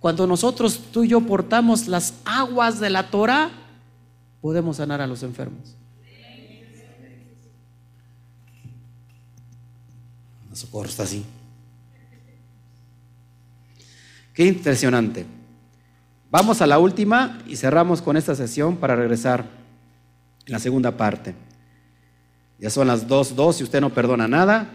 Cuando 0.00 0.26
nosotros, 0.26 0.80
tú 0.92 1.04
y 1.04 1.08
yo, 1.08 1.20
portamos 1.22 1.86
las 1.86 2.14
aguas 2.24 2.80
de 2.80 2.90
la 2.90 3.10
Torah, 3.10 3.50
podemos 4.44 4.76
sanar 4.76 5.00
a 5.00 5.06
los 5.06 5.22
enfermos. 5.22 5.74
socorro 10.52 10.86
está 10.86 11.04
así. 11.04 11.24
Qué 14.34 14.44
impresionante. 14.44 15.24
Vamos 16.30 16.60
a 16.60 16.66
la 16.66 16.78
última 16.78 17.42
y 17.46 17.56
cerramos 17.56 18.02
con 18.02 18.18
esta 18.18 18.34
sesión 18.34 18.76
para 18.76 18.94
regresar 18.94 19.46
en 20.44 20.52
la 20.52 20.58
segunda 20.58 20.94
parte. 20.94 21.34
Ya 22.58 22.68
son 22.68 22.86
las 22.86 23.08
2.2 23.08 23.60
y 23.60 23.62
usted 23.62 23.80
no 23.80 23.94
perdona 23.94 24.28
nada. 24.28 24.68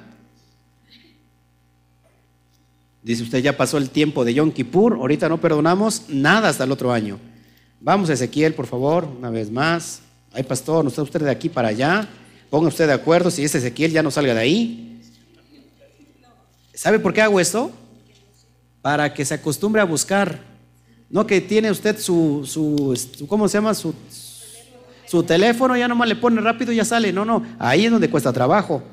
Dice 3.04 3.22
usted, 3.22 3.44
ya 3.44 3.56
pasó 3.56 3.78
el 3.78 3.92
tiempo 3.92 4.26
de 4.26 4.34
Yom 4.34 4.52
Kippur, 4.52 4.94
ahorita 4.94 5.30
no 5.30 5.40
perdonamos 5.40 6.10
nada 6.10 6.50
hasta 6.50 6.64
el 6.64 6.72
otro 6.72 6.92
año. 6.92 7.20
Vamos 7.82 8.10
a 8.10 8.14
Ezequiel, 8.14 8.54
por 8.54 8.68
favor, 8.68 9.06
una 9.06 9.30
vez 9.30 9.50
más. 9.50 10.02
Ay, 10.34 10.44
pastor, 10.44 10.84
no 10.84 10.90
está 10.90 11.02
usted 11.02 11.22
de 11.22 11.32
aquí 11.32 11.48
para 11.48 11.70
allá. 11.70 12.08
Ponga 12.50 12.68
usted 12.68 12.88
de 12.88 12.94
acuerdo, 12.94 13.32
si 13.32 13.44
es 13.44 13.56
Ezequiel, 13.56 13.92
ya 13.92 14.04
no 14.04 14.12
salga 14.12 14.34
de 14.34 14.42
ahí. 14.42 15.02
¿Sabe 16.74 17.00
por 17.00 17.14
qué 17.14 17.22
hago 17.22 17.40
esto? 17.40 17.72
Para 18.82 19.14
que 19.14 19.24
se 19.24 19.34
acostumbre 19.34 19.82
a 19.82 19.86
buscar. 19.86 20.42
No 21.10 21.26
que 21.26 21.40
tiene 21.42 21.72
usted 21.72 21.98
su, 22.00 22.44
su 22.46 23.26
¿cómo 23.28 23.48
se 23.48 23.58
llama? 23.58 23.74
Su, 23.74 23.96
su 25.08 25.24
teléfono, 25.24 25.78
ya 25.78 25.88
nomás 25.88 26.10
le 26.10 26.16
pone 26.16 26.42
rápido 26.42 26.74
y 26.74 26.76
ya 26.76 26.86
sale. 26.86 27.14
No, 27.14 27.26
no, 27.26 27.44
ahí 27.60 27.86
es 27.86 27.92
donde 27.92 28.10
cuesta 28.10 28.34
trabajo. 28.34 28.84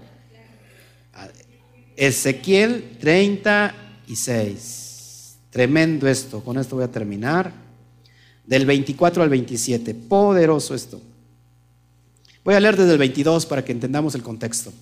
Ezequiel 1.97 2.97
36. 3.01 5.39
Tremendo 5.51 6.09
esto. 6.09 6.41
Con 6.41 6.59
esto 6.59 6.77
voy 6.77 6.85
a 6.85 6.91
terminar. 6.91 7.66
Del 8.47 8.65
24 8.65 9.23
al 9.23 9.29
27. 9.29 9.95
Poderoso 9.95 10.75
esto. 10.75 11.01
Voy 12.45 12.55
a 12.55 12.61
leer 12.61 12.77
desde 12.77 12.93
el 12.93 12.99
22 12.99 13.45
para 13.45 13.65
que 13.65 13.73
entendamos 13.73 14.15
el 14.15 14.23
contexto. 14.23 14.73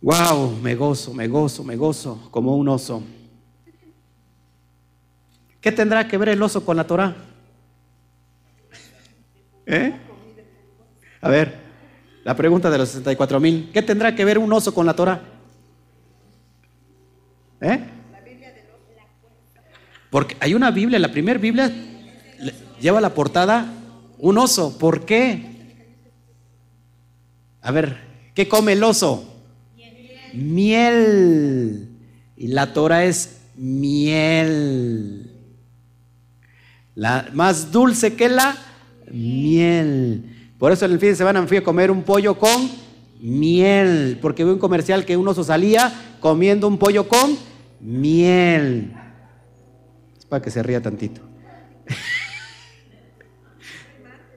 Wow, 0.00 0.58
me 0.62 0.74
gozo, 0.74 1.14
me 1.14 1.28
gozo, 1.28 1.64
me 1.64 1.76
gozo 1.76 2.28
como 2.30 2.56
un 2.56 2.68
oso. 2.68 3.02
¿Qué 5.60 5.72
tendrá 5.72 6.06
que 6.06 6.18
ver 6.18 6.30
el 6.30 6.42
oso 6.42 6.64
con 6.64 6.76
la 6.76 6.86
Torah? 6.86 7.16
¿Eh? 9.66 9.94
A 11.20 11.28
ver, 11.30 11.54
la 12.22 12.36
pregunta 12.36 12.70
de 12.70 12.78
los 12.78 12.88
64 12.90 13.40
mil. 13.40 13.70
¿Qué 13.72 13.80
tendrá 13.82 14.14
que 14.14 14.24
ver 14.24 14.38
un 14.38 14.52
oso 14.52 14.74
con 14.74 14.84
la 14.84 14.94
Torah? 14.94 15.22
¿Eh? 17.60 17.93
Porque 20.14 20.36
hay 20.38 20.54
una 20.54 20.70
Biblia, 20.70 21.00
la 21.00 21.10
primera 21.10 21.40
Biblia 21.40 21.72
lleva 22.80 23.00
la 23.00 23.14
portada 23.14 23.66
un 24.18 24.38
oso. 24.38 24.78
¿Por 24.78 25.04
qué? 25.04 25.44
A 27.60 27.72
ver, 27.72 27.98
¿qué 28.32 28.46
come 28.46 28.74
el 28.74 28.84
oso? 28.84 29.42
Miel. 30.32 31.88
Y 32.36 32.46
la 32.46 32.72
Torah 32.72 33.04
es 33.04 33.40
miel. 33.56 35.32
La 36.94 37.28
más 37.32 37.72
dulce 37.72 38.14
que 38.14 38.28
la 38.28 38.56
miel. 39.10 40.52
Por 40.60 40.70
eso 40.70 40.84
en 40.84 40.92
el 40.92 41.00
fin 41.00 41.08
de 41.08 41.16
semana 41.16 41.40
me 41.40 41.48
fui 41.48 41.56
a 41.56 41.64
comer 41.64 41.90
un 41.90 42.04
pollo 42.04 42.38
con 42.38 42.70
miel, 43.20 44.20
porque 44.22 44.44
vi 44.44 44.50
un 44.50 44.60
comercial 44.60 45.04
que 45.04 45.16
un 45.16 45.26
oso 45.26 45.42
salía 45.42 45.92
comiendo 46.20 46.68
un 46.68 46.78
pollo 46.78 47.08
con 47.08 47.36
miel. 47.80 48.94
Que 50.40 50.50
se 50.50 50.62
ría 50.62 50.80
tantito. 50.80 51.20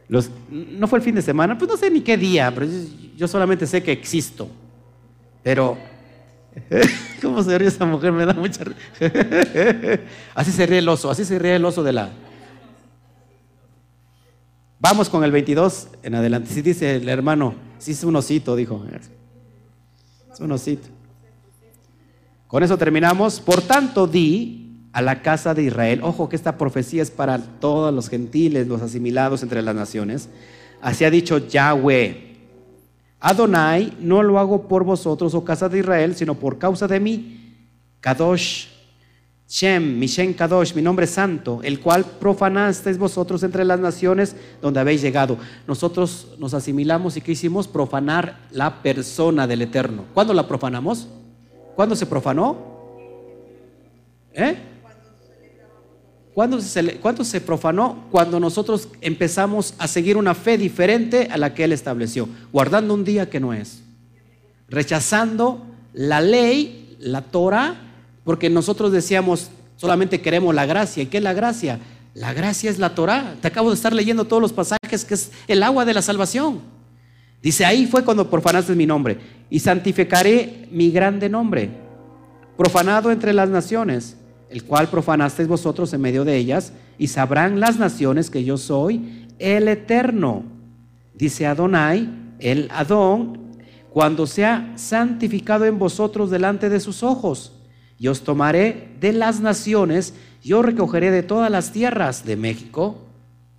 no 0.10 0.88
fue 0.88 1.00
el 1.00 1.04
fin 1.04 1.16
de 1.16 1.22
semana, 1.22 1.58
pues 1.58 1.70
no 1.70 1.78
sé 1.78 1.92
ni 1.92 2.02
qué 2.02 2.18
día, 2.18 2.52
pero 2.54 2.68
yo, 3.16 3.28
solamente 3.28 3.68
sé 3.68 3.84
que 3.84 3.92
existo. 3.92 4.50
Pero, 5.44 5.78
¿cómo 7.22 7.44
se 7.44 7.58
ríe 7.58 7.68
esa 7.68 7.86
mujer? 7.86 8.12
Me 8.12 8.26
da 8.26 8.34
mucha 8.34 8.64
Así 10.36 10.52
se 10.52 10.66
ríe 10.66 10.80
el 10.80 10.90
oso, 10.90 11.10
así 11.10 11.26
se 11.26 11.38
ríe 11.40 11.56
el 11.56 11.66
oso 11.66 11.84
de 11.84 11.94
la, 11.94 12.10
Vamos 14.80 15.10
con 15.10 15.24
el 15.24 15.32
22 15.32 15.88
en 16.04 16.16
adelante. 16.16 16.54
Si 16.54 16.62
dice 16.62 16.98
el 16.98 17.10
hermano, 17.10 17.56
si 17.80 17.92
es 17.92 18.04
un 18.04 18.16
osito, 18.16 18.56
dijo. 18.56 18.86
Es 20.32 20.40
un 20.40 20.52
osito. 20.52 20.88
Con 22.48 22.62
eso 22.62 22.78
terminamos. 22.78 23.40
Por 23.40 23.62
tanto, 23.62 24.06
di 24.06 24.67
a 24.98 25.02
la 25.04 25.22
casa 25.22 25.54
de 25.54 25.62
Israel, 25.62 26.00
ojo 26.02 26.28
que 26.28 26.36
esta 26.36 26.58
profecía 26.58 27.04
es 27.04 27.12
para 27.12 27.38
todos 27.38 27.94
los 27.94 28.10
gentiles, 28.10 28.68
los 28.68 28.82
asimilados 28.82 29.44
entre 29.44 29.62
las 29.62 29.76
naciones. 29.76 30.28
Así 30.82 31.06
ha 31.06 31.12
dicho 31.12 31.38
Yahweh. 31.38 32.36
Adonai, 33.20 33.94
no 34.00 34.24
lo 34.24 34.40
hago 34.40 34.68
por 34.68 34.84
vosotros, 34.84 35.36
oh 35.36 35.46
casa 35.46 35.70
de 35.70 35.78
Israel, 35.78 36.16
sino 36.16 36.34
por 36.34 36.58
causa 36.58 36.88
de 36.88 37.00
mí. 37.00 37.54
Kadosh 38.00 38.70
Shem, 39.48 40.00
Mishen 40.00 40.34
Kadosh, 40.34 40.74
mi 40.74 40.82
nombre 40.82 41.06
santo, 41.06 41.60
el 41.62 41.80
cual 41.80 42.04
profanasteis 42.04 42.98
vosotros 42.98 43.44
entre 43.44 43.66
las 43.66 43.80
naciones 43.80 44.36
donde 44.64 44.80
habéis 44.80 45.04
llegado. 45.04 45.38
Nosotros 45.68 46.30
nos 46.40 46.56
asimilamos 46.56 47.18
y 47.18 47.22
¿qué 47.22 47.34
hicimos? 47.34 47.68
Profanar 47.68 48.48
la 48.50 48.82
persona 48.82 49.46
del 49.46 49.62
Eterno. 49.62 50.06
¿Cuándo 50.16 50.34
la 50.34 50.48
profanamos? 50.48 51.08
¿Cuándo 51.76 51.96
se 51.96 52.08
profanó? 52.08 52.58
¿Eh? 54.34 54.58
¿Cuándo 56.38 56.62
se, 56.62 56.98
¿Cuándo 56.98 57.24
se 57.24 57.42
profanó? 57.42 58.04
Cuando 58.12 58.40
nosotros 58.40 58.90
empezamos 59.02 59.74
a 59.80 59.88
seguir 59.88 60.18
una 60.18 60.36
fe 60.36 60.56
diferente 60.56 61.30
a 61.32 61.38
la 61.40 61.56
que 61.56 61.64
Él 61.64 61.72
estableció, 61.72 62.30
guardando 62.54 62.94
un 62.94 63.04
día 63.04 63.28
que 63.28 63.40
no 63.40 63.56
es, 63.56 63.82
rechazando 64.70 65.66
la 65.94 66.22
ley, 66.22 66.96
la 67.00 67.24
Torah, 67.24 67.78
porque 68.24 68.52
nosotros 68.52 68.92
decíamos, 68.92 69.50
solamente 69.78 70.22
queremos 70.22 70.54
la 70.54 70.68
gracia. 70.68 71.02
¿Y 71.02 71.08
qué 71.08 71.18
es 71.18 71.24
la 71.24 71.34
gracia? 71.34 71.80
La 72.14 72.36
gracia 72.36 72.70
es 72.70 72.78
la 72.78 72.94
Torah. 72.94 73.34
Te 73.42 73.48
acabo 73.48 73.70
de 73.70 73.76
estar 73.76 73.94
leyendo 73.94 74.26
todos 74.26 74.40
los 74.40 74.54
pasajes 74.54 75.06
que 75.06 75.16
es 75.16 75.32
el 75.48 75.64
agua 75.64 75.86
de 75.86 75.96
la 75.96 76.04
salvación. 76.04 76.60
Dice, 77.42 77.66
ahí 77.66 77.88
fue 77.88 78.06
cuando 78.06 78.30
profanaste 78.30 78.76
mi 78.76 78.86
nombre. 78.86 79.18
Y 79.50 79.58
santificaré 79.58 80.68
mi 80.70 80.92
grande 80.92 81.30
nombre, 81.30 81.72
profanado 82.56 83.10
entre 83.10 83.34
las 83.34 83.50
naciones, 83.50 84.18
el 84.50 84.64
cual 84.64 84.90
profanasteis 84.90 85.48
vosotros 85.48 85.94
en 85.94 86.02
medio 86.02 86.26
de 86.26 86.38
ellas, 86.38 86.74
y 86.98 87.08
sabrán 87.08 87.60
las 87.60 87.78
naciones 87.78 88.30
que 88.30 88.44
yo 88.44 88.58
soy 88.58 89.28
el 89.40 89.68
eterno. 89.68 90.44
Dice 91.14 91.46
Adonai, 91.46 92.10
el 92.40 92.70
Adón, 92.72 93.48
cuando 93.90 94.28
sea 94.28 94.74
santificado 94.76 95.66
en 95.66 95.80
vosotros 95.80 96.30
delante 96.30 96.70
de 96.70 96.80
sus 96.80 97.04
ojos 97.04 97.54
y 97.98 98.08
os 98.08 98.22
tomaré 98.22 98.90
de 99.00 99.12
las 99.14 99.40
naciones, 99.40 100.14
yo 100.44 100.62
recogeré 100.62 101.10
de 101.10 101.24
todas 101.24 101.50
las 101.50 101.72
tierras 101.72 102.24
de 102.24 102.36
México, 102.36 103.00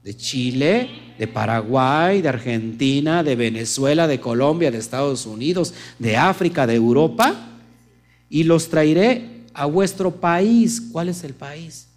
de 0.04 0.16
Chile, 0.16 0.88
de 1.18 1.26
Paraguay, 1.26 2.22
de 2.22 2.28
Argentina, 2.28 3.24
de 3.24 3.34
Venezuela, 3.34 4.06
de 4.06 4.20
Colombia, 4.20 4.70
de 4.70 4.78
Estados 4.78 5.26
Unidos, 5.26 5.74
de 5.98 6.16
África, 6.16 6.66
de 6.66 6.76
Europa, 6.76 7.34
y 8.30 8.44
los 8.44 8.68
traeré 8.68 9.37
a 9.58 9.66
vuestro 9.66 10.12
país. 10.12 10.80
¿Cuál 10.92 11.08
es 11.08 11.24
el 11.24 11.34
país? 11.34 11.88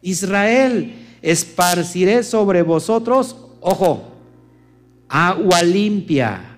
Israel. 0.00 0.94
Esparciré 1.20 2.22
sobre 2.22 2.62
vosotros, 2.62 3.36
ojo, 3.60 4.04
agua 5.08 5.64
limpia, 5.64 6.56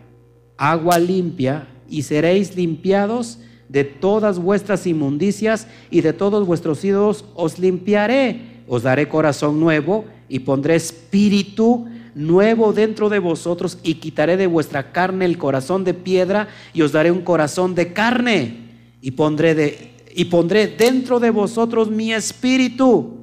agua 0.58 0.98
limpia, 0.98 1.66
y 1.88 2.02
seréis 2.02 2.54
limpiados 2.54 3.38
de 3.70 3.84
todas 3.84 4.38
vuestras 4.38 4.86
inmundicias 4.86 5.66
y 5.90 6.02
de 6.02 6.12
todos 6.12 6.46
vuestros 6.46 6.84
ídolos 6.84 7.24
os 7.34 7.58
limpiaré. 7.58 8.60
Os 8.68 8.82
daré 8.82 9.08
corazón 9.08 9.58
nuevo 9.58 10.04
y 10.28 10.40
pondré 10.40 10.76
espíritu 10.76 11.88
nuevo 12.14 12.74
dentro 12.74 13.08
de 13.08 13.18
vosotros 13.18 13.78
y 13.82 13.94
quitaré 13.94 14.36
de 14.36 14.46
vuestra 14.46 14.92
carne 14.92 15.24
el 15.24 15.38
corazón 15.38 15.84
de 15.84 15.94
piedra 15.94 16.48
y 16.74 16.82
os 16.82 16.92
daré 16.92 17.10
un 17.10 17.22
corazón 17.22 17.74
de 17.74 17.94
carne 17.94 18.68
y 19.00 19.12
pondré, 19.12 19.54
de, 19.54 19.90
y 20.14 20.26
pondré 20.26 20.66
dentro 20.66 21.20
de 21.20 21.30
vosotros 21.30 21.90
mi 21.90 22.12
espíritu 22.12 23.18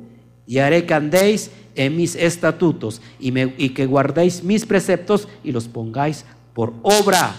y 0.45 0.59
haré 0.59 0.85
que 0.85 0.93
andéis 0.93 1.51
en 1.75 1.95
mis 1.95 2.15
estatutos 2.15 3.01
y, 3.19 3.31
me, 3.31 3.53
y 3.57 3.69
que 3.69 3.85
guardéis 3.85 4.43
mis 4.43 4.65
preceptos 4.65 5.27
y 5.43 5.51
los 5.51 5.67
pongáis 5.67 6.25
por 6.53 6.73
obra 6.81 7.35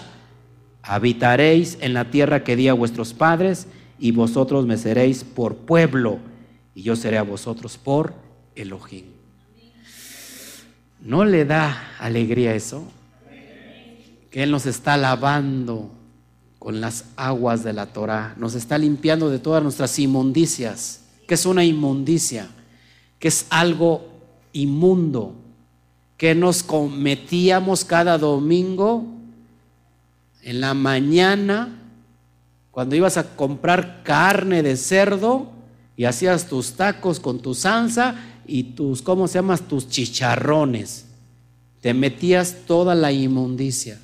habitaréis 0.89 1.77
en 1.81 1.93
la 1.93 2.05
tierra 2.05 2.43
que 2.43 2.55
di 2.55 2.67
a 2.67 2.73
vuestros 2.73 3.13
padres, 3.13 3.67
y 3.99 4.11
vosotros 4.11 4.65
me 4.65 4.75
seréis 4.75 5.23
por 5.23 5.55
pueblo, 5.55 6.17
y 6.73 6.81
yo 6.81 6.95
seré 6.95 7.19
a 7.19 7.23
vosotros 7.23 7.77
por 7.77 8.15
Elohim. 8.55 9.05
¿No 11.01 11.25
le 11.25 11.45
da 11.45 11.95
alegría 11.99 12.55
eso? 12.55 12.91
que 14.31 14.43
Él 14.43 14.51
nos 14.51 14.67
está 14.67 14.95
lavando 14.95 15.91
con 16.59 16.81
las 16.81 17.05
aguas 17.15 17.63
de 17.63 17.73
la 17.73 17.87
Torah, 17.87 18.35
nos 18.37 18.53
está 18.53 18.77
limpiando 18.77 19.29
de 19.29 19.39
todas 19.39 19.63
nuestras 19.63 19.97
inmundicias. 19.97 21.01
que 21.25 21.35
es 21.35 21.45
una 21.45 21.63
inmundicia? 21.63 22.49
Que 23.19 23.27
es 23.27 23.45
algo 23.49 24.07
inmundo, 24.51 25.35
que 26.17 26.35
nos 26.35 26.63
cometíamos 26.63 27.85
cada 27.85 28.17
domingo 28.17 29.05
en 30.41 30.59
la 30.59 30.73
mañana, 30.73 31.79
cuando 32.71 32.95
ibas 32.95 33.17
a 33.17 33.35
comprar 33.35 34.03
carne 34.03 34.63
de 34.63 34.75
cerdo 34.75 35.51
y 35.95 36.05
hacías 36.05 36.47
tus 36.47 36.73
tacos 36.73 37.19
con 37.19 37.39
tu 37.39 37.53
salsa 37.53 38.15
y 38.47 38.63
tus, 38.63 39.01
¿cómo 39.01 39.27
se 39.27 39.35
llamas? 39.35 39.67
Tus 39.67 39.87
chicharrones. 39.89 41.05
Te 41.81 41.93
metías 41.93 42.65
toda 42.65 42.95
la 42.95 43.11
inmundicia. 43.11 43.99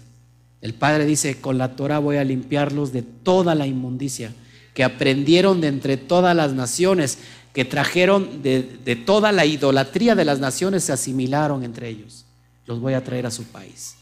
El 0.65 0.73
Padre 0.73 1.05
dice, 1.05 1.39
con 1.39 1.59
la 1.59 1.75
Torah 1.75 1.99
voy 1.99 2.17
a 2.17 2.23
limpiarlos 2.23 2.91
de 2.91 3.03
toda 3.03 3.53
la 3.53 3.67
inmundicia 3.67 4.33
que 4.73 4.83
aprendieron 4.83 5.61
de 5.61 5.67
entre 5.67 5.95
todas 5.95 6.35
las 6.35 6.53
naciones, 6.53 7.19
que 7.53 7.65
trajeron 7.65 8.41
de, 8.41 8.63
de, 8.83 8.95
toda 8.95 9.31
la 9.31 9.45
idolatría 9.45 10.15
de 10.15 10.25
las 10.25 10.39
naciones, 10.39 10.83
se 10.83 10.91
asimilaron 10.91 11.63
entre 11.63 11.89
ellos. 11.89 12.25
Los 12.65 12.79
voy 12.79 12.93
a 12.93 13.03
traer 13.03 13.27
a 13.27 13.31
su 13.31 13.43
país. 13.43 13.97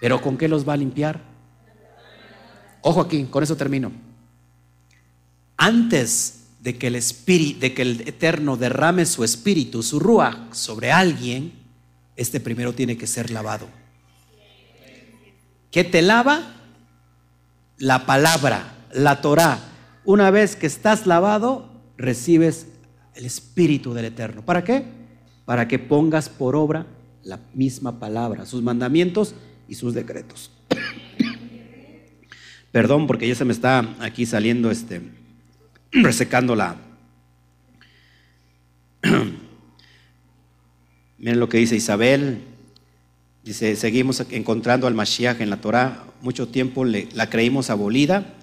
¿Pero 0.00 0.22
con 0.22 0.38
qué 0.38 0.46
los 0.46 0.66
va 0.66 0.74
a 0.74 0.76
limpiar? 0.76 1.20
Ojo 2.82 3.00
aquí, 3.00 3.24
con 3.24 3.42
eso 3.42 3.56
termino. 3.56 3.90
Antes 5.56 6.44
de 6.60 6.78
que 6.78 6.86
el 6.86 6.94
espíritu, 6.94 7.58
de 7.58 7.74
que 7.74 7.82
el 7.82 8.02
Eterno 8.02 8.56
derrame 8.56 9.06
su 9.06 9.24
espíritu, 9.24 9.82
su 9.82 9.98
rúa 9.98 10.46
sobre 10.52 10.92
alguien, 10.92 11.52
este 12.14 12.38
primero 12.38 12.74
tiene 12.74 12.96
que 12.96 13.08
ser 13.08 13.32
lavado. 13.32 13.66
¿Qué 15.76 15.84
te 15.84 16.00
lava? 16.00 16.54
La 17.76 18.06
palabra, 18.06 18.78
la 18.94 19.20
Torah. 19.20 19.58
Una 20.06 20.30
vez 20.30 20.56
que 20.56 20.66
estás 20.66 21.06
lavado, 21.06 21.70
recibes 21.98 22.68
el 23.14 23.26
Espíritu 23.26 23.92
del 23.92 24.06
Eterno. 24.06 24.42
¿Para 24.42 24.64
qué? 24.64 24.84
Para 25.44 25.68
que 25.68 25.78
pongas 25.78 26.30
por 26.30 26.56
obra 26.56 26.86
la 27.24 27.40
misma 27.52 28.00
palabra, 28.00 28.46
sus 28.46 28.62
mandamientos 28.62 29.34
y 29.68 29.74
sus 29.74 29.92
decretos. 29.92 30.50
Perdón, 32.72 33.06
porque 33.06 33.28
ya 33.28 33.34
se 33.34 33.44
me 33.44 33.52
está 33.52 33.96
aquí 34.00 34.24
saliendo 34.24 34.70
este, 34.70 35.02
resecando 35.92 36.56
la. 36.56 36.76
Miren 41.18 41.38
lo 41.38 41.50
que 41.50 41.58
dice 41.58 41.76
Isabel, 41.76 42.55
Dice, 43.46 43.76
seguimos 43.76 44.20
encontrando 44.30 44.88
al 44.88 44.94
Mashiach 44.94 45.40
en 45.40 45.50
la 45.50 45.60
Torah, 45.60 46.04
mucho 46.20 46.48
tiempo 46.48 46.84
la 46.84 47.30
creímos 47.30 47.70
abolida, 47.70 48.34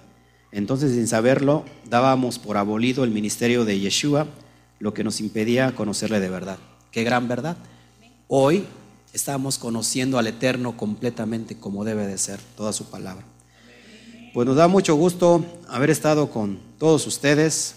entonces 0.50 0.92
sin 0.92 1.06
saberlo 1.06 1.66
dábamos 1.84 2.38
por 2.38 2.56
abolido 2.56 3.04
el 3.04 3.10
ministerio 3.10 3.66
de 3.66 3.78
Yeshua, 3.78 4.26
lo 4.78 4.94
que 4.94 5.04
nos 5.04 5.20
impedía 5.20 5.74
conocerle 5.74 6.20
de 6.20 6.30
verdad. 6.30 6.58
Qué 6.90 7.04
gran 7.04 7.28
verdad. 7.28 7.58
Hoy 8.28 8.64
estamos 9.12 9.58
conociendo 9.58 10.18
al 10.18 10.26
Eterno 10.26 10.74
completamente 10.74 11.54
como 11.54 11.84
debe 11.84 12.06
de 12.06 12.16
ser, 12.16 12.40
toda 12.56 12.72
su 12.72 12.86
palabra. 12.86 13.26
Pues 14.32 14.46
nos 14.46 14.56
da 14.56 14.68
mucho 14.68 14.94
gusto 14.94 15.44
haber 15.68 15.90
estado 15.90 16.30
con 16.30 16.58
todos 16.78 17.06
ustedes. 17.06 17.74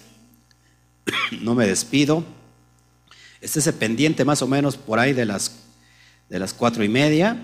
No 1.42 1.56
me 1.56 1.68
despido. 1.68 2.24
Estése 3.42 3.74
pendiente 3.74 4.24
más 4.24 4.42
o 4.42 4.48
menos 4.48 4.78
por 4.78 4.98
ahí 4.98 5.12
de 5.12 5.26
las 5.26 5.67
de 6.30 6.40
las 6.40 6.54
cuatro 6.54 6.84
y 6.84 6.90
media. 6.90 7.38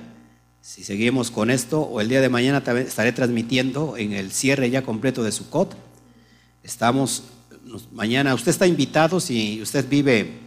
Si 0.62 0.84
seguimos 0.84 1.32
con 1.32 1.50
esto, 1.50 1.82
o 1.82 2.00
el 2.02 2.10
día 2.10 2.22
de 2.22 2.30
mañana 2.30 2.64
estaré 2.80 3.12
transmitiendo 3.12 3.98
en 3.98 4.14
el 4.14 4.32
cierre 4.32 4.70
ya 4.70 4.84
completo 4.84 5.24
de 5.24 5.32
Sucot. 5.32 5.76
Estamos 6.64 7.24
mañana, 7.92 8.34
usted 8.34 8.52
está 8.52 8.68
invitado 8.68 9.20
si 9.20 9.62
usted 9.62 9.88
vive, 9.88 10.40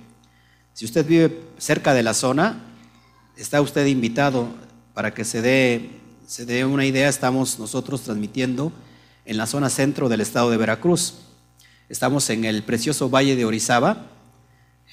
si 0.72 0.84
usted 0.84 1.06
vive 1.06 1.40
cerca 1.58 1.94
de 1.94 2.02
la 2.02 2.14
zona, 2.14 2.62
está 3.36 3.60
usted 3.60 3.86
invitado 3.86 4.48
para 4.94 5.12
que 5.12 5.24
se 5.24 5.42
dé, 5.42 5.90
se 6.26 6.46
dé 6.46 6.64
una 6.64 6.86
idea. 6.86 7.08
Estamos 7.08 7.58
nosotros 7.58 8.02
transmitiendo 8.02 8.72
en 9.24 9.36
la 9.36 9.46
zona 9.46 9.68
centro 9.68 10.08
del 10.08 10.20
estado 10.20 10.50
de 10.50 10.56
Veracruz. 10.56 11.14
Estamos 11.88 12.30
en 12.30 12.44
el 12.44 12.62
precioso 12.62 13.10
Valle 13.10 13.36
de 13.36 13.44
Orizaba, 13.44 14.06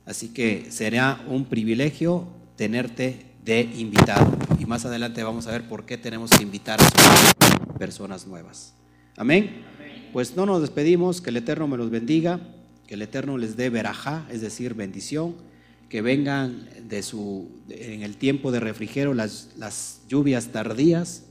Así 0.05 0.27
que 0.27 0.67
será 0.69 1.19
un 1.27 1.45
privilegio 1.45 2.27
tenerte 2.57 3.25
de 3.43 3.61
invitado. 3.61 4.37
Y 4.59 4.67
más 4.67 4.85
adelante 4.85 5.23
vamos 5.23 5.47
a 5.47 5.51
ver 5.51 5.67
por 5.67 5.87
qué 5.87 5.97
tenemos 5.97 6.29
que 6.29 6.43
invitar 6.43 6.79
a 6.79 7.73
personas 7.79 8.27
nuevas. 8.27 8.75
Amén. 9.17 9.63
Pues 10.13 10.35
no 10.35 10.45
nos 10.45 10.61
despedimos, 10.61 11.21
que 11.21 11.31
el 11.31 11.37
Eterno 11.37 11.67
me 11.67 11.75
los 11.75 11.89
bendiga, 11.89 12.39
que 12.85 12.93
el 12.93 13.01
Eterno 13.01 13.39
les 13.39 13.57
dé 13.57 13.71
verajá, 13.71 14.27
es 14.29 14.41
decir, 14.41 14.75
bendición, 14.75 15.33
que 15.89 16.03
vengan 16.03 16.69
de 16.87 17.01
su, 17.01 17.49
en 17.69 18.03
el 18.03 18.15
tiempo 18.15 18.51
de 18.51 18.59
refrigerio 18.59 19.15
las, 19.15 19.53
las 19.57 20.01
lluvias 20.07 20.49
tardías, 20.49 21.23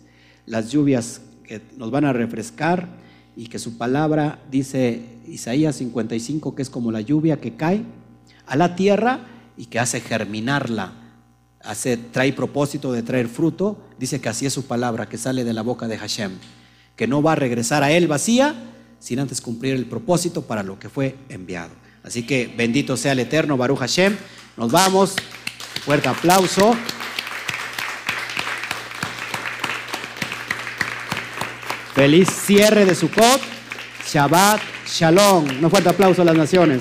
las 0.47 0.73
lluvias 0.73 1.21
que 1.45 1.61
nos 1.77 1.93
van 1.93 2.07
a 2.07 2.13
refrescar 2.13 3.07
y 3.39 3.47
que 3.47 3.61
su 3.61 3.79
palabra, 3.79 4.41
dice 4.51 5.01
Isaías 5.29 5.77
55, 5.77 6.57
que 6.57 6.63
es 6.63 6.71
como 6.71 6.91
la 6.91 7.01
lluvia 7.01 7.41
que 7.41 7.55
cae 7.55 7.85
a 8.49 8.57
la 8.57 8.75
tierra 8.75 9.21
y 9.57 9.67
que 9.67 9.79
hace 9.79 10.01
germinarla, 10.01 10.93
hace, 11.63 11.97
trae 11.97 12.33
propósito 12.33 12.91
de 12.91 13.05
traer 13.05 13.29
fruto, 13.29 13.79
dice 13.97 14.21
que 14.21 14.29
así 14.29 14.45
es 14.45 14.53
su 14.53 14.67
palabra 14.67 15.09
que 15.09 15.19
sale 15.19 15.45
de 15.45 15.53
la 15.53 15.63
boca 15.63 15.87
de 15.87 15.97
Hashem, 15.97 16.33
que 16.97 17.07
no 17.07 17.23
va 17.23 17.33
a 17.33 17.37
regresar 17.37 17.85
a 17.85 17.93
él 17.93 18.09
vacía, 18.09 18.57
sin 18.99 19.21
antes 19.21 19.41
cumplir 19.41 19.77
el 19.77 19.87
propósito 19.87 20.43
para 20.43 20.65
lo 20.65 20.81
que 20.81 20.89
fue 20.89 21.15
enviado. 21.29 21.71
Así 22.03 22.27
que 22.27 22.53
bendito 22.57 22.97
sea 22.97 23.13
el 23.13 23.21
eterno 23.21 23.57
Baruch 23.57 23.79
Hashem. 23.79 24.17
Nos 24.57 24.73
vamos. 24.73 25.15
Fuerte 25.85 26.09
aplauso. 26.09 26.75
Feliz 31.99 32.29
cierre 32.29 32.85
de 32.85 32.95
Sukkot. 32.95 33.41
Shabbat 34.07 34.61
Shalom. 34.87 35.45
Un 35.61 35.69
fuerte 35.69 35.89
aplauso 35.89 36.23
a 36.23 36.27
las 36.27 36.37
naciones. 36.37 36.81